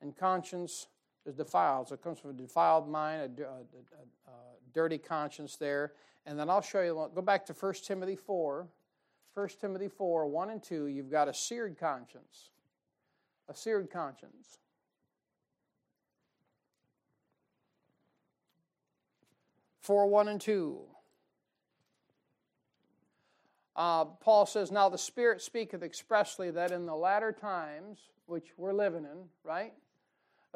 and 0.00 0.16
conscience 0.16 0.88
is 1.24 1.34
defiled. 1.34 1.88
So 1.88 1.94
it 1.94 2.02
comes 2.02 2.18
from 2.18 2.30
a 2.30 2.34
defiled 2.34 2.88
mind, 2.88 3.38
a, 3.40 3.42
a, 3.44 3.46
a, 3.46 4.30
a 4.30 4.34
dirty 4.74 4.98
conscience 4.98 5.56
there. 5.56 5.92
And 6.26 6.38
then 6.38 6.50
I'll 6.50 6.62
show 6.62 6.82
you, 6.82 7.10
go 7.14 7.22
back 7.22 7.46
to 7.46 7.52
1 7.52 7.74
Timothy 7.84 8.16
4. 8.16 8.66
1 9.34 9.48
Timothy 9.60 9.88
4, 9.88 10.26
1 10.26 10.50
and 10.50 10.62
2, 10.62 10.86
you've 10.86 11.10
got 11.10 11.28
a 11.28 11.34
seared 11.34 11.78
conscience. 11.78 12.50
A 13.48 13.54
seared 13.54 13.88
conscience. 13.88 14.58
Four, 19.88 20.06
one, 20.06 20.28
and 20.28 20.38
two. 20.38 20.80
Uh, 23.78 24.04
Paul 24.04 24.44
says, 24.44 24.72
Now 24.72 24.88
the 24.88 24.98
Spirit 24.98 25.40
speaketh 25.40 25.84
expressly 25.84 26.50
that 26.50 26.72
in 26.72 26.84
the 26.84 26.96
latter 26.96 27.30
times, 27.30 27.98
which 28.26 28.48
we're 28.56 28.72
living 28.72 29.04
in, 29.04 29.28
right? 29.44 29.72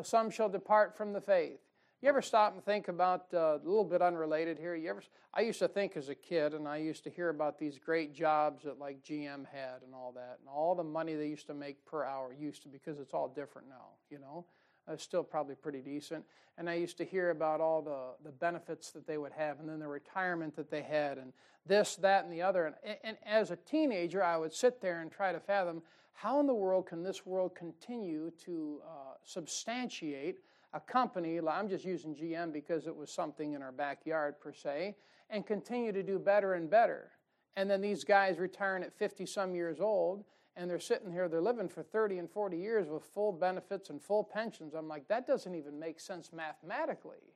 Some 0.03 0.29
shall 0.29 0.49
depart 0.49 0.97
from 0.97 1.13
the 1.13 1.21
faith. 1.21 1.61
You 2.03 2.09
ever 2.09 2.21
stop 2.21 2.55
and 2.55 2.65
think 2.65 2.89
about 2.89 3.27
uh, 3.33 3.39
a 3.39 3.61
little 3.63 3.85
bit 3.85 4.03
unrelated 4.03 4.59
here? 4.59 4.75
You 4.75 4.91
ever? 4.91 5.05
I 5.33 5.43
used 5.43 5.61
to 5.61 5.69
think 5.69 5.97
as 5.97 6.09
a 6.09 6.17
kid, 6.17 6.53
and 6.53 6.67
I 6.67 6.79
used 6.79 7.05
to 7.05 7.11
hear 7.11 7.29
about 7.29 7.61
these 7.61 7.79
great 7.79 8.13
jobs 8.13 8.65
that 8.65 8.81
like 8.81 9.05
GM 9.05 9.47
had 9.47 9.83
and 9.85 9.95
all 9.95 10.11
that, 10.17 10.39
and 10.41 10.49
all 10.53 10.75
the 10.75 10.83
money 10.83 11.15
they 11.15 11.29
used 11.29 11.47
to 11.47 11.55
make 11.55 11.87
per 11.87 12.05
hour 12.05 12.35
used 12.37 12.65
to 12.65 12.69
because 12.69 12.99
it's 12.99 13.15
all 13.15 13.29
different 13.29 13.69
now, 13.69 13.91
you 14.11 14.19
know 14.19 14.45
uh, 14.89 14.97
still 14.97 15.23
probably 15.23 15.55
pretty 15.55 15.81
decent. 15.81 16.25
And 16.59 16.69
I 16.69 16.75
used 16.75 16.99
to 16.99 17.05
hear 17.05 17.31
about 17.31 17.61
all 17.61 17.83
the, 17.83 18.15
the 18.25 18.33
benefits 18.33 18.91
that 18.91 19.07
they 19.07 19.19
would 19.19 19.33
have, 19.33 19.61
and 19.61 19.69
then 19.69 19.79
the 19.79 19.89
retirement 19.89 20.55
that 20.57 20.71
they 20.71 20.83
had, 20.83 21.19
and 21.19 21.33
this, 21.67 21.97
that, 21.97 22.25
and 22.25 22.33
the 22.33 22.43
other. 22.43 22.75
And, 22.85 22.97
and 23.05 23.17
as 23.25 23.51
a 23.51 23.57
teenager, 23.57 24.23
I 24.23 24.37
would 24.37 24.53
sit 24.53 24.81
there 24.81 25.01
and 25.01 25.11
try 25.11 25.33
to 25.33 25.41
fathom 25.41 25.83
how 26.13 26.41
in 26.41 26.47
the 26.47 26.55
world 26.55 26.87
can 26.87 27.03
this 27.03 27.25
world 27.25 27.55
continue 27.55 28.31
to 28.45 28.81
uh, 28.87 29.15
substantiate 29.25 30.41
a 30.75 30.81
company, 30.81 31.39
I'm 31.39 31.69
just 31.69 31.85
using 31.85 32.15
GM 32.15 32.53
because 32.53 32.87
it 32.87 32.97
was 32.97 33.11
something 33.11 33.53
in 33.53 33.63
our 33.63 33.73
backyard 33.73 34.41
per 34.41 34.53
se, 34.53 34.97
and 35.29 35.47
continue 35.47 35.93
to 35.93 36.03
do 36.03 36.19
better 36.19 36.55
and 36.55 36.71
better. 36.71 37.11
And 37.57 37.69
then 37.69 37.83
these 37.83 38.05
guys 38.05 38.39
retiring 38.39 38.83
at 38.83 38.97
50 38.97 39.27
some 39.27 39.55
years 39.55 39.81
old, 39.81 40.25
and 40.57 40.69
they're 40.69 40.81
sitting 40.81 41.11
here, 41.11 41.29
they're 41.29 41.41
living 41.41 41.69
for 41.69 41.83
30 41.83 42.19
and 42.19 42.31
40 42.31 42.57
years 42.57 42.89
with 42.89 43.05
full 43.05 43.33
benefits 43.33 43.91
and 43.91 44.03
full 44.03 44.23
pensions. 44.23 44.75
I'm 44.75 44.89
like, 44.89 45.09
that 45.09 45.27
doesn't 45.27 45.55
even 45.55 45.79
make 45.79 45.99
sense 45.99 46.31
mathematically. 46.33 47.35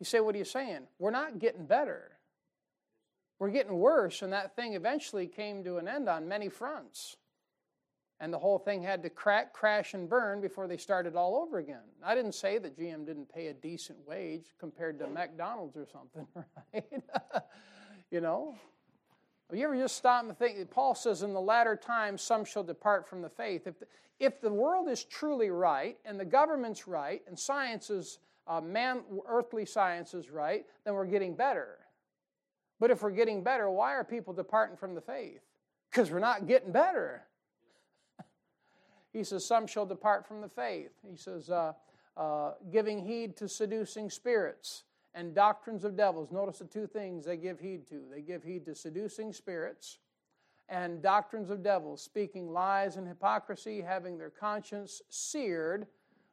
You 0.00 0.04
say, 0.04 0.20
what 0.20 0.34
are 0.34 0.38
you 0.38 0.44
saying? 0.44 0.88
We're 0.98 1.10
not 1.10 1.38
getting 1.38 1.66
better. 1.66 2.12
We're 3.38 3.50
getting 3.50 3.78
worse, 3.78 4.22
and 4.22 4.32
that 4.32 4.56
thing 4.56 4.74
eventually 4.74 5.26
came 5.26 5.62
to 5.64 5.76
an 5.76 5.88
end 5.88 6.08
on 6.08 6.26
many 6.26 6.48
fronts. 6.48 7.16
And 8.18 8.32
the 8.32 8.38
whole 8.38 8.58
thing 8.58 8.82
had 8.82 9.02
to 9.02 9.10
crack, 9.10 9.52
crash, 9.52 9.92
and 9.92 10.08
burn 10.08 10.40
before 10.40 10.66
they 10.66 10.78
started 10.78 11.16
all 11.16 11.36
over 11.36 11.58
again. 11.58 11.82
I 12.02 12.14
didn't 12.14 12.34
say 12.34 12.56
that 12.58 12.78
GM 12.78 13.04
didn't 13.04 13.32
pay 13.32 13.48
a 13.48 13.54
decent 13.54 13.98
wage 14.06 14.54
compared 14.58 14.98
to 15.00 15.06
McDonald's 15.06 15.76
or 15.76 15.86
something, 15.92 16.26
right? 16.72 16.84
you 18.10 18.22
know? 18.22 18.56
Have 19.50 19.58
you 19.58 19.64
ever 19.64 19.76
just 19.76 19.96
stop 19.96 20.24
and 20.24 20.36
think? 20.36 20.58
That 20.58 20.70
Paul 20.70 20.94
says, 20.94 21.22
In 21.22 21.32
the 21.32 21.40
latter 21.40 21.76
times, 21.76 22.22
some 22.22 22.44
shall 22.44 22.64
depart 22.64 23.08
from 23.08 23.22
the 23.22 23.28
faith. 23.28 23.66
If 23.66 23.78
the, 23.78 23.86
if 24.18 24.40
the 24.40 24.52
world 24.52 24.88
is 24.88 25.04
truly 25.04 25.50
right, 25.50 25.96
and 26.04 26.18
the 26.18 26.24
government's 26.24 26.88
right, 26.88 27.22
and 27.28 27.38
science 27.38 27.90
is, 27.90 28.18
uh, 28.48 28.60
man, 28.60 29.02
earthly 29.28 29.64
science 29.64 30.14
is 30.14 30.30
right, 30.30 30.64
then 30.84 30.94
we're 30.94 31.06
getting 31.06 31.36
better. 31.36 31.78
But 32.80 32.90
if 32.90 33.02
we're 33.02 33.10
getting 33.10 33.44
better, 33.44 33.70
why 33.70 33.92
are 33.92 34.04
people 34.04 34.32
departing 34.34 34.76
from 34.76 34.94
the 34.94 35.00
faith? 35.00 35.42
Because 35.90 36.10
we're 36.10 36.18
not 36.18 36.48
getting 36.48 36.72
better. 36.72 37.22
he 39.12 39.22
says, 39.22 39.46
Some 39.46 39.68
shall 39.68 39.86
depart 39.86 40.26
from 40.26 40.40
the 40.40 40.48
faith. 40.48 40.90
He 41.08 41.16
says, 41.16 41.50
uh, 41.50 41.72
uh, 42.16 42.52
giving 42.72 43.06
heed 43.06 43.36
to 43.36 43.48
seducing 43.48 44.10
spirits 44.10 44.84
and 45.16 45.34
doctrines 45.34 45.82
of 45.84 45.96
devils. 45.96 46.30
Notice 46.30 46.58
the 46.58 46.66
two 46.66 46.86
things 46.86 47.24
they 47.24 47.36
give 47.36 47.58
heed 47.58 47.88
to 47.88 48.02
they 48.12 48.20
give 48.20 48.44
heed 48.44 48.66
to 48.66 48.74
seducing 48.74 49.32
spirits 49.32 49.98
and 50.68 51.00
doctrines 51.00 51.50
of 51.50 51.62
devils, 51.62 52.02
speaking 52.02 52.52
lies 52.52 52.96
and 52.96 53.06
hypocrisy, 53.06 53.80
having 53.80 54.18
their 54.18 54.30
conscience 54.30 55.00
seared 55.08 55.86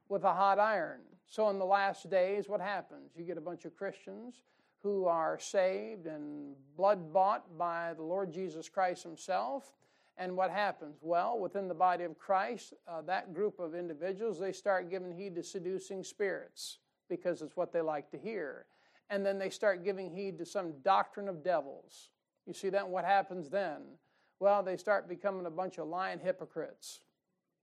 with 0.09 0.23
a 0.23 0.33
hot 0.33 0.59
iron. 0.59 1.01
So, 1.27 1.49
in 1.49 1.59
the 1.59 1.65
last 1.65 2.09
days, 2.09 2.49
what 2.49 2.59
happens? 2.59 3.11
You 3.15 3.23
get 3.23 3.37
a 3.37 3.41
bunch 3.41 3.65
of 3.65 3.75
Christians 3.75 4.41
who 4.81 5.05
are 5.05 5.39
saved 5.39 6.07
and 6.07 6.55
blood 6.75 7.13
bought 7.13 7.57
by 7.57 7.93
the 7.95 8.03
Lord 8.03 8.33
Jesus 8.33 8.67
Christ 8.67 9.03
Himself. 9.03 9.71
And 10.17 10.35
what 10.35 10.51
happens? 10.51 10.97
Well, 11.01 11.39
within 11.39 11.67
the 11.67 11.73
body 11.73 12.03
of 12.03 12.19
Christ, 12.19 12.73
uh, 12.87 13.01
that 13.03 13.33
group 13.33 13.59
of 13.59 13.73
individuals, 13.73 14.39
they 14.39 14.51
start 14.51 14.91
giving 14.91 15.11
heed 15.11 15.35
to 15.35 15.43
seducing 15.43 16.03
spirits 16.03 16.79
because 17.09 17.41
it's 17.41 17.55
what 17.55 17.71
they 17.71 17.81
like 17.81 18.11
to 18.11 18.17
hear. 18.17 18.65
And 19.13 19.23
then 19.23 19.37
they 19.37 19.51
start 19.51 19.83
giving 19.83 20.09
heed 20.09 20.39
to 20.39 20.45
some 20.45 20.73
doctrine 20.83 21.29
of 21.29 21.43
devils. 21.43 22.09
You 22.47 22.53
see 22.53 22.69
that? 22.69 22.89
what 22.89 23.05
happens 23.05 23.47
then? 23.47 23.83
Well, 24.39 24.63
they 24.63 24.75
start 24.75 25.07
becoming 25.07 25.45
a 25.45 25.51
bunch 25.51 25.77
of 25.77 25.87
lying 25.87 26.17
hypocrites. 26.17 27.01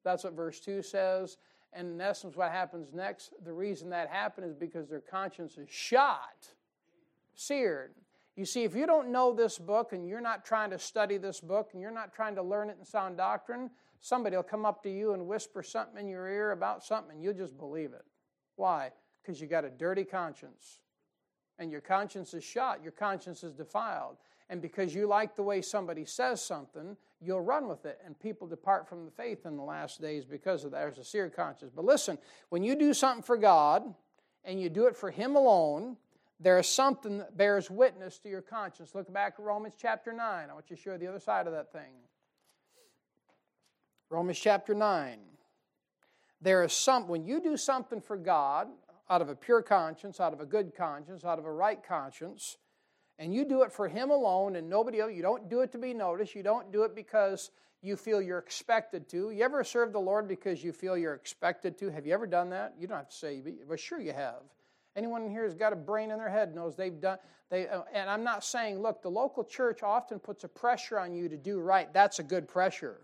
That's 0.05 0.23
what 0.23 0.35
verse 0.35 0.61
2 0.61 0.81
says. 0.81 1.39
And 1.73 1.95
in 1.95 2.01
essence, 2.01 2.37
what 2.37 2.53
happens 2.53 2.93
next, 2.95 3.33
the 3.45 3.53
reason 3.53 3.91
that 3.91 4.09
happened 4.09 4.47
is 4.47 4.55
because 4.55 4.89
their 4.89 5.01
conscience 5.01 5.59
is 5.59 5.69
shot 5.69 6.47
seared. 7.35 7.95
You 8.37 8.45
see, 8.45 8.63
if 8.63 8.77
you 8.77 8.87
don't 8.87 9.11
know 9.11 9.35
this 9.35 9.59
book 9.59 9.93
and 9.93 10.07
you're 10.07 10.21
not 10.21 10.45
trying 10.45 10.71
to 10.71 10.79
study 10.79 11.19
this 11.19 11.41
book 11.41 11.71
and 11.73 11.83
you're 11.83 11.91
not 11.91 12.15
trying 12.15 12.37
to 12.37 12.45
learn 12.45 12.71
it 12.71 12.77
in 12.79 12.85
sound 12.85 13.17
doctrine, 13.17 13.71
somebody 13.99 14.37
will 14.37 14.45
come 14.45 14.65
up 14.65 14.85
to 14.85 14.89
you 14.89 15.15
and 15.15 15.27
whisper 15.27 15.65
something 15.65 16.05
in 16.05 16.09
your 16.09 16.29
ear 16.29 16.53
about 16.53 16.85
something 16.85 17.17
and 17.17 17.25
you'll 17.25 17.35
just 17.35 17.59
believe 17.59 17.93
it. 17.93 18.05
Why? 18.55 18.93
Because 19.21 19.41
you 19.41 19.49
got 19.49 19.65
a 19.65 19.71
dirty 19.71 20.05
conscience. 20.05 20.79
And 21.61 21.71
your 21.71 21.83
conscience 21.83 22.35
is 22.35 22.43
shot, 22.43 22.83
your 22.83 22.93
conscience 22.93 23.45
is 23.45 23.53
defiled. 23.53 24.17
And 24.49 24.61
because 24.61 24.93
you 24.93 25.07
like 25.07 25.37
the 25.37 25.43
way 25.45 25.63
somebody 25.63 26.05
says 26.05 26.43
something, 26.43 26.97
you'll 27.21 27.43
run 27.43 27.69
with 27.69 27.85
it. 27.85 28.01
And 28.05 28.19
people 28.19 28.49
depart 28.49 28.89
from 28.89 29.05
the 29.05 29.11
faith 29.13 29.47
in 29.47 29.57
the 29.57 29.63
last 29.63 30.01
days 30.01 30.25
because 30.25 30.65
of 30.65 30.73
that. 30.73 30.81
There's 30.81 30.99
a 30.99 31.05
seared 31.05 31.37
conscience. 31.37 31.71
But 31.75 31.85
listen, 31.85 32.19
when 32.49 32.65
you 32.65 32.75
do 32.75 32.93
something 32.93 33.23
for 33.23 33.37
God 33.37 33.95
and 34.45 34.61
you 34.61 34.69
do 34.69 34.87
it 34.87 34.97
for 34.97 35.11
Him 35.11 35.37
alone, 35.37 35.97
there 36.41 36.59
is 36.59 36.67
something 36.67 37.19
that 37.19 37.37
bears 37.37 37.71
witness 37.71 38.19
to 38.21 38.31
your 38.31 38.41
conscience. 38.41 38.95
Look 38.95 39.13
back 39.13 39.35
at 39.39 39.45
Romans 39.45 39.75
chapter 39.79 40.13
9. 40.13 40.51
I 40.51 40.53
want 40.53 40.71
you 40.71 40.77
to 40.77 40.83
show 40.83 40.97
the 40.97 41.07
other 41.07 41.21
side 41.21 41.47
of 41.47 41.53
that 41.53 41.71
thing. 41.71 41.93
Romans 44.09 44.41
chapter 44.41 44.75
9. 44.75 45.19
There 46.41 46.65
is 46.65 46.73
some, 46.73 47.07
when 47.07 47.25
you 47.25 47.41
do 47.41 47.59
something 47.59 48.01
for 48.01 48.17
God 48.17 48.69
out 49.11 49.21
of 49.21 49.29
a 49.29 49.35
pure 49.35 49.61
conscience, 49.61 50.21
out 50.21 50.33
of 50.33 50.41
a 50.41 50.47
good 50.47 50.75
conscience, 50.75 51.25
out 51.25 51.39
of 51.39 51.45
a 51.45 51.53
right 51.53 51.83
conscience, 51.83 52.57
and 53.19 53.35
you 53.35 53.45
do 53.45 53.63
it 53.63 53.73
for 53.73 53.89
Him 53.89 54.11
alone 54.11 54.57
and 54.57 54.71
nobody 54.71 55.01
else, 55.01 55.13
you 55.13 55.21
don't 55.21 55.51
do 55.51 55.61
it 55.61 55.73
to 55.73 55.79
be 55.79 55.93
noticed, 55.93 56.35
you 56.35 56.45
don't 56.45 56.73
do 56.73 56.85
it 56.85 56.95
because 56.95 57.51
you 57.83 57.97
feel 57.97 58.23
you're 58.23 58.39
expected 58.39 59.09
to. 59.09 59.31
You 59.31 59.43
ever 59.43 59.65
serve 59.65 59.93
the 59.93 60.01
Lord 60.01 60.29
because 60.29 60.63
you 60.63 60.73
feel 60.73 60.97
you're 60.97 61.15
expected 61.15 61.77
to? 61.79 61.91
Have 61.91 62.07
you 62.07 62.15
ever 62.15 62.27
done 62.27 62.51
that? 62.51 62.75
You 62.79 62.87
don't 62.87 62.99
have 62.99 63.09
to 63.09 63.17
say, 63.17 63.43
but 63.69 63.81
sure 63.81 64.01
you 64.01 64.13
have. 64.13 64.43
Anyone 64.97 65.29
here 65.31 65.45
has 65.45 65.55
got 65.55 65.73
a 65.73 65.77
brain 65.77 66.11
in 66.11 66.19
their 66.19 66.29
head 66.29 66.55
knows 66.55 66.77
they've 66.77 67.01
done. 67.01 67.19
They, 67.49 67.69
uh, 67.69 67.83
and 67.93 68.09
I'm 68.09 68.23
not 68.23 68.45
saying, 68.45 68.81
look, 68.81 69.03
the 69.03 69.11
local 69.11 69.45
church 69.45 69.83
often 69.83 70.19
puts 70.19 70.45
a 70.45 70.49
pressure 70.49 70.99
on 70.99 71.13
you 71.13 71.29
to 71.29 71.37
do 71.37 71.59
right. 71.59 71.93
That's 71.93 72.19
a 72.19 72.23
good 72.23 72.47
pressure. 72.49 73.01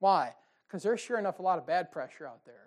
Why? 0.00 0.34
Because 0.66 0.82
there's 0.82 1.00
sure 1.00 1.18
enough 1.18 1.38
a 1.38 1.42
lot 1.42 1.58
of 1.58 1.66
bad 1.66 1.92
pressure 1.92 2.26
out 2.26 2.44
there. 2.44 2.65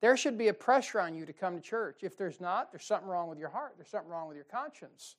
There 0.00 0.16
should 0.16 0.38
be 0.38 0.48
a 0.48 0.54
pressure 0.54 1.00
on 1.00 1.14
you 1.14 1.26
to 1.26 1.32
come 1.32 1.56
to 1.56 1.60
church. 1.60 2.00
If 2.02 2.16
there's 2.16 2.40
not, 2.40 2.72
there's 2.72 2.84
something 2.84 3.08
wrong 3.08 3.28
with 3.28 3.38
your 3.38 3.50
heart. 3.50 3.74
There's 3.76 3.90
something 3.90 4.10
wrong 4.10 4.28
with 4.28 4.36
your 4.36 4.46
conscience. 4.46 5.16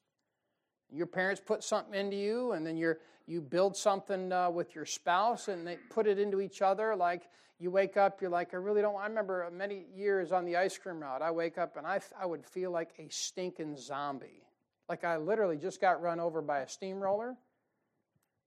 Your 0.92 1.06
parents 1.06 1.42
put 1.46 1.64
something 1.64 1.94
into 1.94 2.18
you, 2.18 2.52
and 2.54 2.66
then 2.66 2.78
you 2.78 2.96
you 3.28 3.40
build 3.40 3.78
something 3.78 4.32
uh, 4.32 4.50
with 4.50 4.76
your 4.76 4.86
spouse, 4.86 5.48
and 5.48 5.66
they 5.66 5.78
put 5.90 6.08
it 6.08 6.20
into 6.20 6.42
each 6.42 6.62
other. 6.62 6.96
Like 6.96 7.30
you 7.62 7.70
wake 7.70 7.96
up, 7.96 8.22
you're 8.22 8.32
like, 8.32 8.54
I 8.54 8.58
really 8.58 8.82
don't. 8.82 8.96
I 8.96 9.06
remember 9.06 9.48
many 9.56 9.86
years 9.96 10.32
on 10.32 10.46
the 10.46 10.58
ice 10.58 10.78
cream 10.78 11.00
route, 11.00 11.22
I 11.22 11.30
wake 11.30 11.60
up 11.60 11.78
and 11.78 11.86
I, 11.86 12.02
I 12.20 12.26
would 12.26 12.44
feel 12.44 12.72
like 12.72 12.90
a 12.98 13.08
stinking 13.10 13.78
zombie. 13.78 14.42
Like 14.90 15.04
I 15.04 15.18
literally 15.18 15.58
just 15.58 15.80
got 15.80 16.02
run 16.02 16.20
over 16.20 16.42
by 16.42 16.62
a 16.62 16.68
steamroller. 16.68 17.38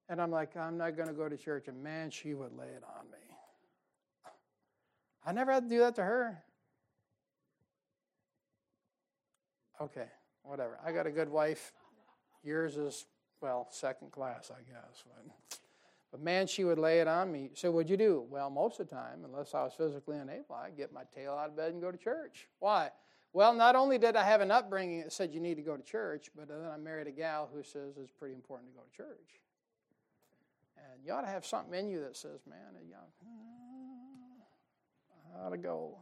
And 0.08 0.20
I'm 0.20 0.32
like, 0.32 0.56
I'm 0.56 0.76
not 0.76 0.96
going 0.96 1.08
to 1.08 1.14
go 1.14 1.28
to 1.28 1.36
church. 1.36 1.68
And 1.68 1.82
man, 1.82 2.10
she 2.10 2.34
would 2.34 2.52
lay 2.58 2.66
it 2.66 2.82
on 2.84 3.10
me. 3.10 3.33
I 5.24 5.32
never 5.32 5.52
had 5.52 5.64
to 5.64 5.68
do 5.68 5.78
that 5.80 5.94
to 5.96 6.02
her. 6.02 6.42
Okay, 9.80 10.06
whatever. 10.42 10.78
I 10.84 10.92
got 10.92 11.06
a 11.06 11.10
good 11.10 11.28
wife. 11.28 11.72
Yours 12.42 12.76
is, 12.76 13.06
well, 13.40 13.66
second 13.70 14.12
class, 14.12 14.50
I 14.50 14.62
guess. 14.70 15.02
But 15.04 15.58
but 16.14 16.22
man, 16.22 16.46
she 16.46 16.62
would 16.62 16.78
lay 16.78 17.00
it 17.00 17.08
on 17.08 17.32
me. 17.32 17.50
So, 17.54 17.72
what'd 17.72 17.90
you 17.90 17.96
do? 17.96 18.24
Well, 18.30 18.48
most 18.48 18.78
of 18.78 18.88
the 18.88 18.94
time, 18.94 19.24
unless 19.24 19.52
I 19.52 19.64
was 19.64 19.72
physically 19.76 20.16
unable, 20.16 20.54
I'd 20.54 20.76
get 20.76 20.92
my 20.92 21.02
tail 21.12 21.32
out 21.32 21.48
of 21.48 21.56
bed 21.56 21.72
and 21.72 21.82
go 21.82 21.90
to 21.90 21.98
church. 21.98 22.46
Why? 22.60 22.90
Well, 23.32 23.52
not 23.52 23.74
only 23.74 23.98
did 23.98 24.14
I 24.14 24.22
have 24.22 24.40
an 24.40 24.52
upbringing 24.52 25.00
that 25.00 25.12
said 25.12 25.34
you 25.34 25.40
need 25.40 25.56
to 25.56 25.62
go 25.62 25.76
to 25.76 25.82
church, 25.82 26.30
but 26.36 26.46
then 26.46 26.58
I 26.72 26.76
married 26.76 27.08
a 27.08 27.10
gal 27.10 27.50
who 27.52 27.64
says 27.64 27.96
it's 28.00 28.12
pretty 28.12 28.36
important 28.36 28.70
to 28.70 28.76
go 28.76 28.84
to 28.88 28.96
church. 28.96 29.40
And 30.76 31.04
you 31.04 31.12
ought 31.12 31.22
to 31.22 31.26
have 31.26 31.44
something 31.44 31.76
in 31.76 31.88
you 31.88 31.98
that 32.02 32.16
says, 32.16 32.38
man, 32.48 32.80
you 32.86 32.94
to 35.50 35.56
go. 35.56 35.98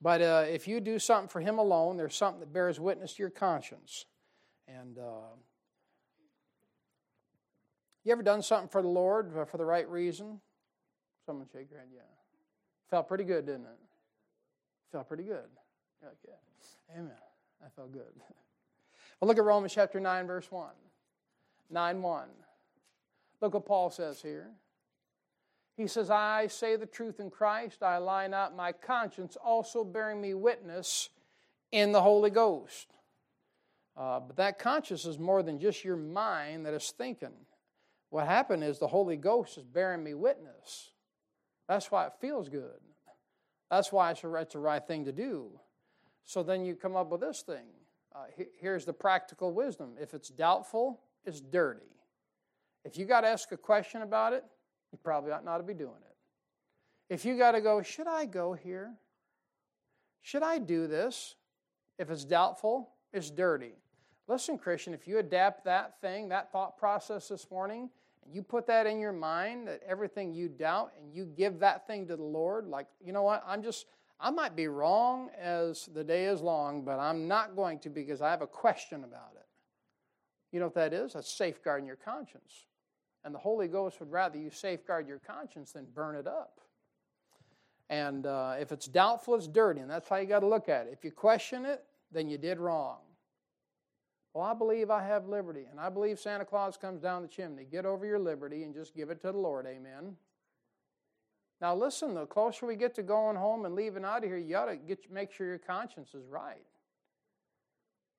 But 0.00 0.22
uh, 0.22 0.44
if 0.48 0.68
you 0.68 0.80
do 0.80 0.98
something 0.98 1.28
for 1.28 1.40
Him 1.40 1.58
alone, 1.58 1.96
there's 1.96 2.14
something 2.14 2.40
that 2.40 2.52
bears 2.52 2.78
witness 2.78 3.14
to 3.14 3.22
your 3.22 3.30
conscience. 3.30 4.06
And 4.68 4.98
uh, 4.98 5.34
you 8.04 8.12
ever 8.12 8.22
done 8.22 8.42
something 8.42 8.68
for 8.68 8.80
the 8.80 8.88
Lord 8.88 9.36
uh, 9.36 9.44
for 9.44 9.56
the 9.56 9.64
right 9.64 9.88
reason? 9.88 10.40
Someone 11.26 11.46
shake 11.52 11.70
your 11.70 11.80
hand, 11.80 11.90
yeah. 11.94 12.02
Felt 12.90 13.08
pretty 13.08 13.24
good, 13.24 13.44
didn't 13.44 13.66
it? 13.66 13.78
Felt 14.92 15.08
pretty 15.08 15.24
good. 15.24 15.44
Yeah, 16.02 16.08
Amen. 16.96 17.12
I 17.64 17.68
felt 17.74 17.92
good. 17.92 18.02
Well, 19.20 19.26
look 19.26 19.38
at 19.38 19.44
Romans 19.44 19.74
chapter 19.74 19.98
9, 19.98 20.28
verse 20.28 20.48
1. 20.48 20.68
9 21.70 22.02
1. 22.02 22.28
Look 23.40 23.54
what 23.54 23.66
Paul 23.66 23.90
says 23.90 24.22
here. 24.22 24.52
He 25.78 25.86
says, 25.86 26.10
I 26.10 26.48
say 26.48 26.74
the 26.74 26.86
truth 26.86 27.20
in 27.20 27.30
Christ, 27.30 27.84
I 27.84 27.98
lie 27.98 28.26
not, 28.26 28.56
my 28.56 28.72
conscience 28.72 29.36
also 29.36 29.84
bearing 29.84 30.20
me 30.20 30.34
witness 30.34 31.08
in 31.70 31.92
the 31.92 32.02
Holy 32.02 32.30
Ghost. 32.30 32.88
Uh, 33.96 34.18
but 34.18 34.34
that 34.36 34.58
conscience 34.58 35.04
is 35.04 35.20
more 35.20 35.40
than 35.40 35.60
just 35.60 35.84
your 35.84 35.96
mind 35.96 36.66
that 36.66 36.74
is 36.74 36.90
thinking. 36.90 37.32
What 38.10 38.26
happened 38.26 38.64
is 38.64 38.80
the 38.80 38.88
Holy 38.88 39.16
Ghost 39.16 39.56
is 39.56 39.62
bearing 39.62 40.02
me 40.02 40.14
witness. 40.14 40.90
That's 41.68 41.92
why 41.92 42.06
it 42.06 42.12
feels 42.20 42.48
good. 42.48 42.80
That's 43.70 43.92
why 43.92 44.10
it's, 44.10 44.22
the 44.22 44.58
right 44.58 44.84
thing 44.84 45.04
to 45.04 45.12
do. 45.12 45.60
So 46.24 46.42
then 46.42 46.64
you 46.64 46.74
come 46.74 46.96
up 46.96 47.08
with 47.08 47.20
this 47.20 47.42
thing. 47.42 47.66
Uh, 48.12 48.24
here's 48.60 48.84
the 48.84 48.92
practical 48.92 49.52
wisdom. 49.52 49.94
If 50.00 50.12
it's 50.12 50.30
doubtful, 50.30 50.98
it's 51.24 51.40
dirty. 51.40 51.86
If 52.84 52.98
you 52.98 53.04
got 53.04 53.20
to 53.20 53.28
ask 53.28 53.52
a 53.52 53.56
question 53.56 54.02
about 54.02 54.32
it, 54.32 54.44
you 54.92 54.98
probably 55.02 55.32
ought 55.32 55.44
not 55.44 55.58
to 55.58 55.62
be 55.62 55.74
doing 55.74 55.90
it. 56.00 57.14
If 57.14 57.24
you 57.24 57.38
got 57.38 57.52
to 57.52 57.60
go, 57.60 57.82
should 57.82 58.06
I 58.06 58.26
go 58.26 58.52
here? 58.52 58.92
Should 60.20 60.42
I 60.42 60.58
do 60.58 60.86
this? 60.86 61.36
If 61.98 62.10
it's 62.10 62.24
doubtful, 62.24 62.90
it's 63.12 63.30
dirty. 63.30 63.72
Listen, 64.26 64.58
Christian, 64.58 64.92
if 64.92 65.08
you 65.08 65.18
adapt 65.18 65.64
that 65.64 66.00
thing, 66.00 66.28
that 66.28 66.52
thought 66.52 66.76
process 66.76 67.28
this 67.28 67.50
morning, 67.50 67.88
and 68.24 68.34
you 68.34 68.42
put 68.42 68.66
that 68.66 68.86
in 68.86 69.00
your 69.00 69.12
mind 69.12 69.66
that 69.68 69.80
everything 69.86 70.34
you 70.34 70.48
doubt 70.48 70.92
and 71.00 71.14
you 71.14 71.24
give 71.24 71.58
that 71.60 71.86
thing 71.86 72.06
to 72.08 72.16
the 72.16 72.22
Lord, 72.22 72.66
like, 72.66 72.86
you 73.02 73.12
know 73.12 73.22
what, 73.22 73.42
I'm 73.46 73.62
just, 73.62 73.86
I 74.20 74.30
might 74.30 74.54
be 74.54 74.68
wrong 74.68 75.30
as 75.40 75.88
the 75.94 76.04
day 76.04 76.26
is 76.26 76.42
long, 76.42 76.84
but 76.84 76.98
I'm 76.98 77.26
not 77.26 77.56
going 77.56 77.78
to 77.80 77.88
because 77.88 78.20
I 78.20 78.30
have 78.30 78.42
a 78.42 78.46
question 78.46 79.02
about 79.04 79.32
it. 79.36 79.46
You 80.52 80.60
know 80.60 80.66
what 80.66 80.74
that 80.74 80.92
is? 80.92 81.14
That's 81.14 81.32
safeguarding 81.32 81.86
your 81.86 81.96
conscience. 81.96 82.66
And 83.24 83.34
the 83.34 83.38
Holy 83.38 83.68
Ghost 83.68 84.00
would 84.00 84.10
rather 84.10 84.38
you 84.38 84.50
safeguard 84.50 85.08
your 85.08 85.18
conscience 85.18 85.72
than 85.72 85.86
burn 85.94 86.16
it 86.16 86.26
up. 86.26 86.60
And 87.90 88.26
uh, 88.26 88.56
if 88.60 88.70
it's 88.70 88.86
doubtful, 88.86 89.34
it's 89.34 89.48
dirty, 89.48 89.80
and 89.80 89.90
that's 89.90 90.08
how 90.08 90.16
you 90.16 90.26
got 90.26 90.40
to 90.40 90.46
look 90.46 90.68
at 90.68 90.86
it. 90.86 90.92
If 90.92 91.04
you 91.04 91.10
question 91.10 91.64
it, 91.64 91.84
then 92.12 92.28
you 92.28 92.38
did 92.38 92.58
wrong. 92.58 92.98
Well, 94.34 94.44
I 94.44 94.54
believe 94.54 94.90
I 94.90 95.02
have 95.02 95.26
liberty, 95.26 95.64
and 95.70 95.80
I 95.80 95.88
believe 95.88 96.18
Santa 96.18 96.44
Claus 96.44 96.76
comes 96.76 97.00
down 97.00 97.22
the 97.22 97.28
chimney. 97.28 97.64
Get 97.64 97.86
over 97.86 98.04
your 98.04 98.18
liberty 98.18 98.62
and 98.62 98.74
just 98.74 98.94
give 98.94 99.10
it 99.10 99.20
to 99.22 99.32
the 99.32 99.38
Lord. 99.38 99.66
Amen. 99.66 100.16
Now, 101.60 101.74
listen, 101.74 102.14
the 102.14 102.26
closer 102.26 102.66
we 102.66 102.76
get 102.76 102.94
to 102.96 103.02
going 103.02 103.36
home 103.36 103.64
and 103.64 103.74
leaving 103.74 104.04
out 104.04 104.22
of 104.22 104.24
here, 104.24 104.36
you 104.36 104.50
got 104.50 104.66
to 104.66 104.76
get, 104.76 105.10
make 105.10 105.32
sure 105.32 105.46
your 105.46 105.58
conscience 105.58 106.14
is 106.14 106.24
right. 106.28 106.64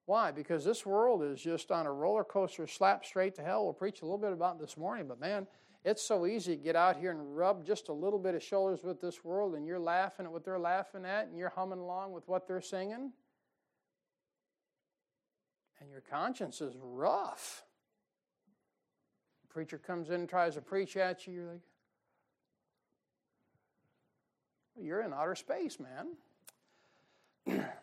Why? 0.09 0.31
Because 0.31 0.65
this 0.65 0.87
world 0.87 1.21
is 1.21 1.39
just 1.39 1.69
on 1.69 1.85
a 1.85 1.93
roller 1.93 2.23
coaster, 2.23 2.65
slap 2.65 3.05
straight 3.05 3.35
to 3.35 3.43
hell. 3.43 3.63
We'll 3.63 3.73
preach 3.73 4.01
a 4.01 4.05
little 4.05 4.17
bit 4.17 4.33
about 4.33 4.59
this 4.59 4.75
morning, 4.75 5.07
but 5.07 5.19
man, 5.19 5.45
it's 5.85 6.01
so 6.01 6.25
easy 6.25 6.57
to 6.57 6.63
get 6.63 6.75
out 6.75 6.97
here 6.97 7.11
and 7.11 7.37
rub 7.37 7.63
just 7.63 7.89
a 7.89 7.93
little 7.93 8.17
bit 8.17 8.33
of 8.33 8.41
shoulders 8.41 8.79
with 8.83 8.99
this 8.99 9.23
world, 9.23 9.53
and 9.53 9.67
you're 9.67 9.77
laughing 9.77 10.25
at 10.25 10.31
what 10.31 10.43
they're 10.43 10.57
laughing 10.57 11.05
at, 11.05 11.27
and 11.27 11.37
you're 11.37 11.53
humming 11.55 11.77
along 11.77 12.11
with 12.11 12.27
what 12.27 12.47
they're 12.47 12.59
singing. 12.59 13.11
And 15.79 15.91
your 15.91 16.01
conscience 16.01 16.59
is 16.59 16.73
rough. 16.81 17.61
Preacher 19.47 19.77
comes 19.77 20.09
in 20.09 20.21
and 20.21 20.27
tries 20.27 20.55
to 20.55 20.61
preach 20.61 20.97
at 20.97 21.27
you, 21.27 21.33
you're 21.33 21.51
like, 21.51 21.61
well, 24.73 24.85
you're 24.87 25.01
in 25.03 25.13
outer 25.13 25.35
space, 25.35 25.77
man. 27.45 27.67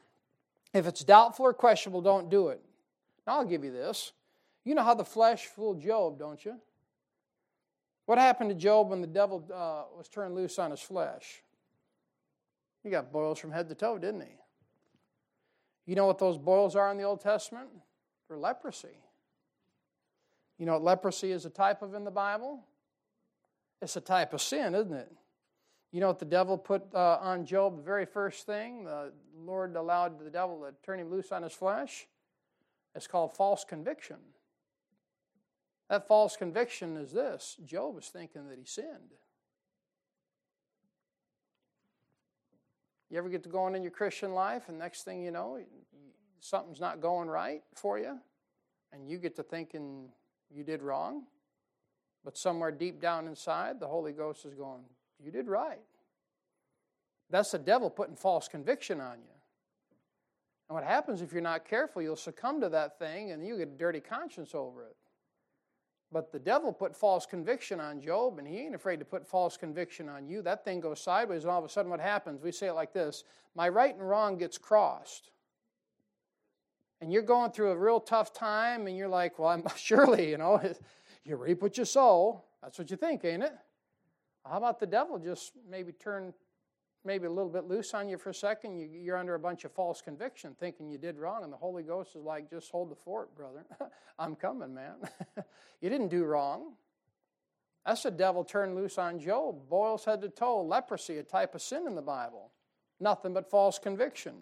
if 0.76 0.86
it's 0.86 1.04
doubtful 1.04 1.46
or 1.46 1.54
questionable, 1.54 2.02
don't 2.02 2.28
do 2.28 2.48
it. 2.48 2.60
Now, 3.26 3.38
I'll 3.38 3.44
give 3.44 3.64
you 3.64 3.72
this. 3.72 4.12
You 4.64 4.74
know 4.74 4.82
how 4.82 4.94
the 4.94 5.04
flesh 5.04 5.46
fooled 5.46 5.80
Job, 5.80 6.18
don't 6.18 6.44
you? 6.44 6.56
What 8.06 8.18
happened 8.18 8.50
to 8.50 8.56
Job 8.56 8.90
when 8.90 9.00
the 9.00 9.06
devil 9.06 9.44
uh, 9.52 9.96
was 9.96 10.08
turned 10.08 10.34
loose 10.34 10.58
on 10.58 10.70
his 10.70 10.80
flesh? 10.80 11.42
He 12.82 12.90
got 12.90 13.12
boils 13.12 13.38
from 13.38 13.50
head 13.50 13.68
to 13.68 13.74
toe, 13.74 13.98
didn't 13.98 14.20
he? 14.20 14.36
You 15.86 15.94
know 15.94 16.06
what 16.06 16.18
those 16.18 16.38
boils 16.38 16.76
are 16.76 16.90
in 16.90 16.96
the 16.96 17.04
Old 17.04 17.20
Testament? 17.20 17.68
They're 18.28 18.38
leprosy. 18.38 18.98
You 20.58 20.66
know 20.66 20.74
what 20.74 20.82
leprosy 20.82 21.32
is 21.32 21.44
a 21.46 21.50
type 21.50 21.82
of 21.82 21.94
in 21.94 22.04
the 22.04 22.10
Bible? 22.10 22.60
It's 23.82 23.96
a 23.96 24.00
type 24.00 24.32
of 24.32 24.40
sin, 24.40 24.74
isn't 24.74 24.92
it? 24.92 25.12
You 25.92 26.00
know 26.00 26.08
what 26.08 26.18
the 26.18 26.24
devil 26.24 26.58
put 26.58 26.82
uh, 26.94 27.18
on 27.20 27.46
Job? 27.46 27.76
The 27.76 27.82
very 27.82 28.06
first 28.06 28.44
thing 28.44 28.84
the 28.84 29.12
Lord 29.38 29.76
allowed 29.76 30.18
the 30.18 30.30
devil 30.30 30.60
to 30.60 30.74
turn 30.84 31.00
him 31.00 31.10
loose 31.10 31.32
on 31.32 31.42
his 31.42 31.52
flesh? 31.52 32.06
It's 32.94 33.06
called 33.06 33.34
false 33.34 33.64
conviction. 33.64 34.16
That 35.88 36.08
false 36.08 36.36
conviction 36.36 36.96
is 36.96 37.12
this 37.12 37.56
Job 37.64 37.94
was 37.94 38.08
thinking 38.08 38.48
that 38.48 38.58
he 38.58 38.64
sinned. 38.64 39.14
You 43.08 43.18
ever 43.18 43.28
get 43.28 43.44
to 43.44 43.48
going 43.48 43.76
in 43.76 43.82
your 43.82 43.92
Christian 43.92 44.34
life, 44.34 44.64
and 44.68 44.78
next 44.78 45.04
thing 45.04 45.22
you 45.22 45.30
know, 45.30 45.60
something's 46.40 46.80
not 46.80 47.00
going 47.00 47.28
right 47.28 47.62
for 47.74 47.98
you, 47.98 48.18
and 48.92 49.08
you 49.08 49.18
get 49.18 49.36
to 49.36 49.44
thinking 49.44 50.08
you 50.50 50.64
did 50.64 50.82
wrong, 50.82 51.22
but 52.24 52.36
somewhere 52.36 52.72
deep 52.72 53.00
down 53.00 53.28
inside, 53.28 53.78
the 53.78 53.86
Holy 53.86 54.12
Ghost 54.12 54.44
is 54.44 54.54
going, 54.54 54.82
You 55.24 55.30
did 55.30 55.48
right. 55.48 55.80
That's 57.30 57.50
the 57.50 57.58
devil 57.58 57.90
putting 57.90 58.16
false 58.16 58.48
conviction 58.48 59.00
on 59.00 59.18
you. 59.18 59.34
And 60.68 60.74
what 60.74 60.84
happens 60.84 61.22
if 61.22 61.32
you're 61.32 61.42
not 61.42 61.64
careful, 61.64 62.02
you'll 62.02 62.16
succumb 62.16 62.60
to 62.60 62.68
that 62.70 62.98
thing 62.98 63.30
and 63.30 63.46
you 63.46 63.58
get 63.58 63.68
a 63.68 63.78
dirty 63.78 64.00
conscience 64.00 64.54
over 64.54 64.84
it. 64.84 64.96
But 66.12 66.32
the 66.32 66.38
devil 66.38 66.72
put 66.72 66.96
false 66.96 67.26
conviction 67.26 67.80
on 67.80 68.00
Job, 68.00 68.38
and 68.38 68.46
he 68.46 68.58
ain't 68.58 68.74
afraid 68.74 69.00
to 69.00 69.04
put 69.04 69.26
false 69.26 69.56
conviction 69.56 70.08
on 70.08 70.28
you. 70.28 70.40
That 70.40 70.64
thing 70.64 70.80
goes 70.80 71.00
sideways, 71.00 71.42
and 71.42 71.50
all 71.50 71.58
of 71.58 71.64
a 71.64 71.68
sudden, 71.68 71.90
what 71.90 72.00
happens? 72.00 72.42
We 72.42 72.52
say 72.52 72.68
it 72.68 72.74
like 72.74 72.92
this 72.92 73.24
My 73.56 73.68
right 73.68 73.94
and 73.94 74.08
wrong 74.08 74.38
gets 74.38 74.56
crossed. 74.56 75.30
And 77.00 77.12
you're 77.12 77.22
going 77.22 77.50
through 77.50 77.70
a 77.70 77.76
real 77.76 78.00
tough 78.00 78.32
time, 78.32 78.86
and 78.86 78.96
you're 78.96 79.08
like, 79.08 79.38
Well, 79.38 79.48
I'm 79.48 79.64
surely, 79.76 80.30
you 80.30 80.38
know, 80.38 80.60
you 81.24 81.36
reap 81.36 81.60
what 81.60 81.76
you 81.76 81.84
sow. 81.84 82.44
That's 82.62 82.78
what 82.78 82.90
you 82.90 82.96
think, 82.96 83.24
ain't 83.24 83.42
it? 83.42 83.52
How 84.48 84.58
about 84.58 84.78
the 84.78 84.86
devil 84.86 85.18
just 85.18 85.52
maybe 85.68 85.92
turn 85.92 86.32
maybe 87.06 87.26
a 87.26 87.30
little 87.30 87.50
bit 87.50 87.64
loose 87.64 87.94
on 87.94 88.08
you 88.08 88.18
for 88.18 88.30
a 88.30 88.34
second, 88.34 88.76
you, 88.76 89.12
are 89.12 89.16
under 89.16 89.34
a 89.34 89.38
bunch 89.38 89.64
of 89.64 89.72
false 89.72 90.02
conviction, 90.02 90.54
thinking 90.58 90.90
you 90.90 90.98
did 90.98 91.18
wrong, 91.18 91.44
and 91.44 91.52
the 91.52 91.56
Holy 91.56 91.84
Ghost 91.84 92.16
is 92.16 92.24
like, 92.24 92.50
just 92.50 92.70
hold 92.70 92.90
the 92.90 92.96
fort, 92.96 93.34
brother. 93.36 93.64
I'm 94.18 94.34
coming, 94.34 94.74
man. 94.74 94.96
you 95.80 95.88
didn't 95.88 96.08
do 96.08 96.24
wrong. 96.24 96.72
That's 97.86 98.02
the 98.02 98.10
devil 98.10 98.42
turned 98.42 98.74
loose 98.74 98.98
on 98.98 99.20
Job. 99.20 99.68
Boils 99.70 100.04
head 100.04 100.20
to 100.22 100.28
toe, 100.28 100.62
leprosy, 100.62 101.18
a 101.18 101.22
type 101.22 101.54
of 101.54 101.62
sin 101.62 101.86
in 101.86 101.94
the 101.94 102.02
Bible. 102.02 102.50
Nothing 102.98 103.32
but 103.32 103.48
false 103.48 103.78
conviction. 103.78 104.34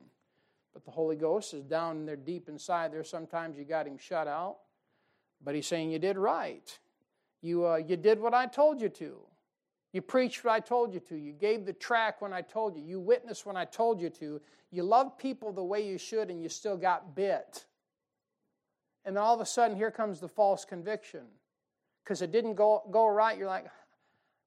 But 0.73 0.87
the 0.87 0.91
Holy 0.91 1.17
Ghost 1.17 1.53
is 1.53 1.63
down 1.63 2.07
there 2.07 2.17
deep 2.17 2.49
inside 2.49 2.93
there. 2.93 3.05
Sometimes 3.05 3.59
you 3.59 3.65
got 3.65 3.87
him 3.87 3.99
shut 3.99 4.27
out. 4.27 4.57
But 5.43 5.55
he's 5.55 5.67
saying 5.67 5.91
you 5.91 5.99
did 5.99 6.17
right. 6.17 6.79
You, 7.43 7.67
uh, 7.67 7.77
you 7.77 7.99
did 7.99 8.19
what 8.19 8.33
I 8.33 8.47
told 8.47 8.81
you 8.81 8.89
to. 8.89 9.19
You 9.95 10.03
preached 10.03 10.43
what 10.43 10.53
I 10.53 10.59
told 10.59 10.93
you 10.93 10.99
to. 11.09 11.17
You 11.17 11.31
gave 11.33 11.65
the 11.65 11.73
track 11.73 12.21
when 12.21 12.33
I 12.33 12.41
told 12.43 12.77
you. 12.77 12.83
You 12.83 12.99
witnessed 12.99 13.47
when 13.47 13.57
I 13.57 13.65
told 13.65 14.01
you 14.01 14.11
to. 14.11 14.41
You 14.73 14.83
loved 14.83 15.19
people 15.19 15.53
the 15.53 15.63
way 15.63 15.87
you 15.87 15.99
should, 15.99 16.31
and 16.31 16.43
you 16.43 16.49
still 16.49 16.77
got 16.77 17.15
bit. 17.15 17.65
And 19.05 19.17
then 19.17 19.23
all 19.23 19.37
of 19.37 19.41
a 19.41 19.47
sudden, 19.47 19.77
here 19.77 19.93
comes 19.93 20.19
the 20.19 20.27
false 20.27 20.65
conviction. 20.65 21.21
Because 22.03 22.23
it 22.23 22.33
didn't 22.33 22.55
go, 22.55 22.83
go 22.91 23.07
right, 23.07 23.39
you're 23.39 23.47
like, 23.47 23.67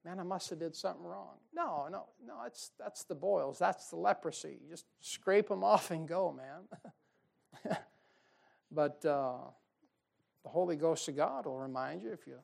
man, 0.03 0.19
I 0.19 0.23
must 0.23 0.49
have 0.49 0.59
did 0.59 0.75
something 0.75 1.05
wrong. 1.05 1.37
No, 1.55 1.87
no, 1.89 2.07
no, 2.27 2.33
it's, 2.45 2.71
that's 2.77 3.05
the 3.05 3.15
boils. 3.15 3.57
That's 3.57 3.89
the 3.89 3.95
leprosy. 3.95 4.59
You 4.61 4.69
just 4.69 4.85
scrape 4.99 5.47
them 5.47 5.63
off 5.63 5.91
and 5.91 6.09
go, 6.09 6.37
man. 7.63 7.77
but 8.69 9.05
uh, 9.05 9.37
the 10.43 10.49
Holy 10.49 10.75
Ghost 10.75 11.07
of 11.07 11.15
God 11.15 11.45
will 11.45 11.57
remind 11.57 12.01
you 12.01 12.11
if 12.11 12.27
you 12.27 12.35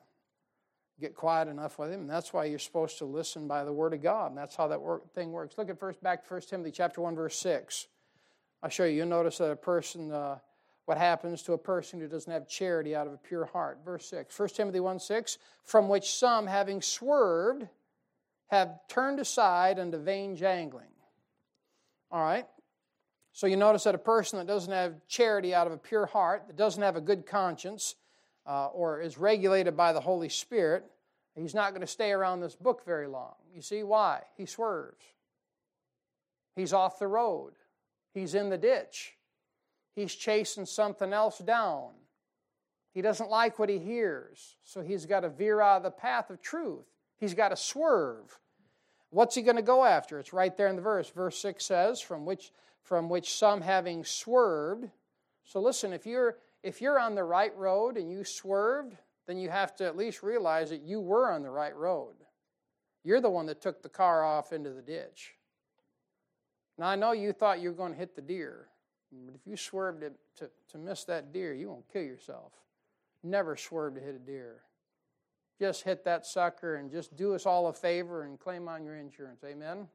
get 1.00 1.14
quiet 1.14 1.48
enough 1.48 1.78
with 1.78 1.90
him. 1.90 2.02
And 2.02 2.10
that's 2.10 2.32
why 2.32 2.44
you're 2.44 2.58
supposed 2.58 2.98
to 2.98 3.04
listen 3.04 3.48
by 3.48 3.64
the 3.64 3.72
word 3.72 3.94
of 3.94 4.02
God. 4.02 4.30
And 4.30 4.38
that's 4.38 4.56
how 4.56 4.68
that 4.68 4.80
work, 4.80 5.12
thing 5.14 5.32
works. 5.32 5.58
Look 5.58 5.68
at 5.70 5.78
first 5.78 6.02
back 6.02 6.26
to 6.26 6.34
1 6.34 6.42
Timothy 6.42 6.70
chapter 6.70 7.00
1, 7.00 7.14
verse 7.14 7.36
6. 7.36 7.88
I'll 8.62 8.70
show 8.70 8.84
you. 8.84 8.96
You'll 8.96 9.08
notice 9.08 9.38
that 9.38 9.50
a 9.50 9.56
person, 9.56 10.12
uh, 10.12 10.38
what 10.86 10.96
happens 10.98 11.42
to 11.42 11.52
a 11.52 11.58
person 11.58 12.00
who 12.00 12.06
doesn't 12.06 12.32
have 12.32 12.48
charity 12.48 12.94
out 12.94 13.06
of 13.06 13.12
a 13.12 13.18
pure 13.18 13.44
heart. 13.44 13.80
Verse 13.84 14.06
6. 14.06 14.38
1 14.38 14.48
Timothy 14.50 14.80
1 14.80 15.00
6. 15.00 15.38
From 15.64 15.88
which 15.88 16.12
some, 16.12 16.46
having 16.46 16.80
swerved, 16.80 17.66
have 18.48 18.78
turned 18.88 19.18
aside 19.18 19.78
unto 19.78 19.98
vain 19.98 20.36
jangling. 20.36 20.86
All 22.10 22.22
right. 22.22 22.46
So 23.32 23.48
you 23.48 23.56
notice 23.56 23.82
that 23.84 23.96
a 23.96 23.98
person 23.98 24.38
that 24.38 24.46
doesn't 24.46 24.72
have 24.72 24.94
charity 25.08 25.52
out 25.52 25.66
of 25.66 25.72
a 25.72 25.76
pure 25.76 26.06
heart, 26.06 26.44
that 26.46 26.56
doesn't 26.56 26.82
have 26.82 26.94
a 26.94 27.00
good 27.00 27.26
conscience, 27.26 27.96
uh, 28.46 28.66
or 28.66 29.00
is 29.00 29.18
regulated 29.18 29.76
by 29.76 29.92
the 29.92 30.00
Holy 30.00 30.28
Spirit, 30.28 30.84
he's 31.34 31.54
not 31.54 31.70
going 31.70 31.80
to 31.80 31.86
stay 31.86 32.12
around 32.12 32.40
this 32.40 32.54
book 32.54 32.84
very 32.84 33.06
long. 33.06 33.34
You 33.54 33.62
see 33.62 33.82
why? 33.82 34.22
He 34.36 34.46
swerves. 34.46 35.04
He's 36.54 36.72
off 36.72 36.98
the 36.98 37.08
road. 37.08 37.52
He's 38.12 38.34
in 38.34 38.48
the 38.48 38.58
ditch. 38.58 39.14
He's 39.94 40.14
chasing 40.14 40.66
something 40.66 41.12
else 41.12 41.38
down. 41.38 41.90
He 42.92 43.02
doesn't 43.02 43.28
like 43.28 43.58
what 43.58 43.68
he 43.68 43.78
hears, 43.78 44.56
so 44.62 44.80
he's 44.80 45.04
got 45.04 45.20
to 45.20 45.28
veer 45.28 45.60
out 45.60 45.78
of 45.78 45.82
the 45.82 45.90
path 45.90 46.30
of 46.30 46.40
truth. 46.40 46.86
He's 47.18 47.34
got 47.34 47.48
to 47.48 47.56
swerve. 47.56 48.38
What's 49.10 49.34
he 49.34 49.42
going 49.42 49.56
to 49.56 49.62
go 49.62 49.84
after? 49.84 50.18
It's 50.18 50.32
right 50.32 50.56
there 50.56 50.68
in 50.68 50.76
the 50.76 50.82
verse. 50.82 51.08
Verse 51.10 51.38
6 51.38 51.64
says, 51.64 52.00
from 52.00 52.24
which, 52.24 52.52
from 52.82 53.08
which 53.08 53.34
some 53.34 53.60
having 53.60 54.04
swerved. 54.04 54.88
So 55.44 55.60
listen, 55.60 55.92
if 55.92 56.06
you're 56.06 56.36
if 56.64 56.80
you're 56.80 56.98
on 56.98 57.14
the 57.14 57.22
right 57.22 57.54
road 57.56 57.98
and 57.98 58.10
you 58.10 58.24
swerved, 58.24 58.96
then 59.26 59.36
you 59.36 59.50
have 59.50 59.76
to 59.76 59.84
at 59.84 59.96
least 59.96 60.22
realize 60.22 60.70
that 60.70 60.80
you 60.80 60.98
were 60.98 61.30
on 61.30 61.42
the 61.42 61.50
right 61.50 61.76
road. 61.76 62.14
You're 63.04 63.20
the 63.20 63.30
one 63.30 63.46
that 63.46 63.60
took 63.60 63.82
the 63.82 63.88
car 63.90 64.24
off 64.24 64.52
into 64.52 64.70
the 64.70 64.80
ditch. 64.80 65.34
Now, 66.78 66.86
I 66.86 66.96
know 66.96 67.12
you 67.12 67.32
thought 67.32 67.60
you 67.60 67.68
were 67.68 67.76
going 67.76 67.92
to 67.92 67.98
hit 67.98 68.16
the 68.16 68.22
deer, 68.22 68.68
but 69.26 69.34
if 69.34 69.46
you 69.46 69.56
swerved 69.56 70.00
to, 70.00 70.12
to, 70.38 70.50
to 70.70 70.78
miss 70.78 71.04
that 71.04 71.32
deer, 71.32 71.52
you 71.52 71.68
won't 71.68 71.86
kill 71.92 72.02
yourself. 72.02 72.52
Never 73.22 73.56
swerve 73.56 73.94
to 73.94 74.00
hit 74.00 74.14
a 74.14 74.18
deer. 74.18 74.62
Just 75.60 75.84
hit 75.84 76.04
that 76.04 76.26
sucker 76.26 76.76
and 76.76 76.90
just 76.90 77.14
do 77.14 77.34
us 77.34 77.44
all 77.46 77.68
a 77.68 77.72
favor 77.74 78.24
and 78.24 78.40
claim 78.40 78.68
on 78.68 78.84
your 78.84 78.96
insurance. 78.96 79.44
Amen? 79.44 79.86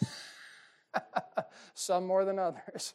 Some 1.74 2.06
more 2.06 2.24
than 2.24 2.40
others. 2.40 2.92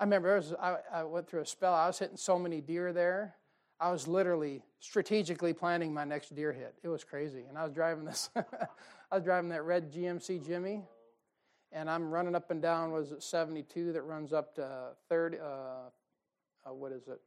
I 0.00 0.04
remember 0.04 0.34
was, 0.34 0.54
I, 0.54 0.76
I 0.90 1.04
went 1.04 1.28
through 1.28 1.42
a 1.42 1.46
spell. 1.46 1.74
I 1.74 1.86
was 1.86 1.98
hitting 1.98 2.16
so 2.16 2.38
many 2.38 2.62
deer 2.62 2.90
there. 2.90 3.36
I 3.78 3.92
was 3.92 4.08
literally 4.08 4.62
strategically 4.78 5.52
planning 5.52 5.92
my 5.92 6.04
next 6.04 6.34
deer 6.34 6.52
hit. 6.52 6.74
It 6.82 6.88
was 6.88 7.04
crazy. 7.04 7.44
And 7.46 7.58
I 7.58 7.64
was 7.64 7.72
driving 7.74 8.06
this, 8.06 8.30
I 8.36 9.14
was 9.14 9.22
driving 9.22 9.50
that 9.50 9.62
red 9.64 9.92
GMC 9.92 10.46
Jimmy, 10.46 10.80
and 11.70 11.90
I'm 11.90 12.10
running 12.10 12.34
up 12.34 12.50
and 12.50 12.62
down, 12.62 12.92
was 12.92 13.12
it 13.12 13.22
72 13.22 13.92
that 13.92 14.00
runs 14.02 14.32
up 14.32 14.54
to 14.54 14.92
30, 15.10 15.38
uh, 15.38 15.42
uh, 15.44 16.72
what 16.72 16.92
is 16.92 17.06
it? 17.06 17.20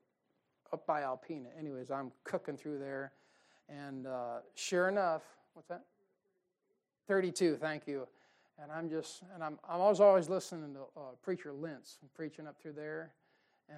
Up 0.72 0.88
by 0.88 1.02
Alpena. 1.02 1.50
Anyways, 1.58 1.92
I'm 1.92 2.12
cooking 2.24 2.58
through 2.58 2.80
there. 2.80 3.14
And 3.70 4.08
uh, 4.08 4.40
sure 4.56 4.90
enough, 4.90 5.22
what's 5.54 5.68
that? 5.68 5.84
32, 7.08 7.58
thank 7.58 7.86
you. 7.86 8.08
And 8.62 8.72
I'm 8.72 8.90
just, 8.90 9.24
and 9.34 9.44
I'm, 9.44 9.60
I 9.68 9.78
was 9.78 10.00
always 10.00 10.30
listening 10.30 10.74
to 10.74 10.82
uh, 10.96 11.02
Preacher 11.22 11.52
Lentz 11.52 11.98
preaching 12.16 12.48
up 12.48 12.62
through 12.62 12.74
there. 12.74 13.14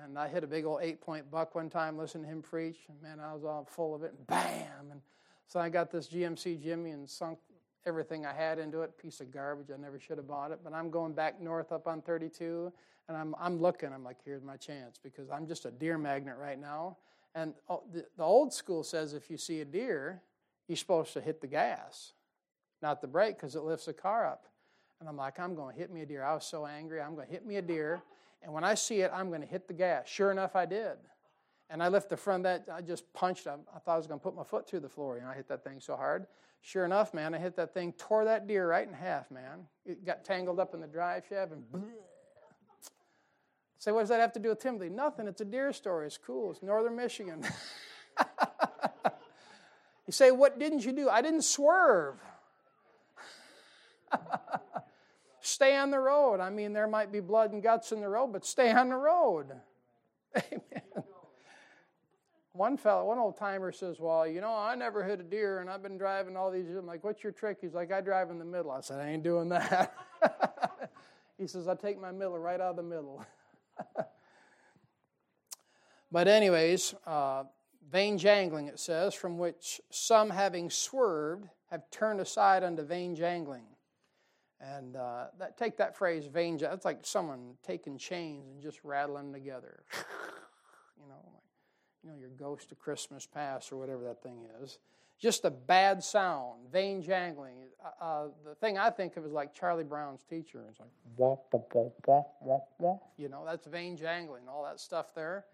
And 0.04 0.18
I 0.18 0.28
hit 0.28 0.44
a 0.44 0.48
big 0.48 0.66
old 0.66 0.80
eight 0.82 1.02
point 1.02 1.30
buck 1.32 1.56
one 1.56 1.70
time 1.70 1.98
listening 1.98 2.24
to 2.24 2.30
him 2.30 2.42
preach. 2.42 2.80
And 2.90 3.02
man, 3.02 3.20
I 3.20 3.34
was 3.34 3.44
all 3.44 3.68
full 3.70 3.96
of 3.96 4.04
it. 4.04 4.14
And 4.18 4.28
bam! 4.28 4.92
And 4.92 5.02
so 5.48 5.60
I 5.60 5.70
got 5.70 5.92
this 5.92 6.08
GMC 6.08 6.62
Jimmy 6.62 6.92
and 6.92 7.10
sunk 7.10 7.40
everything 7.86 8.26
I 8.26 8.34
had 8.34 8.60
into 8.60 8.82
it. 8.82 8.98
Piece 8.98 9.22
of 9.22 9.32
garbage. 9.32 9.68
I 9.74 9.80
never 9.80 10.00
should 10.00 10.18
have 10.18 10.28
bought 10.28 10.52
it. 10.52 10.60
But 10.64 10.74
I'm 10.74 10.90
going 10.90 11.14
back 11.14 11.40
north 11.40 11.72
up 11.72 11.88
on 11.88 12.02
32. 12.02 12.72
And 13.08 13.16
I'm, 13.16 13.36
I'm 13.40 13.62
looking. 13.62 13.94
I'm 13.94 14.04
like, 14.04 14.18
here's 14.26 14.44
my 14.44 14.58
chance 14.58 15.00
because 15.02 15.30
I'm 15.30 15.48
just 15.48 15.66
a 15.66 15.72
deer 15.72 15.98
magnet 15.98 16.36
right 16.40 16.60
now. 16.60 16.98
And 17.36 17.54
oh, 17.70 17.84
the 17.92 18.24
old 18.24 18.54
school 18.54 18.84
says 18.84 19.14
if 19.14 19.30
you 19.30 19.38
see 19.38 19.62
a 19.62 19.66
deer, 19.66 20.22
you're 20.68 20.78
supposed 20.78 21.14
to 21.14 21.22
hit 21.22 21.42
the 21.42 21.48
gas, 21.48 22.14
not 22.82 23.02
the 23.02 23.08
brake 23.08 23.38
because 23.38 23.56
it 23.56 23.64
lifts 23.64 23.86
the 23.86 23.94
car 23.94 24.26
up. 24.26 24.46
And 25.00 25.10
I'm 25.10 25.18
like, 25.18 25.40
I'm 25.40 25.56
going 25.56 25.74
to 25.74 25.80
hit 25.80 25.92
me 25.92 26.02
a 26.02 26.06
deer. 26.06 26.24
I 26.24 26.34
was 26.34 26.46
so 26.46 26.66
angry. 26.66 27.02
I'm 27.02 27.16
going 27.16 27.28
to 27.28 27.34
hit 27.34 27.46
me 27.46 27.58
a 27.58 27.62
deer. 27.62 28.02
And 28.42 28.54
when 28.54 28.64
I 28.64 28.76
see 28.76 29.02
it, 29.02 29.12
I'm 29.14 29.30
going 29.30 29.42
to 29.42 29.48
hit 29.48 29.68
the 29.68 29.74
gas. 29.74 30.08
Sure 30.08 30.32
enough, 30.32 30.56
I 30.56 30.66
did. 30.66 30.98
And 31.70 31.82
I 31.82 31.88
left 31.88 32.10
the 32.10 32.18
front 32.18 32.44
that, 32.44 32.66
I 32.72 32.82
just 32.82 33.12
punched. 33.14 33.48
I, 33.48 33.56
I 33.76 33.80
thought 33.80 33.94
I 33.94 33.98
was 33.98 34.08
going 34.08 34.20
to 34.20 34.24
put 34.24 34.36
my 34.36 34.44
foot 34.44 34.68
through 34.68 34.82
the 34.82 34.90
floor. 34.90 35.20
Know, 35.20 35.28
I 35.28 35.34
hit 35.34 35.48
that 35.50 35.64
thing 35.64 35.80
so 35.80 35.96
hard. 35.96 36.28
Sure 36.62 36.86
enough, 36.86 37.14
man, 37.14 37.36
I 37.36 37.38
hit 37.38 37.56
that 37.58 37.74
thing, 37.76 37.94
tore 37.94 38.26
that 38.26 38.48
deer 38.48 38.68
right 38.68 38.88
in 38.88 38.94
half, 38.94 39.30
man. 39.30 39.68
It 39.86 40.04
got 40.04 40.26
tangled 40.26 40.60
up 40.60 40.74
in 40.74 40.82
the 40.82 40.88
drive 40.88 41.24
shaft 41.30 41.52
and. 41.52 41.64
Say, 43.78 43.92
what 43.92 44.00
does 44.00 44.10
that 44.10 44.20
have 44.20 44.34
to 44.34 44.40
do 44.40 44.50
with 44.50 44.60
Timothy? 44.60 44.90
Nothing. 44.90 45.28
It's 45.28 45.42
a 45.42 45.46
deer 45.46 45.72
story. 45.72 46.08
It's 46.08 46.18
cool. 46.18 46.50
It's 46.50 46.64
northern 46.64 46.96
Michigan. 46.96 47.46
you 50.08 50.12
say, 50.12 50.32
what 50.32 50.58
didn't 50.58 50.84
you 50.84 50.92
do? 50.92 51.08
I 51.08 51.22
didn't 51.22 51.44
swerve. 51.44 52.16
stay 55.56 55.76
on 55.76 55.90
the 55.90 56.00
road. 56.00 56.42
I 56.42 56.50
mean, 56.50 56.74
there 56.74 56.88
might 56.88 57.12
be 57.12 57.22
blood 57.22 57.54
and 57.54 57.64
guts 57.64 57.92
in 57.92 58.02
the 58.02 58.10
road, 58.10 58.34
but 58.34 58.46
stay 58.46 58.72
on 58.72 58.90
the 58.90 58.98
road. 58.98 59.48
Amen. 60.36 60.82
One 62.52 62.78
fellow, 62.78 63.06
one 63.06 63.18
old 63.18 63.38
timer 63.38 63.72
says, 63.72 63.98
Well, 64.00 64.28
you 64.28 64.40
know, 64.40 64.54
I 64.54 64.76
never 64.76 65.04
hit 65.04 65.20
a 65.20 65.24
deer 65.24 65.60
and 65.60 65.70
I've 65.70 65.84
been 65.84 65.98
driving 65.98 66.38
all 66.38 66.52
these 66.52 66.66
years. 66.66 66.78
I'm 66.78 66.86
like, 66.86 67.04
What's 67.04 67.24
your 67.24 67.34
trick? 67.34 67.58
He's 67.60 67.74
like, 67.74 67.92
I 67.92 68.02
drive 68.02 68.30
in 68.30 68.40
the 68.40 68.46
middle. 68.46 68.72
I 68.72 68.82
said, 68.82 69.00
I 69.00 69.10
ain't 69.10 69.24
doing 69.24 69.50
that. 69.50 69.94
he 71.38 71.48
says, 71.48 71.68
I 71.68 71.76
take 71.76 72.00
my 72.00 72.12
middle 72.12 72.38
right 72.38 72.62
out 72.62 72.72
of 72.72 72.76
the 72.78 72.84
middle. 72.84 73.26
but, 76.12 76.28
anyways, 76.30 76.96
uh, 77.06 77.44
vain 77.92 78.18
jangling, 78.18 78.68
it 78.68 78.80
says, 78.80 79.14
from 79.14 79.38
which 79.38 79.82
some 79.90 80.30
having 80.30 80.70
swerved 80.70 81.50
have 81.72 81.90
turned 81.92 82.22
aside 82.22 82.64
unto 82.64 82.84
vain 82.84 83.16
jangling. 83.16 83.66
And 84.74 84.96
uh, 84.96 85.26
that, 85.38 85.58
take 85.58 85.78
that 85.78 85.96
phrase, 85.96 86.26
vain, 86.26 86.58
that's 86.58 86.86
like 86.86 87.00
someone 87.04 87.54
taking 87.66 87.98
chains 87.98 88.48
and 88.50 88.62
just 88.62 88.80
rattling 88.84 89.32
together. 89.32 89.84
you 90.98 91.08
know, 91.08 91.22
like, 91.34 91.44
you 92.04 92.10
know, 92.10 92.16
your 92.18 92.30
ghost 92.30 92.72
of 92.72 92.80
Christmas 92.80 93.28
past 93.28 93.72
or 93.72 93.78
whatever 93.78 94.04
that 94.06 94.24
thing 94.24 94.46
is. 94.62 94.80
Just 95.20 95.46
a 95.46 95.52
bad 95.52 96.04
sound, 96.04 96.70
vain 96.72 97.02
jangling. 97.02 97.56
Uh, 97.84 98.04
uh, 98.04 98.28
the 98.44 98.56
thing 98.56 98.78
I 98.78 98.90
think 98.90 99.16
of 99.18 99.26
is 99.26 99.32
like 99.32 99.54
Charlie 99.54 99.84
Brown's 99.84 100.24
teacher. 100.24 100.66
It's 100.70 100.80
like, 100.80 100.90
wah, 101.16 101.38
wah, 101.52 101.62
wah, 101.74 101.90
wah, 102.06 102.24
wah, 102.42 102.60
wah. 102.80 102.98
you 103.18 103.30
know, 103.30 103.44
that's 103.46 103.66
vain 103.68 103.96
jangling, 103.96 104.44
all 104.50 104.64
that 104.64 104.80
stuff 104.80 105.14
there. 105.16 105.46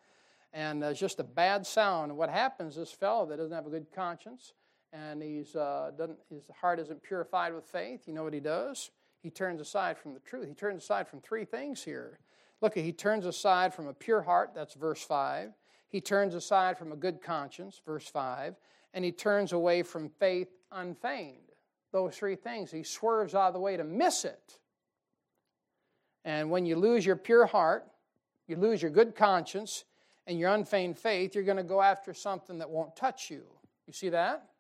And 0.54 0.84
uh, 0.84 0.88
it's 0.88 1.00
just 1.00 1.20
a 1.20 1.24
bad 1.24 1.68
sound. 1.68 2.12
And 2.12 2.18
what 2.18 2.30
happens, 2.30 2.76
this 2.76 2.92
fellow 2.92 3.26
that 3.28 3.38
doesn't 3.38 3.54
have 3.54 3.68
a 3.68 3.70
good 3.70 3.88
conscience, 3.94 4.54
and 4.94 5.22
he's, 5.22 5.56
uh, 5.56 5.92
doesn't, 5.98 6.18
his 6.30 6.44
heart 6.60 6.80
isn't 6.80 7.04
purified 7.04 7.54
with 7.54 7.66
faith, 7.66 8.08
you 8.08 8.14
know 8.14 8.24
what 8.24 8.34
he 8.34 8.40
does? 8.40 8.90
He 9.22 9.30
turns 9.30 9.62
aside 9.62 9.98
from 9.98 10.14
the 10.14 10.20
truth. 10.20 10.48
He 10.48 10.54
turns 10.54 10.84
aside 10.84 11.08
from 11.08 11.22
three 11.22 11.46
things 11.46 11.84
here. 11.84 12.20
Look, 12.62 12.76
he 12.76 12.92
turns 12.92 13.26
aside 13.26 13.74
from 13.74 13.88
a 13.88 13.94
pure 13.94 14.22
heart, 14.22 14.52
that's 14.54 14.74
verse 14.74 15.04
5. 15.04 15.52
He 15.90 16.02
turns 16.02 16.36
aside 16.36 16.78
from 16.78 16.92
a 16.92 16.96
good 16.96 17.22
conscience, 17.22 17.82
verse 17.86 18.08
5. 18.08 18.56
And 18.94 19.06
he 19.06 19.12
turns 19.12 19.52
away 19.52 19.84
from 19.84 20.10
faith 20.10 20.50
unfeigned. 20.72 21.38
Those 21.92 22.16
three 22.16 22.36
things. 22.36 22.72
He 22.72 22.84
swerves 22.84 23.36
out 23.36 23.48
of 23.48 23.54
the 23.54 23.60
way 23.60 23.78
to 23.78 23.84
miss 23.84 24.26
it. 24.26 24.60
And 26.24 26.50
when 26.50 26.66
you 26.66 26.76
lose 26.76 27.06
your 27.06 27.16
pure 27.16 27.46
heart, 27.46 27.88
you 28.48 28.56
lose 28.56 28.82
your 28.82 28.92
good 28.92 29.16
conscience, 29.16 29.84
and 30.28 30.40
your 30.40 30.54
unfeigned 30.54 30.98
faith, 30.98 31.36
you're 31.36 31.44
going 31.44 31.58
to 31.58 31.64
go 31.64 31.82
after 31.82 32.14
something 32.14 32.60
that 32.60 32.70
won't 32.70 32.96
touch 32.96 33.30
you. 33.30 33.44
You 33.88 33.94
see 33.94 34.10
that? 34.10 34.51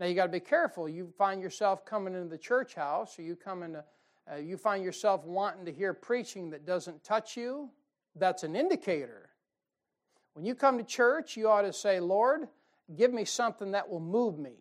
Now 0.00 0.06
you 0.06 0.14
got 0.14 0.26
to 0.26 0.32
be 0.32 0.40
careful. 0.40 0.88
You 0.88 1.12
find 1.16 1.40
yourself 1.40 1.84
coming 1.84 2.14
into 2.14 2.28
the 2.28 2.38
church 2.38 2.74
house, 2.74 3.18
or 3.18 3.22
you 3.22 3.36
come 3.36 3.62
into, 3.62 3.84
uh, 4.30 4.36
you 4.36 4.56
find 4.56 4.82
yourself 4.84 5.24
wanting 5.24 5.64
to 5.66 5.72
hear 5.72 5.94
preaching 5.94 6.50
that 6.50 6.66
doesn't 6.66 7.04
touch 7.04 7.36
you. 7.36 7.70
That's 8.16 8.42
an 8.42 8.56
indicator. 8.56 9.30
When 10.34 10.44
you 10.44 10.54
come 10.54 10.78
to 10.78 10.84
church, 10.84 11.36
you 11.36 11.48
ought 11.48 11.62
to 11.62 11.72
say, 11.72 12.00
Lord, 12.00 12.48
give 12.96 13.12
me 13.12 13.24
something 13.24 13.70
that 13.72 13.88
will 13.88 14.00
move 14.00 14.38
me, 14.38 14.56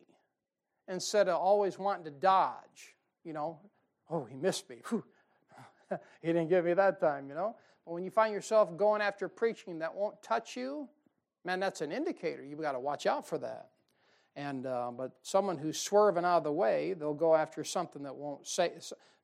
instead 0.88 1.28
of 1.28 1.42
always 1.42 1.80
wanting 1.80 2.06
to 2.06 2.12
dodge. 2.12 2.96
You 3.24 3.34
know, 3.34 3.60
oh, 4.10 4.26
he 4.26 4.36
missed 4.36 4.70
me. 4.70 4.78
he 6.22 6.28
didn't 6.28 6.50
give 6.50 6.66
me 6.66 6.74
that 6.74 7.00
time. 7.00 7.28
You 7.28 7.36
know. 7.36 7.56
But 7.86 7.94
when 7.94 8.04
you 8.04 8.12
find 8.12 8.34
yourself 8.34 8.76
going 8.78 9.02
after 9.02 9.28
preaching 9.28 9.80
that 9.80 9.94
won't 9.94 10.22
touch 10.22 10.56
you, 10.56 10.88
man, 11.44 11.60
that's 11.60 11.82
an 11.82 11.92
indicator. 11.92 12.44
You've 12.44 12.62
got 12.62 12.74
to 12.74 12.80
watch 12.80 13.06
out 13.06 13.28
for 13.28 13.38
that. 13.40 13.70
And 14.36 14.66
uh, 14.66 14.92
but 14.96 15.12
someone 15.22 15.58
who's 15.58 15.80
swerving 15.80 16.26
out 16.26 16.38
of 16.38 16.44
the 16.44 16.52
way, 16.52 16.94
they'll 16.94 17.14
go 17.14 17.36
after 17.36 17.64
something 17.64 18.04
that 18.04 18.16
won't 18.16 18.48
say 18.48 18.72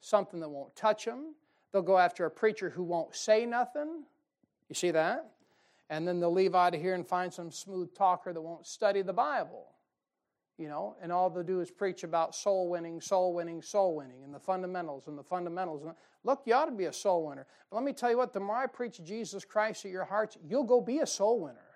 something 0.02 0.40
that 0.40 0.50
won't 0.50 0.76
touch 0.76 1.06
them. 1.06 1.34
They'll 1.72 1.82
go 1.82 1.98
after 1.98 2.26
a 2.26 2.32
preacher 2.32 2.70
who 2.70 2.84
won't 2.84 3.16
say 3.16 3.46
nothing. 3.46 4.04
You 4.70 4.76
see 4.76 4.92
that? 4.92 5.32
And 5.90 6.08
then 6.08 6.20
they'll 6.20 6.32
leave 6.32 6.54
out 6.54 6.76
of 6.76 6.82
here 6.82 6.94
and 6.94 7.06
find 7.06 7.34
some 7.34 7.52
smooth 7.52 7.96
talker 7.96 8.32
that 8.32 8.42
won't 8.42 8.68
study 8.68 9.02
the 9.02 9.14
Bible. 9.14 9.66
You 10.58 10.68
know, 10.68 10.96
and 11.02 11.12
all 11.12 11.30
they'll 11.30 11.44
do 11.44 11.62
is 11.62 11.72
preach 11.72 12.04
about 12.04 12.36
soul 12.36 12.70
winning, 12.70 13.00
soul 13.00 13.34
winning, 13.34 13.62
soul 13.62 13.96
winning, 13.96 14.24
and 14.24 14.34
the 14.34 14.40
fundamentals 14.40 15.08
and 15.08 15.18
the 15.18 15.24
fundamentals. 15.24 15.82
Look, 16.24 16.42
you 16.46 16.54
ought 16.54 16.66
to 16.66 16.72
be 16.72 16.86
a 16.86 16.94
soul 16.94 17.26
winner. 17.28 17.48
But 17.70 17.78
let 17.78 17.86
me 17.86 17.94
tell 17.94 18.12
you 18.12 18.18
what, 18.18 18.34
the 18.34 18.42
more 18.42 18.58
I 18.58 18.68
preach 18.68 19.02
Jesus 19.04 19.46
Christ 19.46 19.86
at 19.86 19.92
your 19.92 20.04
hearts, 20.04 20.38
you'll 20.46 20.66
go 20.66 20.82
be 20.82 21.00
a 21.00 21.08
soul 21.08 21.40
winner. 21.40 21.69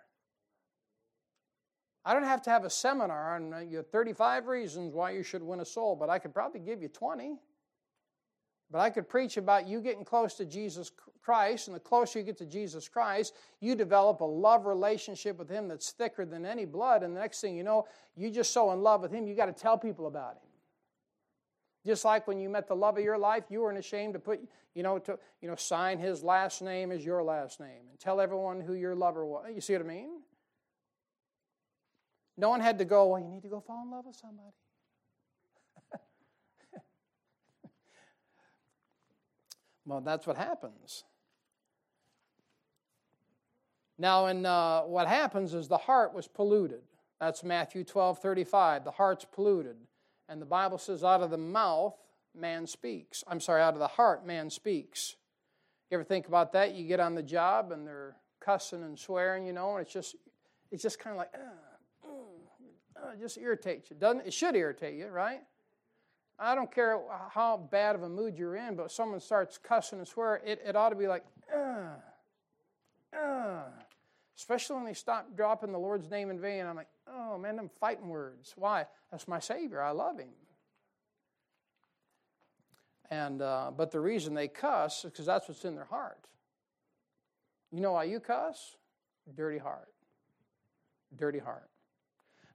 I 2.05 2.13
don't 2.13 2.23
have 2.23 2.41
to 2.43 2.49
have 2.49 2.65
a 2.65 2.69
seminar 2.69 3.35
on 3.35 3.53
uh, 3.53 3.59
your 3.59 3.83
35 3.83 4.47
reasons 4.47 4.93
why 4.93 5.11
you 5.11 5.23
should 5.23 5.41
win 5.41 5.61
a 5.61 5.65
soul, 5.65 5.95
but 5.95 6.09
I 6.09 6.19
could 6.19 6.33
probably 6.33 6.59
give 6.59 6.81
you 6.81 6.89
20. 6.89 7.37
But 8.69 8.79
I 8.79 8.89
could 8.89 9.07
preach 9.07 9.37
about 9.37 9.67
you 9.67 9.79
getting 9.79 10.03
close 10.03 10.33
to 10.35 10.45
Jesus 10.45 10.91
Christ, 11.21 11.67
and 11.67 11.75
the 11.75 11.79
closer 11.79 12.19
you 12.19 12.25
get 12.25 12.37
to 12.39 12.45
Jesus 12.45 12.89
Christ, 12.89 13.33
you 13.61 13.75
develop 13.75 14.19
a 14.19 14.25
love 14.25 14.65
relationship 14.65 15.37
with 15.37 15.49
Him 15.49 15.67
that's 15.67 15.91
thicker 15.91 16.25
than 16.25 16.45
any 16.45 16.65
blood. 16.65 17.03
And 17.03 17.15
the 17.15 17.19
next 17.21 17.39
thing 17.39 17.55
you 17.55 17.63
know, 17.63 17.87
you're 18.15 18.31
just 18.31 18.51
so 18.51 18.71
in 18.71 18.81
love 18.81 19.01
with 19.01 19.11
Him, 19.11 19.27
you 19.27 19.35
got 19.35 19.45
to 19.45 19.53
tell 19.53 19.77
people 19.77 20.07
about 20.07 20.33
Him. 20.33 20.49
Just 21.85 22.03
like 22.03 22.27
when 22.27 22.39
you 22.39 22.49
met 22.49 22.67
the 22.67 22.75
love 22.75 22.97
of 22.97 23.03
your 23.03 23.17
life, 23.17 23.43
you 23.49 23.61
weren't 23.61 23.77
ashamed 23.77 24.13
to 24.13 24.19
put, 24.19 24.41
you 24.73 24.83
know, 24.83 24.99
to 24.99 25.19
you 25.41 25.47
know, 25.47 25.55
sign 25.55 25.99
His 25.99 26.23
last 26.23 26.61
name 26.61 26.91
as 26.91 27.05
your 27.05 27.23
last 27.23 27.59
name 27.59 27.89
and 27.89 27.99
tell 27.99 28.19
everyone 28.19 28.59
who 28.59 28.73
your 28.73 28.95
lover 28.95 29.25
was. 29.25 29.45
You 29.53 29.61
see 29.61 29.73
what 29.73 29.83
I 29.83 29.87
mean? 29.87 30.09
No 32.37 32.49
one 32.49 32.59
had 32.61 32.79
to 32.79 32.85
go, 32.85 33.07
well, 33.07 33.21
you 33.21 33.27
need 33.27 33.43
to 33.43 33.49
go 33.49 33.59
fall 33.59 33.83
in 33.83 33.91
love 33.91 34.05
with 34.05 34.15
somebody. 34.15 34.49
well, 39.85 40.01
that's 40.01 40.25
what 40.25 40.37
happens. 40.37 41.03
Now, 43.97 44.25
and 44.25 44.45
uh, 44.45 44.81
what 44.81 45.07
happens 45.07 45.53
is 45.53 45.67
the 45.67 45.77
heart 45.77 46.13
was 46.13 46.27
polluted. 46.27 46.81
That's 47.19 47.43
Matthew 47.43 47.83
12 47.83 48.19
35. 48.19 48.83
The 48.83 48.91
heart's 48.91 49.25
polluted. 49.25 49.77
And 50.27 50.41
the 50.41 50.45
Bible 50.45 50.77
says, 50.77 51.03
out 51.03 51.21
of 51.21 51.29
the 51.29 51.37
mouth, 51.37 51.95
man 52.35 52.65
speaks. 52.65 53.23
I'm 53.27 53.39
sorry, 53.39 53.61
out 53.61 53.73
of 53.73 53.79
the 53.79 53.87
heart, 53.87 54.25
man 54.25 54.49
speaks. 54.49 55.15
You 55.89 55.95
ever 55.95 56.03
think 56.03 56.27
about 56.27 56.53
that? 56.53 56.73
You 56.73 56.87
get 56.87 56.99
on 56.99 57.13
the 57.13 57.21
job 57.21 57.71
and 57.71 57.85
they're 57.85 58.15
cussing 58.39 58.83
and 58.83 58.97
swearing, 58.97 59.45
you 59.45 59.53
know, 59.53 59.75
and 59.75 59.85
it's 59.85 59.93
just, 59.93 60.15
it's 60.71 60.81
just 60.81 60.99
kind 60.99 61.13
of 61.13 61.17
like, 61.19 61.31
uh, 61.35 61.52
it 63.13 63.19
just 63.19 63.37
irritates 63.37 63.89
you. 63.89 63.95
Doesn't 63.95 64.27
it? 64.27 64.33
should 64.33 64.55
irritate 64.55 64.95
you, 64.95 65.07
right? 65.07 65.41
I 66.39 66.55
don't 66.55 66.71
care 66.73 66.99
how 67.29 67.57
bad 67.71 67.95
of 67.95 68.03
a 68.03 68.09
mood 68.09 68.37
you're 68.37 68.55
in, 68.55 68.75
but 68.75 68.91
someone 68.91 69.19
starts 69.19 69.57
cussing 69.57 69.99
and 69.99 70.07
swearing, 70.07 70.41
it, 70.45 70.61
it 70.65 70.75
ought 70.75 70.89
to 70.89 70.95
be 70.95 71.07
like, 71.07 71.23
uh, 71.55 71.91
uh. 73.15 73.61
Especially 74.35 74.75
when 74.75 74.85
they 74.85 74.95
stop 74.95 75.27
dropping 75.37 75.71
the 75.71 75.77
Lord's 75.77 76.09
name 76.09 76.31
in 76.31 76.39
vain. 76.39 76.65
I'm 76.65 76.75
like, 76.75 76.87
oh 77.07 77.37
man, 77.37 77.55
them 77.55 77.69
fighting 77.79 78.09
words. 78.09 78.53
Why? 78.57 78.87
That's 79.11 79.27
my 79.27 79.39
Savior. 79.39 79.81
I 79.81 79.91
love 79.91 80.19
Him. 80.19 80.29
And 83.11 83.43
uh, 83.43 83.71
but 83.77 83.91
the 83.91 83.99
reason 83.99 84.33
they 84.33 84.47
cuss 84.47 85.05
is 85.05 85.11
because 85.11 85.27
that's 85.27 85.47
what's 85.47 85.63
in 85.65 85.75
their 85.75 85.85
heart. 85.85 86.17
You 87.71 87.79
know 87.79 87.91
why 87.91 88.05
you 88.05 88.19
cuss? 88.19 88.75
Dirty 89.35 89.59
heart. 89.59 89.93
Dirty 91.15 91.39
heart. 91.39 91.69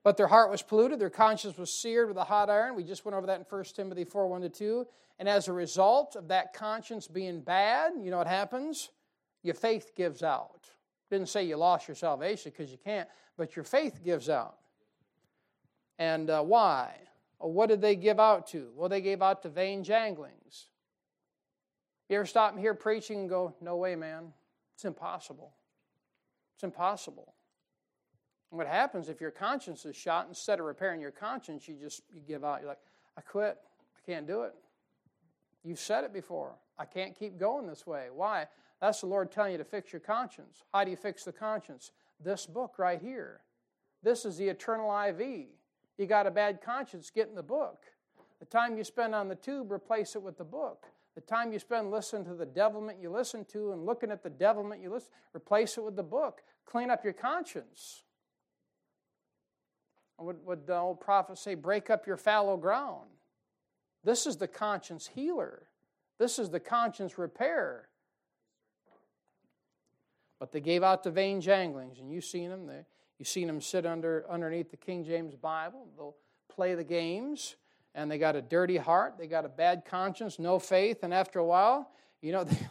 But 0.05 0.17
their 0.17 0.29
heart 0.29 0.51
was 0.51 0.63
polluted, 0.63 0.99
their 0.99 1.11
conscience 1.11 1.59
was 1.59 1.73
seared 1.73 2.09
with 2.09 2.17
a 2.17 2.25
hot 2.25 2.49
iron. 2.49 2.77
We 2.77 2.85
just 2.85 3.05
went 3.05 3.17
over 3.17 3.27
that 3.27 3.41
in 3.41 3.47
1 3.49 3.65
Timothy 3.75 4.05
4 4.05 4.27
1 4.29 4.43
to 4.43 4.49
2. 4.49 4.87
And 5.19 5.29
as 5.29 5.49
a 5.49 5.53
result 5.53 6.15
of 6.15 6.29
that 6.29 6.53
conscience 6.53 7.09
being 7.09 7.41
bad, 7.41 7.93
you 8.01 8.11
know 8.11 8.19
what 8.19 8.29
happens? 8.29 8.91
Your 9.43 9.55
faith 9.55 9.93
gives 9.97 10.23
out. 10.23 10.69
Didn't 11.11 11.29
say 11.29 11.45
you 11.45 11.57
lost 11.57 11.89
your 11.89 11.95
salvation 11.95 12.53
because 12.57 12.71
you 12.71 12.79
can't, 12.79 13.09
but 13.37 13.57
your 13.57 13.65
faith 13.65 14.01
gives 14.05 14.29
out. 14.29 14.59
And 15.99 16.31
uh, 16.31 16.43
why? 16.43 16.95
Well, 17.39 17.53
what 17.53 17.69
did 17.69 17.81
they 17.81 17.97
give 17.97 18.21
out 18.21 18.47
to? 18.49 18.69
Well, 18.77 18.89
they 18.89 19.01
gave 19.01 19.23
out 19.23 19.43
to 19.43 19.49
vain 19.49 19.85
janglings. 19.85 20.67
You 22.09 22.17
ever 22.17 22.27
stop 22.27 22.53
and 22.53 22.61
hear 22.61 22.75
preaching 22.75 23.21
and 23.21 23.29
go, 23.29 23.55
No 23.61 23.77
way, 23.77 23.97
man. 23.97 24.33
It's 24.75 24.85
impossible. 24.85 25.53
It's 26.55 26.65
impossible. 26.65 27.35
What 28.51 28.67
happens 28.67 29.09
if 29.09 29.21
your 29.21 29.31
conscience 29.31 29.85
is 29.85 29.95
shot, 29.95 30.27
instead 30.29 30.59
of 30.59 30.67
repairing 30.67 31.01
your 31.01 31.11
conscience, 31.11 31.69
you 31.69 31.77
just 31.77 32.03
you 32.15 32.23
give 32.27 32.45
out. 32.45 32.61
You're 32.61 32.71
like, 32.71 32.79
I 33.17 33.21
quit. 33.21 33.59
I 33.97 34.11
can't 34.11 34.27
do 34.27 34.43
it. 34.43 34.55
You've 35.63 35.79
said 35.79 36.05
it 36.05 36.13
before. 36.13 36.55
I 36.79 36.85
can't 36.85 37.19
keep 37.19 37.39
going 37.39 37.67
this 37.67 37.87
way. 37.87 38.07
Why? 38.13 38.47
That's 38.81 39.01
the 39.01 39.07
Lord 39.07 39.31
telling 39.31 39.53
you 39.53 39.59
to 39.59 39.65
fix 39.65 39.93
your 39.93 40.01
conscience. 40.01 40.63
How 40.73 40.85
do 40.85 40.91
you 40.91 40.97
fix 40.97 41.25
the 41.25 41.33
conscience? 41.33 41.93
This 42.23 42.47
book 42.47 42.79
right 42.79 43.01
here. 43.01 43.41
This 44.03 44.25
is 44.25 44.37
the 44.37 44.49
eternal 44.49 44.91
IV. 45.09 45.49
You 45.99 46.07
got 46.07 46.27
a 46.27 46.31
bad 46.31 46.63
conscience, 46.63 47.11
get 47.11 47.29
in 47.29 47.35
the 47.35 47.43
book. 47.43 47.83
The 48.39 48.47
time 48.47 48.79
you 48.79 48.85
spend 48.85 49.15
on 49.15 49.29
the 49.29 49.35
tube, 49.35 49.73
replace 49.73 50.15
it 50.15 50.23
with 50.23 50.39
the 50.39 50.45
book. 50.45 50.87
The 51.17 51.21
time 51.23 51.53
you 51.53 51.59
spend 51.59 51.91
listening 51.91 52.25
to 52.27 52.35
the 52.35 52.47
devilment 52.47 52.99
you 53.03 53.11
listen 53.11 53.45
to 53.47 53.73
and 53.73 53.85
looking 53.85 54.13
at 54.13 54.23
the 54.23 54.31
devilment 54.31 54.81
you 54.81 54.93
listen, 54.93 55.11
replace 55.35 55.77
it 55.77 55.85
with 55.85 55.97
the 55.97 56.03
book. 56.05 56.43
Clean 56.65 56.91
up 56.91 57.03
your 57.03 57.13
conscience. 57.13 58.05
Would, 60.19 60.45
would 60.45 60.67
the 60.67 60.77
old 60.77 61.01
prophet 61.01 61.39
say, 61.39 61.55
break 61.55 61.91
up 61.91 62.07
your 62.07 62.17
fallow 62.17 62.57
ground? 62.57 63.09
This 64.05 64.27
is 64.27 64.37
the 64.37 64.49
conscience 64.49 65.07
healer. 65.07 65.69
This 66.19 66.39
is 66.39 66.51
the 66.51 66.61
conscience 66.61 67.19
repair. 67.19 67.89
But 70.41 70.53
they 70.53 70.61
gave 70.61 70.83
out 70.83 71.03
the 71.03 71.11
vain 71.11 71.41
janglings, 71.41 72.01
and 72.01 72.11
you've 72.11 72.25
seen 72.25 72.51
them. 72.51 72.67
They, 72.67 72.85
you've 73.19 73.29
seen 73.29 73.47
them 73.47 73.61
sit 73.61 73.87
under 73.87 74.25
underneath 74.29 74.71
the 74.71 74.77
King 74.77 75.05
James 75.05 75.35
Bible. 75.35 75.89
They'll 75.97 76.17
play 76.49 76.75
the 76.75 76.85
games, 76.85 77.57
and 77.95 78.11
they 78.11 78.19
got 78.19 78.37
a 78.37 78.43
dirty 78.43 78.77
heart. 78.77 79.15
They 79.19 79.27
got 79.27 79.45
a 79.45 79.49
bad 79.49 79.85
conscience, 79.85 80.39
no 80.39 80.59
faith, 80.59 80.99
and 81.03 81.13
after 81.13 81.39
a 81.39 81.45
while, 81.45 81.91
you 82.23 82.33
know, 82.33 82.45
they, 82.45 82.69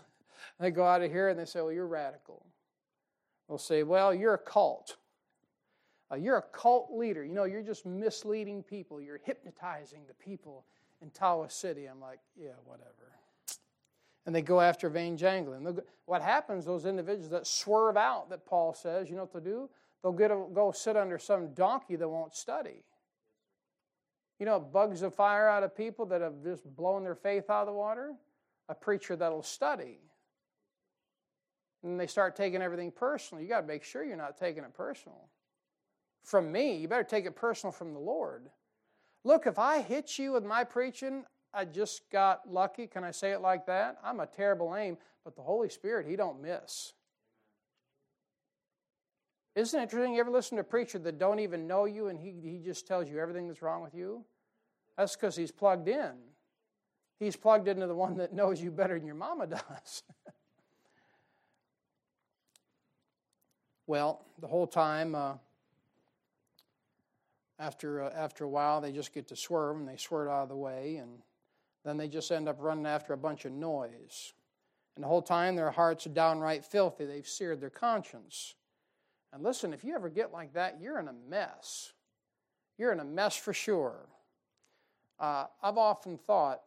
they 0.60 0.72
go 0.72 0.86
out 0.86 1.02
of 1.02 1.12
here 1.12 1.30
and 1.30 1.40
they 1.40 1.46
say, 1.46 1.62
"Well, 1.62 1.72
you're 1.72 1.88
radical." 1.88 2.46
They'll 3.48 3.58
say, 3.58 3.84
"Well, 3.84 4.14
you're 4.14 4.34
a 4.34 4.40
cult." 4.40 4.98
Uh, 6.12 6.16
you're 6.16 6.38
a 6.38 6.42
cult 6.42 6.90
leader. 6.92 7.24
You 7.24 7.34
know, 7.34 7.44
you're 7.44 7.62
just 7.62 7.86
misleading 7.86 8.64
people. 8.64 9.02
You're 9.02 9.20
hypnotizing 9.24 10.02
the 10.08 10.14
people 10.14 10.66
in 11.02 11.10
Tawas 11.10 11.52
City. 11.52 11.86
I'm 11.86 12.00
like, 12.00 12.20
yeah, 12.40 12.52
whatever. 12.66 12.92
And 14.26 14.34
they 14.34 14.42
go 14.42 14.60
after. 14.60 14.90
Go, 14.90 15.82
what 16.06 16.22
happens, 16.22 16.66
those 16.66 16.86
individuals 16.86 17.30
that 17.32 17.48
swerve 17.48 17.98
out, 17.98 18.30
that 18.30 18.46
Paul 18.46 18.74
says, 18.74 19.10
you 19.10 19.16
know 19.16 19.24
what 19.24 19.34
they'll 19.34 19.54
do? 19.54 19.70
They'll 20.02 20.14
get 20.14 20.32
a, 20.32 20.46
go 20.54 20.72
sit 20.72 20.96
under 20.96 21.18
some 21.18 21.54
donkey 21.54 21.96
that 21.96 22.08
won't 22.08 22.36
study. 22.36 22.84
You 24.40 24.46
know, 24.46 24.60
bugs 24.60 25.02
the 25.02 25.10
fire 25.10 25.50
out 25.50 25.64
of 25.64 25.76
people 25.76 26.06
that 26.08 26.22
have 26.22 26.44
just 26.44 26.64
blown 26.76 27.04
their 27.04 27.16
faith 27.16 27.50
out 27.50 27.62
of 27.62 27.68
the 27.68 27.74
water? 27.74 28.14
A 28.70 28.76
preacher 28.76 29.16
that'll 29.16 29.44
study. 29.44 30.00
And 31.84 32.00
they 32.00 32.08
start 32.08 32.36
taking 32.36 32.62
everything 32.62 32.92
personal. 32.92 33.42
You 33.42 33.50
got 33.50 33.62
to 33.62 33.68
make 33.68 33.84
sure 33.84 34.04
you're 34.04 34.18
not 34.18 34.38
taking 34.38 34.64
it 34.64 34.74
personal 34.74 35.30
from 36.28 36.52
me. 36.52 36.76
You 36.76 36.90
better 36.90 37.04
take 37.04 37.26
it 37.26 37.36
personal 37.36 37.72
from 37.72 37.94
the 37.94 38.00
Lord. 38.00 38.50
Look, 39.24 39.48
if 39.48 39.58
I 39.58 39.82
hit 39.82 40.20
you 40.20 40.34
with 40.34 40.44
my 40.44 40.66
preaching, 40.66 41.24
I 41.54 41.64
just 41.64 42.10
got 42.12 42.52
lucky. 42.52 42.86
Can 42.86 43.04
I 43.06 43.12
say 43.12 43.32
it 43.32 43.40
like 43.40 43.66
that? 43.68 43.98
I'm 44.04 44.20
a 44.20 44.28
terrible 44.28 44.76
aim, 44.76 44.98
but 45.24 45.36
the 45.36 45.42
Holy 45.42 45.70
Spirit, 45.70 46.06
He 46.06 46.18
don't 46.18 46.42
miss. 46.42 46.94
Isn't 49.56 49.80
it 49.80 49.84
interesting? 49.84 50.14
You 50.14 50.20
ever 50.20 50.30
listen 50.30 50.58
to 50.58 50.62
a 50.62 50.66
preacher 50.66 51.00
that 51.00 51.18
don't 51.18 51.40
even 51.40 51.66
know 51.66 51.86
you 51.86 52.10
and 52.10 52.20
he, 52.20 52.36
he 52.44 52.60
just 52.60 52.86
tells 52.86 53.10
you 53.10 53.20
everything 53.20 53.48
that's 53.48 53.62
wrong 53.62 53.82
with 53.82 53.96
you? 53.96 54.24
That's 54.98 55.16
because 55.16 55.36
he's 55.36 55.52
plugged 55.52 55.88
in. 55.88 56.12
He's 57.20 57.36
plugged 57.36 57.68
into 57.68 57.88
the 57.88 57.96
one 57.96 58.18
that 58.18 58.34
knows 58.34 58.62
you 58.62 58.70
better 58.70 59.00
than 59.00 59.08
your 59.08 59.16
mama 59.16 59.48
does. 59.48 60.04
well, 63.88 64.26
the 64.40 64.48
whole 64.48 64.68
time, 64.68 65.16
uh, 65.16 65.34
after, 67.60 68.04
uh, 68.04 68.12
after 68.16 68.44
a 68.44 68.50
while, 68.50 68.82
they 68.82 68.92
just 68.92 69.14
get 69.14 69.28
to 69.30 69.36
swerve 69.36 69.78
and 69.78 69.88
they 69.88 69.98
swerve 69.98 70.30
out 70.30 70.44
of 70.44 70.50
the 70.50 70.56
way, 70.56 70.98
and 70.98 71.20
then 71.84 71.98
they 71.98 72.08
just 72.08 72.32
end 72.32 72.48
up 72.48 72.58
running 72.60 72.86
after 72.86 73.14
a 73.14 73.18
bunch 73.18 73.46
of 73.46 73.52
noise. 73.52 74.34
And 74.96 75.04
the 75.04 75.08
whole 75.08 75.22
time, 75.22 75.56
their 75.56 75.72
hearts 75.72 76.06
are 76.08 76.12
downright 76.12 76.66
filthy. 76.66 77.06
They've 77.06 77.28
seared 77.28 77.62
their 77.62 77.70
conscience. 77.70 78.56
And 79.32 79.44
listen, 79.44 79.74
if 79.74 79.84
you 79.84 79.94
ever 79.94 80.10
get 80.10 80.32
like 80.32 80.54
that, 80.54 80.80
you're 80.82 81.00
in 81.00 81.08
a 81.08 81.14
mess. 81.30 81.94
You're 82.78 82.92
in 82.92 83.00
a 83.00 83.06
mess 83.06 83.36
for 83.36 83.54
sure. 83.54 84.08
Uh, 85.20 85.46
I've 85.62 85.78
often 85.78 86.18
thought 86.18 86.62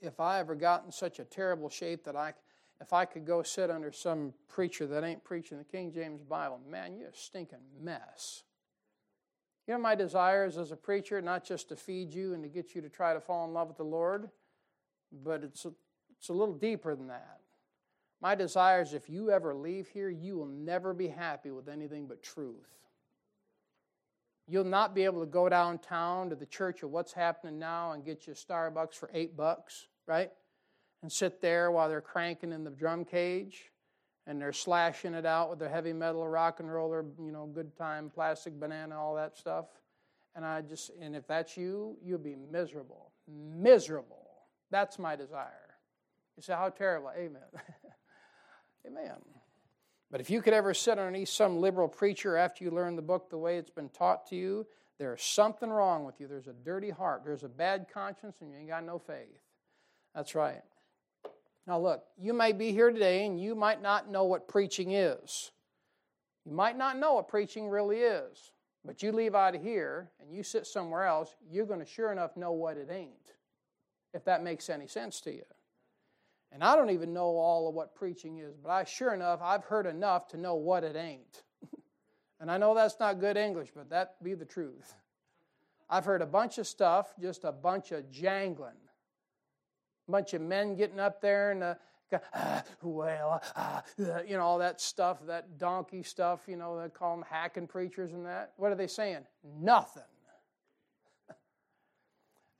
if 0.00 0.20
I 0.20 0.40
ever 0.40 0.54
got 0.54 0.84
in 0.84 0.92
such 0.92 1.18
a 1.18 1.24
terrible 1.24 1.68
shape 1.68 2.04
that 2.04 2.16
I, 2.16 2.34
if 2.80 2.92
I 2.92 3.04
could 3.04 3.24
go 3.24 3.42
sit 3.42 3.70
under 3.70 3.92
some 3.92 4.32
preacher 4.48 4.86
that 4.86 5.04
ain't 5.04 5.24
preaching 5.24 5.58
the 5.58 5.64
King 5.64 5.92
James 5.92 6.22
Bible, 6.22 6.60
man, 6.68 6.96
you're 6.96 7.10
a 7.10 7.14
stinking 7.14 7.58
mess. 7.80 8.44
You 9.66 9.74
know, 9.74 9.80
my 9.80 9.94
desire 9.94 10.46
is 10.46 10.58
as 10.58 10.70
a 10.70 10.76
preacher, 10.76 11.20
not 11.20 11.44
just 11.44 11.68
to 11.70 11.76
feed 11.76 12.14
you 12.14 12.34
and 12.34 12.42
to 12.42 12.48
get 12.48 12.74
you 12.74 12.82
to 12.82 12.88
try 12.88 13.14
to 13.14 13.20
fall 13.20 13.44
in 13.46 13.52
love 13.52 13.68
with 13.68 13.76
the 13.76 13.84
Lord, 13.84 14.30
but 15.24 15.42
it's 15.42 15.64
a, 15.64 15.72
it's 16.18 16.28
a 16.28 16.32
little 16.32 16.54
deeper 16.54 16.94
than 16.94 17.08
that. 17.08 17.40
My 18.20 18.34
desire 18.34 18.82
is 18.82 18.94
if 18.94 19.10
you 19.10 19.30
ever 19.30 19.54
leave 19.54 19.88
here, 19.88 20.08
you 20.08 20.36
will 20.36 20.46
never 20.46 20.94
be 20.94 21.08
happy 21.08 21.50
with 21.50 21.68
anything 21.68 22.06
but 22.06 22.22
truth. 22.22 22.68
You'll 24.48 24.64
not 24.64 24.94
be 24.94 25.04
able 25.04 25.20
to 25.20 25.26
go 25.26 25.48
downtown 25.48 26.30
to 26.30 26.36
the 26.36 26.46
church 26.46 26.84
of 26.84 26.90
what's 26.90 27.12
happening 27.12 27.58
now 27.58 27.92
and 27.92 28.04
get 28.04 28.26
you 28.26 28.32
a 28.32 28.36
Starbucks 28.36 28.94
for 28.94 29.10
eight 29.12 29.36
bucks, 29.36 29.88
right? 30.06 30.30
And 31.02 31.10
sit 31.10 31.40
there 31.40 31.72
while 31.72 31.88
they're 31.88 32.00
cranking 32.00 32.52
in 32.52 32.62
the 32.62 32.70
drum 32.70 33.04
cage 33.04 33.72
and 34.26 34.40
they're 34.40 34.52
slashing 34.52 35.14
it 35.14 35.24
out 35.24 35.50
with 35.50 35.58
the 35.58 35.68
heavy 35.68 35.92
metal 35.92 36.26
rock 36.26 36.60
and 36.60 36.72
roller, 36.72 37.04
you 37.20 37.30
know, 37.30 37.46
good 37.46 37.76
time, 37.76 38.10
plastic 38.10 38.58
banana, 38.58 39.00
all 39.00 39.14
that 39.14 39.36
stuff. 39.36 39.66
And 40.34 40.44
I 40.44 40.60
just, 40.62 40.90
and 41.00 41.14
if 41.14 41.26
that's 41.26 41.56
you, 41.56 41.96
you'll 42.02 42.18
be 42.18 42.36
miserable. 42.50 43.12
Miserable. 43.28 44.26
That's 44.70 44.98
my 44.98 45.16
desire. 45.16 45.76
You 46.36 46.42
say, 46.42 46.52
how 46.52 46.68
terrible. 46.68 47.10
Amen. 47.16 47.42
Amen. 48.86 49.16
But 50.08 50.20
if 50.20 50.30
you 50.30 50.40
could 50.40 50.54
ever 50.54 50.72
sit 50.72 51.00
underneath 51.00 51.30
some 51.30 51.60
liberal 51.60 51.88
preacher 51.88 52.36
after 52.36 52.62
you 52.62 52.70
learn 52.70 52.94
the 52.94 53.02
book 53.02 53.28
the 53.28 53.38
way 53.38 53.58
it's 53.58 53.72
been 53.72 53.88
taught 53.88 54.28
to 54.28 54.36
you, 54.36 54.64
there's 54.98 55.20
something 55.20 55.68
wrong 55.68 56.04
with 56.04 56.20
you. 56.20 56.28
There's 56.28 56.46
a 56.46 56.52
dirty 56.52 56.90
heart. 56.90 57.22
There's 57.24 57.42
a 57.42 57.48
bad 57.48 57.86
conscience, 57.92 58.36
and 58.40 58.52
you 58.52 58.56
ain't 58.56 58.68
got 58.68 58.84
no 58.84 59.00
faith. 59.00 59.40
That's 60.14 60.36
right. 60.36 60.62
Now, 61.66 61.80
look, 61.80 62.04
you 62.16 62.32
may 62.32 62.52
be 62.52 62.72
here 62.72 62.90
today 62.90 63.26
and 63.26 63.40
you 63.40 63.54
might 63.54 63.82
not 63.82 64.10
know 64.10 64.24
what 64.24 64.46
preaching 64.46 64.92
is. 64.92 65.50
You 66.44 66.52
might 66.52 66.78
not 66.78 66.96
know 66.96 67.14
what 67.14 67.28
preaching 67.28 67.68
really 67.68 67.98
is. 67.98 68.52
But 68.84 69.02
you 69.02 69.10
leave 69.10 69.34
out 69.34 69.56
of 69.56 69.62
here 69.62 70.12
and 70.20 70.32
you 70.32 70.44
sit 70.44 70.64
somewhere 70.64 71.04
else, 71.04 71.34
you're 71.50 71.66
going 71.66 71.80
to 71.80 71.86
sure 71.86 72.12
enough 72.12 72.36
know 72.36 72.52
what 72.52 72.76
it 72.76 72.88
ain't, 72.88 73.34
if 74.14 74.24
that 74.26 74.44
makes 74.44 74.70
any 74.70 74.86
sense 74.86 75.20
to 75.22 75.32
you. 75.32 75.42
And 76.52 76.62
I 76.62 76.76
don't 76.76 76.90
even 76.90 77.12
know 77.12 77.36
all 77.36 77.68
of 77.68 77.74
what 77.74 77.96
preaching 77.96 78.38
is, 78.38 78.56
but 78.56 78.70
I 78.70 78.84
sure 78.84 79.12
enough, 79.12 79.40
I've 79.42 79.64
heard 79.64 79.86
enough 79.86 80.28
to 80.28 80.36
know 80.36 80.54
what 80.54 80.84
it 80.84 80.94
ain't. 80.94 81.42
and 82.40 82.48
I 82.48 82.58
know 82.58 82.76
that's 82.76 83.00
not 83.00 83.18
good 83.18 83.36
English, 83.36 83.70
but 83.74 83.90
that 83.90 84.22
be 84.22 84.34
the 84.34 84.44
truth. 84.44 84.94
I've 85.90 86.04
heard 86.04 86.22
a 86.22 86.26
bunch 86.26 86.58
of 86.58 86.68
stuff, 86.68 87.12
just 87.20 87.42
a 87.42 87.50
bunch 87.50 87.90
of 87.90 88.08
jangling 88.12 88.85
bunch 90.08 90.34
of 90.34 90.40
men 90.40 90.76
getting 90.76 91.00
up 91.00 91.20
there 91.20 91.52
and 91.52 91.62
uh, 91.62 91.74
ah, 92.34 92.62
well, 92.82 93.42
ah, 93.56 93.82
you 94.26 94.36
know, 94.36 94.42
all 94.42 94.58
that 94.58 94.80
stuff, 94.80 95.24
that 95.26 95.58
donkey 95.58 96.02
stuff, 96.02 96.40
you 96.46 96.56
know, 96.56 96.80
they 96.80 96.88
call 96.88 97.16
them 97.16 97.24
hacking 97.28 97.66
preachers 97.66 98.12
and 98.12 98.24
that. 98.26 98.52
What 98.56 98.72
are 98.72 98.76
they 98.76 98.86
saying? 98.86 99.26
Nothing. 99.60 100.02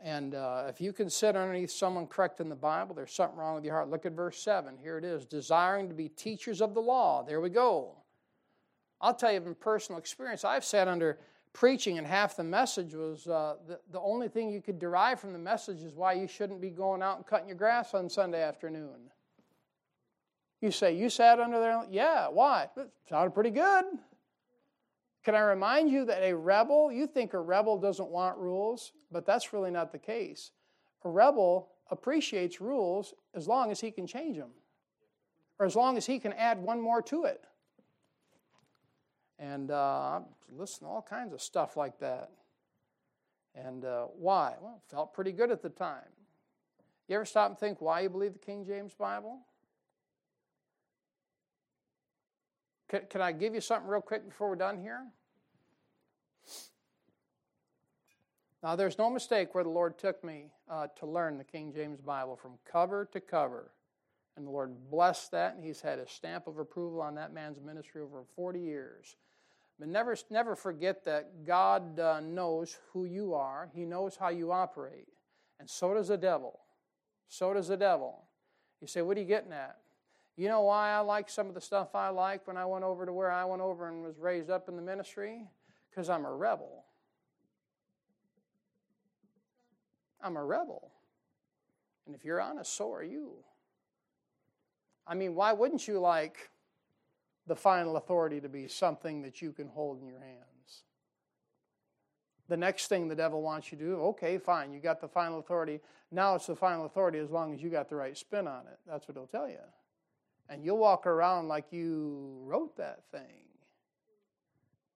and 0.01 0.34
uh, 0.34 0.64
if 0.68 0.80
you 0.80 0.92
can 0.92 1.09
sit 1.09 1.36
underneath 1.36 1.70
someone 1.70 2.07
correcting 2.07 2.49
the 2.49 2.57
Bible, 2.57 2.94
there's 2.94 3.12
something 3.12 3.38
wrong 3.38 3.55
with 3.55 3.64
your 3.64 3.74
heart. 3.74 3.90
Look 3.90 4.07
at 4.07 4.12
verse 4.12 4.38
7. 4.38 4.76
Here 4.82 4.99
it 4.99 5.05
is 5.05 5.24
desiring 5.24 5.88
to 5.88 5.94
be 5.94 6.09
teachers 6.09 6.61
of 6.61 6.74
the 6.74 6.80
law. 6.82 7.22
There 7.22 7.40
we 7.40 7.51
go. 7.51 7.97
I'll 9.01 9.14
tell 9.14 9.32
you 9.32 9.40
from 9.40 9.55
personal 9.55 9.99
experience, 9.99 10.44
I've 10.44 10.64
sat 10.64 10.88
under 10.88 11.18
preaching, 11.57 11.96
and 11.96 12.07
half 12.07 12.36
the 12.36 12.44
message 12.44 12.92
was 12.92 13.26
uh, 13.26 13.54
the, 13.66 13.80
the 13.90 14.00
only 14.00 14.28
thing 14.28 14.50
you 14.50 14.61
could 14.61 14.78
derive 14.78 15.18
from 15.18 15.32
the 15.32 15.38
message 15.38 15.80
is 15.80 15.94
why 15.94 16.12
you 16.12 16.28
shouldn't 16.28 16.61
be 16.61 16.68
going 16.68 17.02
out 17.02 17.16
and 17.16 17.26
cutting 17.26 17.48
your 17.48 17.57
grass 17.57 17.94
on 17.94 18.11
Sunday 18.11 18.42
afternoon. 18.42 19.11
You 20.61 20.70
say, 20.70 20.94
You 20.94 21.09
sat 21.09 21.40
under 21.40 21.59
there? 21.59 21.82
Yeah, 21.90 22.28
why? 22.28 22.68
It 22.76 22.90
sounded 23.09 23.32
pretty 23.32 23.50
good. 23.50 23.84
Can 25.24 25.34
I 25.34 25.40
remind 25.40 25.90
you 25.90 26.04
that 26.04 26.22
a 26.22 26.36
rebel, 26.36 26.92
you 26.92 27.07
think 27.07 27.32
a 27.32 27.40
rebel 27.40 27.78
doesn't 27.78 28.11
want 28.11 28.36
rules, 28.36 28.92
but 29.11 29.24
that's 29.24 29.54
really 29.54 29.70
not 29.70 29.92
the 29.92 29.98
case. 29.98 30.50
A 31.04 31.09
rebel 31.09 31.70
appreciates 31.90 32.61
rules 32.61 33.14
as 33.34 33.48
long 33.48 33.70
as 33.70 33.80
he 33.80 33.90
can 33.90 34.07
change 34.07 34.36
them, 34.36 34.50
or 35.59 35.64
as 35.64 35.74
long 35.74 35.96
as 35.96 36.04
he 36.04 36.18
can 36.18 36.34
add 36.34 36.62
one 36.62 36.82
more 36.82 37.00
to 37.00 37.24
it. 37.24 37.46
And 39.39 39.70
uh, 39.70 40.20
listen 40.51 40.80
to 40.80 40.87
all 40.87 41.03
kinds 41.03 41.32
of 41.32 41.43
stuff 41.43 41.76
like 41.76 41.99
that. 42.01 42.30
And 43.55 43.84
uh, 43.84 44.07
why? 44.18 44.55
Well, 44.61 44.82
felt 44.91 45.14
pretty 45.14 45.32
good 45.32 45.51
at 45.51 45.62
the 45.62 45.68
time. 45.68 46.09
You 47.09 47.16
ever 47.16 47.24
stop 47.24 47.51
and 47.51 47.59
think 47.59 47.80
why 47.80 48.01
you 48.01 48.11
believe 48.11 48.32
the 48.32 48.39
King 48.39 48.64
James 48.66 48.95
Bible? 48.95 49.41
Can, 52.89 53.03
can 53.09 53.20
I 53.20 53.32
give 53.32 53.55
you 53.55 53.61
something 53.61 53.89
real 53.89 54.01
quick 54.01 54.28
before 54.28 54.49
we're 54.49 54.57
done 54.57 54.80
here? 54.80 55.03
Now, 58.62 58.74
there's 58.74 58.99
no 58.99 59.11
mistake 59.11 59.55
where 59.55 59.62
the 59.62 59.70
Lord 59.70 59.99
took 59.99 60.24
me 60.24 60.47
uh, 60.68 60.89
to 60.99 61.07
learn 61.07 61.39
the 61.39 61.45
King 61.45 61.72
James 61.72 62.01
Bible 62.01 62.37
from 62.37 62.53
cover 62.70 63.09
to 63.12 63.20
cover. 63.20 63.70
And 64.37 64.47
the 64.47 64.51
Lord 64.51 64.91
blessed 64.91 65.30
that, 65.32 65.55
and 65.55 65.64
He's 65.64 65.80
had 65.80 65.99
a 65.99 66.09
stamp 66.09 66.47
of 66.47 66.59
approval 66.59 67.01
on 67.01 67.14
that 67.14 67.32
man's 67.32 67.61
ministry 67.61 68.03
over 68.03 68.22
40 68.34 68.61
years. 68.61 69.16
But 69.78 69.89
never, 69.89 70.16
never 70.30 70.57
forget 70.57 71.05
that 71.05 71.45
God 71.45 71.99
uh, 71.99 72.20
knows 72.20 72.78
who 72.93 73.05
you 73.05 73.34
are, 73.34 73.68
He 73.74 73.84
knows 73.84 74.16
how 74.16 74.28
you 74.28 74.53
operate. 74.53 75.09
And 75.59 75.68
so 75.68 75.95
does 75.95 76.09
the 76.09 76.18
devil. 76.18 76.61
So 77.28 77.55
does 77.55 77.68
the 77.68 77.76
devil. 77.76 78.24
You 78.80 78.87
say, 78.87 79.03
What 79.03 79.16
are 79.16 79.20
you 79.20 79.26
getting 79.26 79.53
at? 79.53 79.78
You 80.37 80.49
know 80.49 80.62
why 80.62 80.91
I 80.91 80.99
like 80.99 81.30
some 81.30 81.49
of 81.49 81.55
the 81.55 81.61
stuff 81.62 81.95
I 81.95 82.11
like 82.11 82.47
when 82.47 82.59
I 82.59 82.66
went 82.66 82.84
over 82.84 83.07
to 83.07 83.12
where 83.12 83.30
I 83.30 83.45
went 83.47 83.62
over 83.62 83.89
and 83.89 84.03
was 84.03 84.18
raised 84.18 84.51
up 84.51 84.68
in 84.68 84.76
the 84.76 84.82
ministry? 84.82 85.41
Because 85.91 86.11
I'm 86.11 86.26
a 86.26 86.32
rebel. 86.32 86.84
I'm 90.22 90.37
a 90.37 90.45
rebel. 90.45 90.91
And 92.05 92.14
if 92.14 92.24
you're 92.24 92.41
honest, 92.41 92.74
so 92.74 92.93
are 92.93 93.03
you. 93.03 93.37
I 95.07 95.14
mean, 95.14 95.34
why 95.34 95.52
wouldn't 95.52 95.86
you 95.86 96.00
like 96.00 96.50
the 97.46 97.57
final 97.57 97.96
authority 97.96 98.40
to 98.40 98.48
be 98.48 98.66
something 98.66 99.22
that 99.22 99.40
you 99.40 99.52
can 99.52 99.68
hold 99.68 100.00
in 100.00 100.07
your 100.07 100.20
hands? 100.20 100.82
The 102.48 102.57
next 102.57 102.88
thing 102.88 103.09
the 103.09 103.14
devil 103.16 103.42
wants 103.42 103.72
you 103.72 103.78
to 103.78 103.84
do, 103.84 103.96
okay, 104.02 104.38
fine, 104.38 104.72
you 104.72 104.80
got 104.80 105.00
the 105.00 105.09
final 105.09 105.38
authority. 105.38 105.80
Now 106.12 106.36
it's 106.36 106.46
the 106.46 106.57
final 106.57 106.86
authority 106.86 107.18
as 107.18 107.30
long 107.30 107.52
as 107.52 107.62
you 107.62 107.70
got 107.70 107.88
the 107.88 107.96
right 107.96 108.16
spin 108.16 108.46
on 108.46 108.66
it. 108.66 108.78
That's 108.86 109.09
what 109.09 109.16
he'll 109.16 109.26
tell 109.26 109.48
you. 109.48 109.59
And 110.48 110.64
you'll 110.64 110.78
walk 110.78 111.07
around 111.07 111.48
like 111.48 111.72
you 111.72 112.38
wrote 112.44 112.76
that 112.76 113.00
thing. 113.11 113.42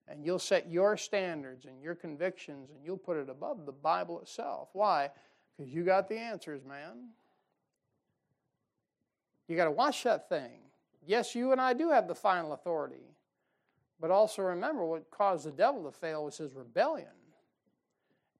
And 0.06 0.24
you'll 0.24 0.40
set 0.40 0.68
your 0.68 0.96
standards 0.96 1.66
and 1.66 1.80
your 1.80 1.94
convictions 1.94 2.70
and 2.70 2.84
you'll 2.84 2.98
put 2.98 3.16
it 3.16 3.28
above 3.28 3.66
the 3.66 3.72
Bible 3.72 4.20
itself. 4.20 4.68
Why? 4.72 5.11
Because 5.56 5.72
you 5.72 5.84
got 5.84 6.08
the 6.08 6.18
answers, 6.18 6.64
man. 6.64 7.11
You 9.51 9.57
got 9.57 9.64
to 9.64 9.72
watch 9.72 10.05
that 10.05 10.28
thing. 10.28 10.61
Yes, 11.05 11.34
you 11.34 11.51
and 11.51 11.61
I 11.61 11.72
do 11.72 11.90
have 11.90 12.07
the 12.07 12.14
final 12.14 12.53
authority. 12.53 13.16
But 14.01 14.12
also 14.12 14.42
remember 14.42 14.86
what 14.86 15.11
caused 15.11 15.44
the 15.44 15.51
devil 15.51 15.82
to 15.82 15.90
fail 15.90 16.24
was 16.24 16.38
his 16.38 16.55
rebellion. 16.55 17.09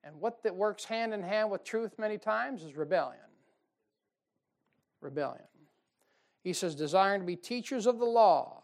And 0.05 0.21
what 0.21 0.45
that 0.45 0.55
works 0.55 0.85
hand 0.85 1.13
in 1.13 1.21
hand 1.21 1.51
with 1.51 1.65
truth 1.65 1.99
many 1.99 2.17
times 2.17 2.63
is 2.63 2.77
rebellion. 2.77 3.19
Rebellion. 5.01 5.43
He 6.45 6.53
says, 6.53 6.77
desiring 6.77 7.23
to 7.23 7.27
be 7.27 7.35
teachers 7.35 7.89
of 7.89 7.99
the 7.99 8.05
law. 8.05 8.63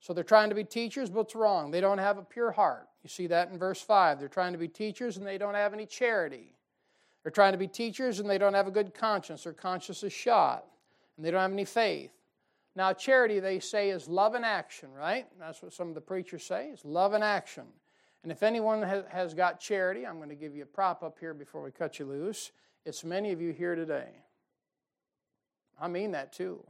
So 0.00 0.14
they're 0.14 0.24
trying 0.24 0.48
to 0.48 0.54
be 0.54 0.64
teachers, 0.64 1.10
but 1.10 1.20
it's 1.20 1.34
wrong. 1.34 1.70
They 1.70 1.82
don't 1.82 1.98
have 1.98 2.16
a 2.16 2.22
pure 2.22 2.52
heart. 2.52 2.88
You 3.02 3.10
see 3.10 3.26
that 3.26 3.50
in 3.50 3.58
verse 3.58 3.82
5. 3.82 4.18
They're 4.18 4.28
trying 4.28 4.52
to 4.52 4.58
be 4.58 4.68
teachers 4.68 5.18
and 5.18 5.26
they 5.26 5.36
don't 5.36 5.52
have 5.52 5.74
any 5.74 5.84
charity. 5.84 6.54
They're 7.22 7.30
trying 7.30 7.52
to 7.52 7.58
be 7.58 7.68
teachers 7.68 8.18
and 8.18 8.30
they 8.30 8.38
don't 8.38 8.54
have 8.54 8.66
a 8.66 8.70
good 8.70 8.94
conscience. 8.94 9.44
Their 9.44 9.52
conscience 9.52 10.02
is 10.02 10.14
shot 10.14 10.64
and 11.16 11.24
they 11.24 11.30
don't 11.30 11.40
have 11.40 11.52
any 11.52 11.64
faith. 11.64 12.12
Now, 12.74 12.92
charity, 12.92 13.40
they 13.40 13.58
say, 13.58 13.90
is 13.90 14.06
love 14.06 14.34
and 14.34 14.44
action, 14.44 14.92
right? 14.92 15.26
That's 15.38 15.62
what 15.62 15.72
some 15.72 15.88
of 15.88 15.94
the 15.94 16.00
preachers 16.00 16.44
say, 16.44 16.68
is 16.68 16.84
love 16.84 17.14
and 17.14 17.24
action. 17.24 17.64
And 18.22 18.30
if 18.30 18.42
anyone 18.42 18.82
has 18.82 19.34
got 19.34 19.60
charity, 19.60 20.06
I'm 20.06 20.16
going 20.16 20.28
to 20.28 20.34
give 20.34 20.54
you 20.54 20.64
a 20.64 20.66
prop 20.66 21.02
up 21.02 21.16
here 21.18 21.32
before 21.32 21.62
we 21.62 21.70
cut 21.70 21.98
you 21.98 22.06
loose. 22.06 22.52
It's 22.84 23.02
many 23.04 23.32
of 23.32 23.40
you 23.40 23.52
here 23.52 23.74
today. 23.74 24.08
I 25.80 25.88
mean 25.88 26.12
that 26.12 26.32
too. 26.32 26.64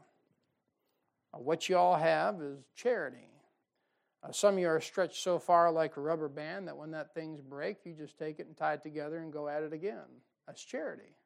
What 1.33 1.69
you 1.69 1.77
all 1.77 1.97
have 1.97 2.41
is 2.41 2.59
charity. 2.75 3.29
Uh, 4.23 4.33
some 4.33 4.55
of 4.55 4.61
you 4.61 4.69
are 4.69 4.81
stretched 4.81 5.23
so 5.23 5.39
far 5.39 5.71
like 5.71 5.97
a 5.97 6.01
rubber 6.01 6.29
band 6.29 6.69
that 6.69 6.77
when 6.77 6.91
that 6.93 7.15
thing's 7.15 7.41
break, 7.41 7.79
you 7.85 7.93
just 7.93 8.19
take 8.19 8.41
it 8.41 8.47
and 8.47 8.57
tie 8.57 8.75
it 8.75 8.83
together 8.83 9.19
and 9.19 9.33
go 9.33 9.49
at 9.49 9.63
it 9.63 9.73
again. 9.73 10.07
That's 10.47 10.65
charity. 10.65 11.17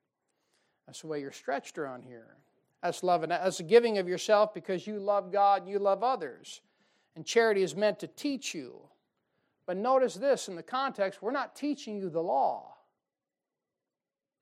That's 0.86 1.00
the 1.02 1.06
way 1.06 1.20
you're 1.20 1.32
stretched 1.32 1.78
around 1.78 2.04
here. 2.04 2.36
That's 2.82 3.02
loving. 3.02 3.28
That's 3.28 3.58
the 3.58 3.62
giving 3.62 3.98
of 3.98 4.08
yourself 4.08 4.54
because 4.54 4.86
you 4.86 4.98
love 4.98 5.32
God 5.32 5.62
and 5.62 5.70
you 5.70 5.78
love 5.78 6.02
others. 6.02 6.60
And 7.14 7.26
charity 7.26 7.62
is 7.62 7.76
meant 7.76 8.00
to 8.00 8.06
teach 8.06 8.54
you. 8.54 8.80
But 9.66 9.76
notice 9.76 10.14
this 10.14 10.48
in 10.48 10.56
the 10.56 10.62
context, 10.62 11.22
we're 11.22 11.30
not 11.30 11.54
teaching 11.54 11.96
you 11.96 12.08
the 12.08 12.22
law. 12.22 12.74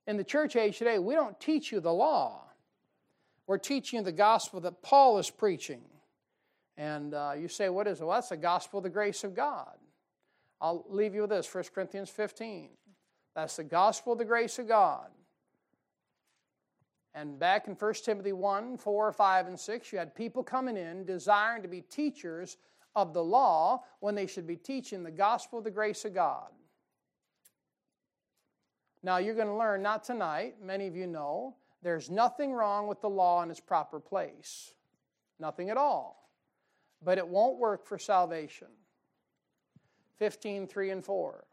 In 0.07 0.17
the 0.17 0.25
church 0.25 0.57
age 0.57 0.79
today, 0.79 0.99
we 0.99 1.15
don't 1.15 1.39
teach 1.39 1.71
you 1.71 1.81
the 1.81 1.93
law. 1.93 2.45
We're 3.47 3.59
teaching 3.59 3.99
you 3.99 4.05
the 4.05 4.13
gospel 4.13 4.61
that 4.61 4.83
Paul 4.83 5.19
is 5.19 5.31
preaching. 5.31 5.83
And 6.77 7.13
uh, 7.13 7.33
you 7.37 7.49
say, 7.49 7.69
what 7.69 7.87
is 7.87 8.01
it? 8.01 8.05
Well, 8.05 8.15
that's 8.15 8.29
the 8.29 8.37
gospel 8.37 8.79
of 8.79 8.85
the 8.85 8.91
grace 8.91 9.25
of 9.25 9.35
God. 9.35 9.77
I'll 10.61 10.85
leave 10.89 11.15
you 11.15 11.23
with 11.23 11.31
this 11.31 11.53
1 11.53 11.65
Corinthians 11.75 12.09
15. 12.09 12.71
That's 13.35 13.57
the 13.57 13.65
gospel 13.65 14.13
of 14.15 14.19
the 14.19 14.25
grace 14.25 14.59
of 14.59 14.69
God. 14.69 15.09
And 17.19 17.37
back 17.37 17.67
in 17.67 17.75
1 17.75 17.95
Timothy 18.05 18.33
1 18.33 18.79
4, 18.79 19.13
5, 19.13 19.47
and 19.49 19.59
6, 19.59 19.93
you 19.93 19.99
had 19.99 20.15
people 20.15 20.45
coming 20.45 20.77
in 20.77 21.05
desiring 21.05 21.63
to 21.63 21.69
be 21.69 21.81
teachers 21.81 22.59
of 22.95 23.13
the 23.13 23.23
law 23.23 23.83
when 23.99 24.15
they 24.15 24.27
should 24.27 24.47
be 24.47 24.55
teaching 24.55 25.03
the 25.03 25.11
gospel 25.11 25.59
of 25.59 25.65
the 25.65 25.71
grace 25.71 26.05
of 26.05 26.15
God. 26.15 26.47
Now, 29.03 29.17
you're 29.17 29.35
going 29.35 29.49
to 29.49 29.55
learn, 29.55 29.83
not 29.83 30.05
tonight, 30.05 30.57
many 30.63 30.87
of 30.87 30.95
you 30.95 31.09
know, 31.09 31.57
there's 31.83 32.09
nothing 32.09 32.53
wrong 32.53 32.87
with 32.87 33.01
the 33.01 33.11
law 33.11 33.43
in 33.43 33.51
its 33.51 33.61
proper 33.61 33.99
place. 33.99 34.75
Nothing 35.41 35.71
at 35.71 35.77
all. 35.77 36.31
But 37.03 37.19
it 37.19 37.27
won't 37.27 37.59
work 37.59 37.85
for 37.85 37.99
salvation. 37.99 38.69
15, 40.19 40.69
3 40.69 40.91
and 40.91 41.05
4. 41.05 41.45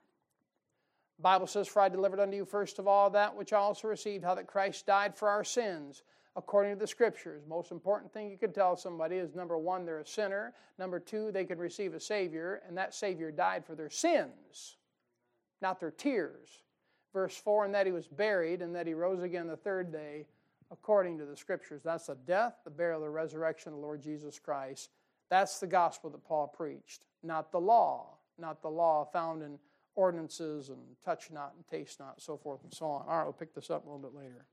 Bible 1.19 1.47
says, 1.47 1.67
For 1.67 1.81
I 1.81 1.89
delivered 1.89 2.19
unto 2.19 2.35
you 2.35 2.45
first 2.45 2.79
of 2.79 2.87
all 2.87 3.09
that 3.11 3.35
which 3.35 3.53
I 3.53 3.57
also 3.57 3.87
received, 3.87 4.23
how 4.23 4.35
that 4.35 4.47
Christ 4.47 4.85
died 4.85 5.15
for 5.15 5.29
our 5.29 5.43
sins, 5.43 6.03
according 6.35 6.73
to 6.73 6.79
the 6.79 6.87
Scriptures. 6.87 7.43
Most 7.47 7.71
important 7.71 8.11
thing 8.11 8.29
you 8.29 8.37
could 8.37 8.53
tell 8.53 8.75
somebody 8.75 9.15
is 9.15 9.33
number 9.33 9.57
one, 9.57 9.85
they're 9.85 9.99
a 9.99 10.05
sinner. 10.05 10.53
Number 10.77 10.99
two, 10.99 11.31
they 11.31 11.45
could 11.45 11.59
receive 11.59 11.93
a 11.93 11.99
Savior, 11.99 12.61
and 12.67 12.77
that 12.77 12.93
Savior 12.93 13.31
died 13.31 13.65
for 13.65 13.75
their 13.75 13.89
sins, 13.89 14.77
not 15.61 15.79
their 15.79 15.91
tears. 15.91 16.63
Verse 17.13 17.37
4, 17.37 17.65
and 17.65 17.73
that 17.73 17.85
he 17.85 17.93
was 17.93 18.07
buried, 18.07 18.61
and 18.61 18.75
that 18.75 18.87
he 18.87 18.93
rose 18.93 19.23
again 19.23 19.47
the 19.47 19.55
third 19.55 19.93
day, 19.93 20.25
according 20.69 21.17
to 21.17 21.25
the 21.25 21.37
Scriptures. 21.37 21.81
That's 21.81 22.07
the 22.07 22.15
death, 22.15 22.55
the 22.65 22.69
burial, 22.71 22.99
the 22.99 23.09
resurrection 23.09 23.71
of 23.71 23.77
the 23.77 23.81
Lord 23.81 24.01
Jesus 24.01 24.37
Christ. 24.37 24.89
That's 25.29 25.59
the 25.59 25.67
gospel 25.67 26.09
that 26.09 26.25
Paul 26.25 26.47
preached, 26.47 27.05
not 27.23 27.53
the 27.53 27.59
law, 27.59 28.17
not 28.37 28.61
the 28.61 28.69
law 28.69 29.05
found 29.05 29.41
in 29.41 29.57
ordinances 29.95 30.69
and 30.69 30.79
touch 31.03 31.31
not 31.31 31.53
and 31.55 31.65
taste 31.67 31.99
not, 31.99 32.15
and 32.15 32.21
so 32.21 32.37
forth 32.37 32.63
and 32.63 32.73
so 32.73 32.85
on. 32.85 33.05
All 33.07 33.17
right, 33.17 33.23
we'll 33.23 33.33
pick 33.33 33.53
this 33.53 33.69
up 33.69 33.85
a 33.85 33.89
little 33.89 33.99
bit 33.99 34.13
later. 34.17 34.45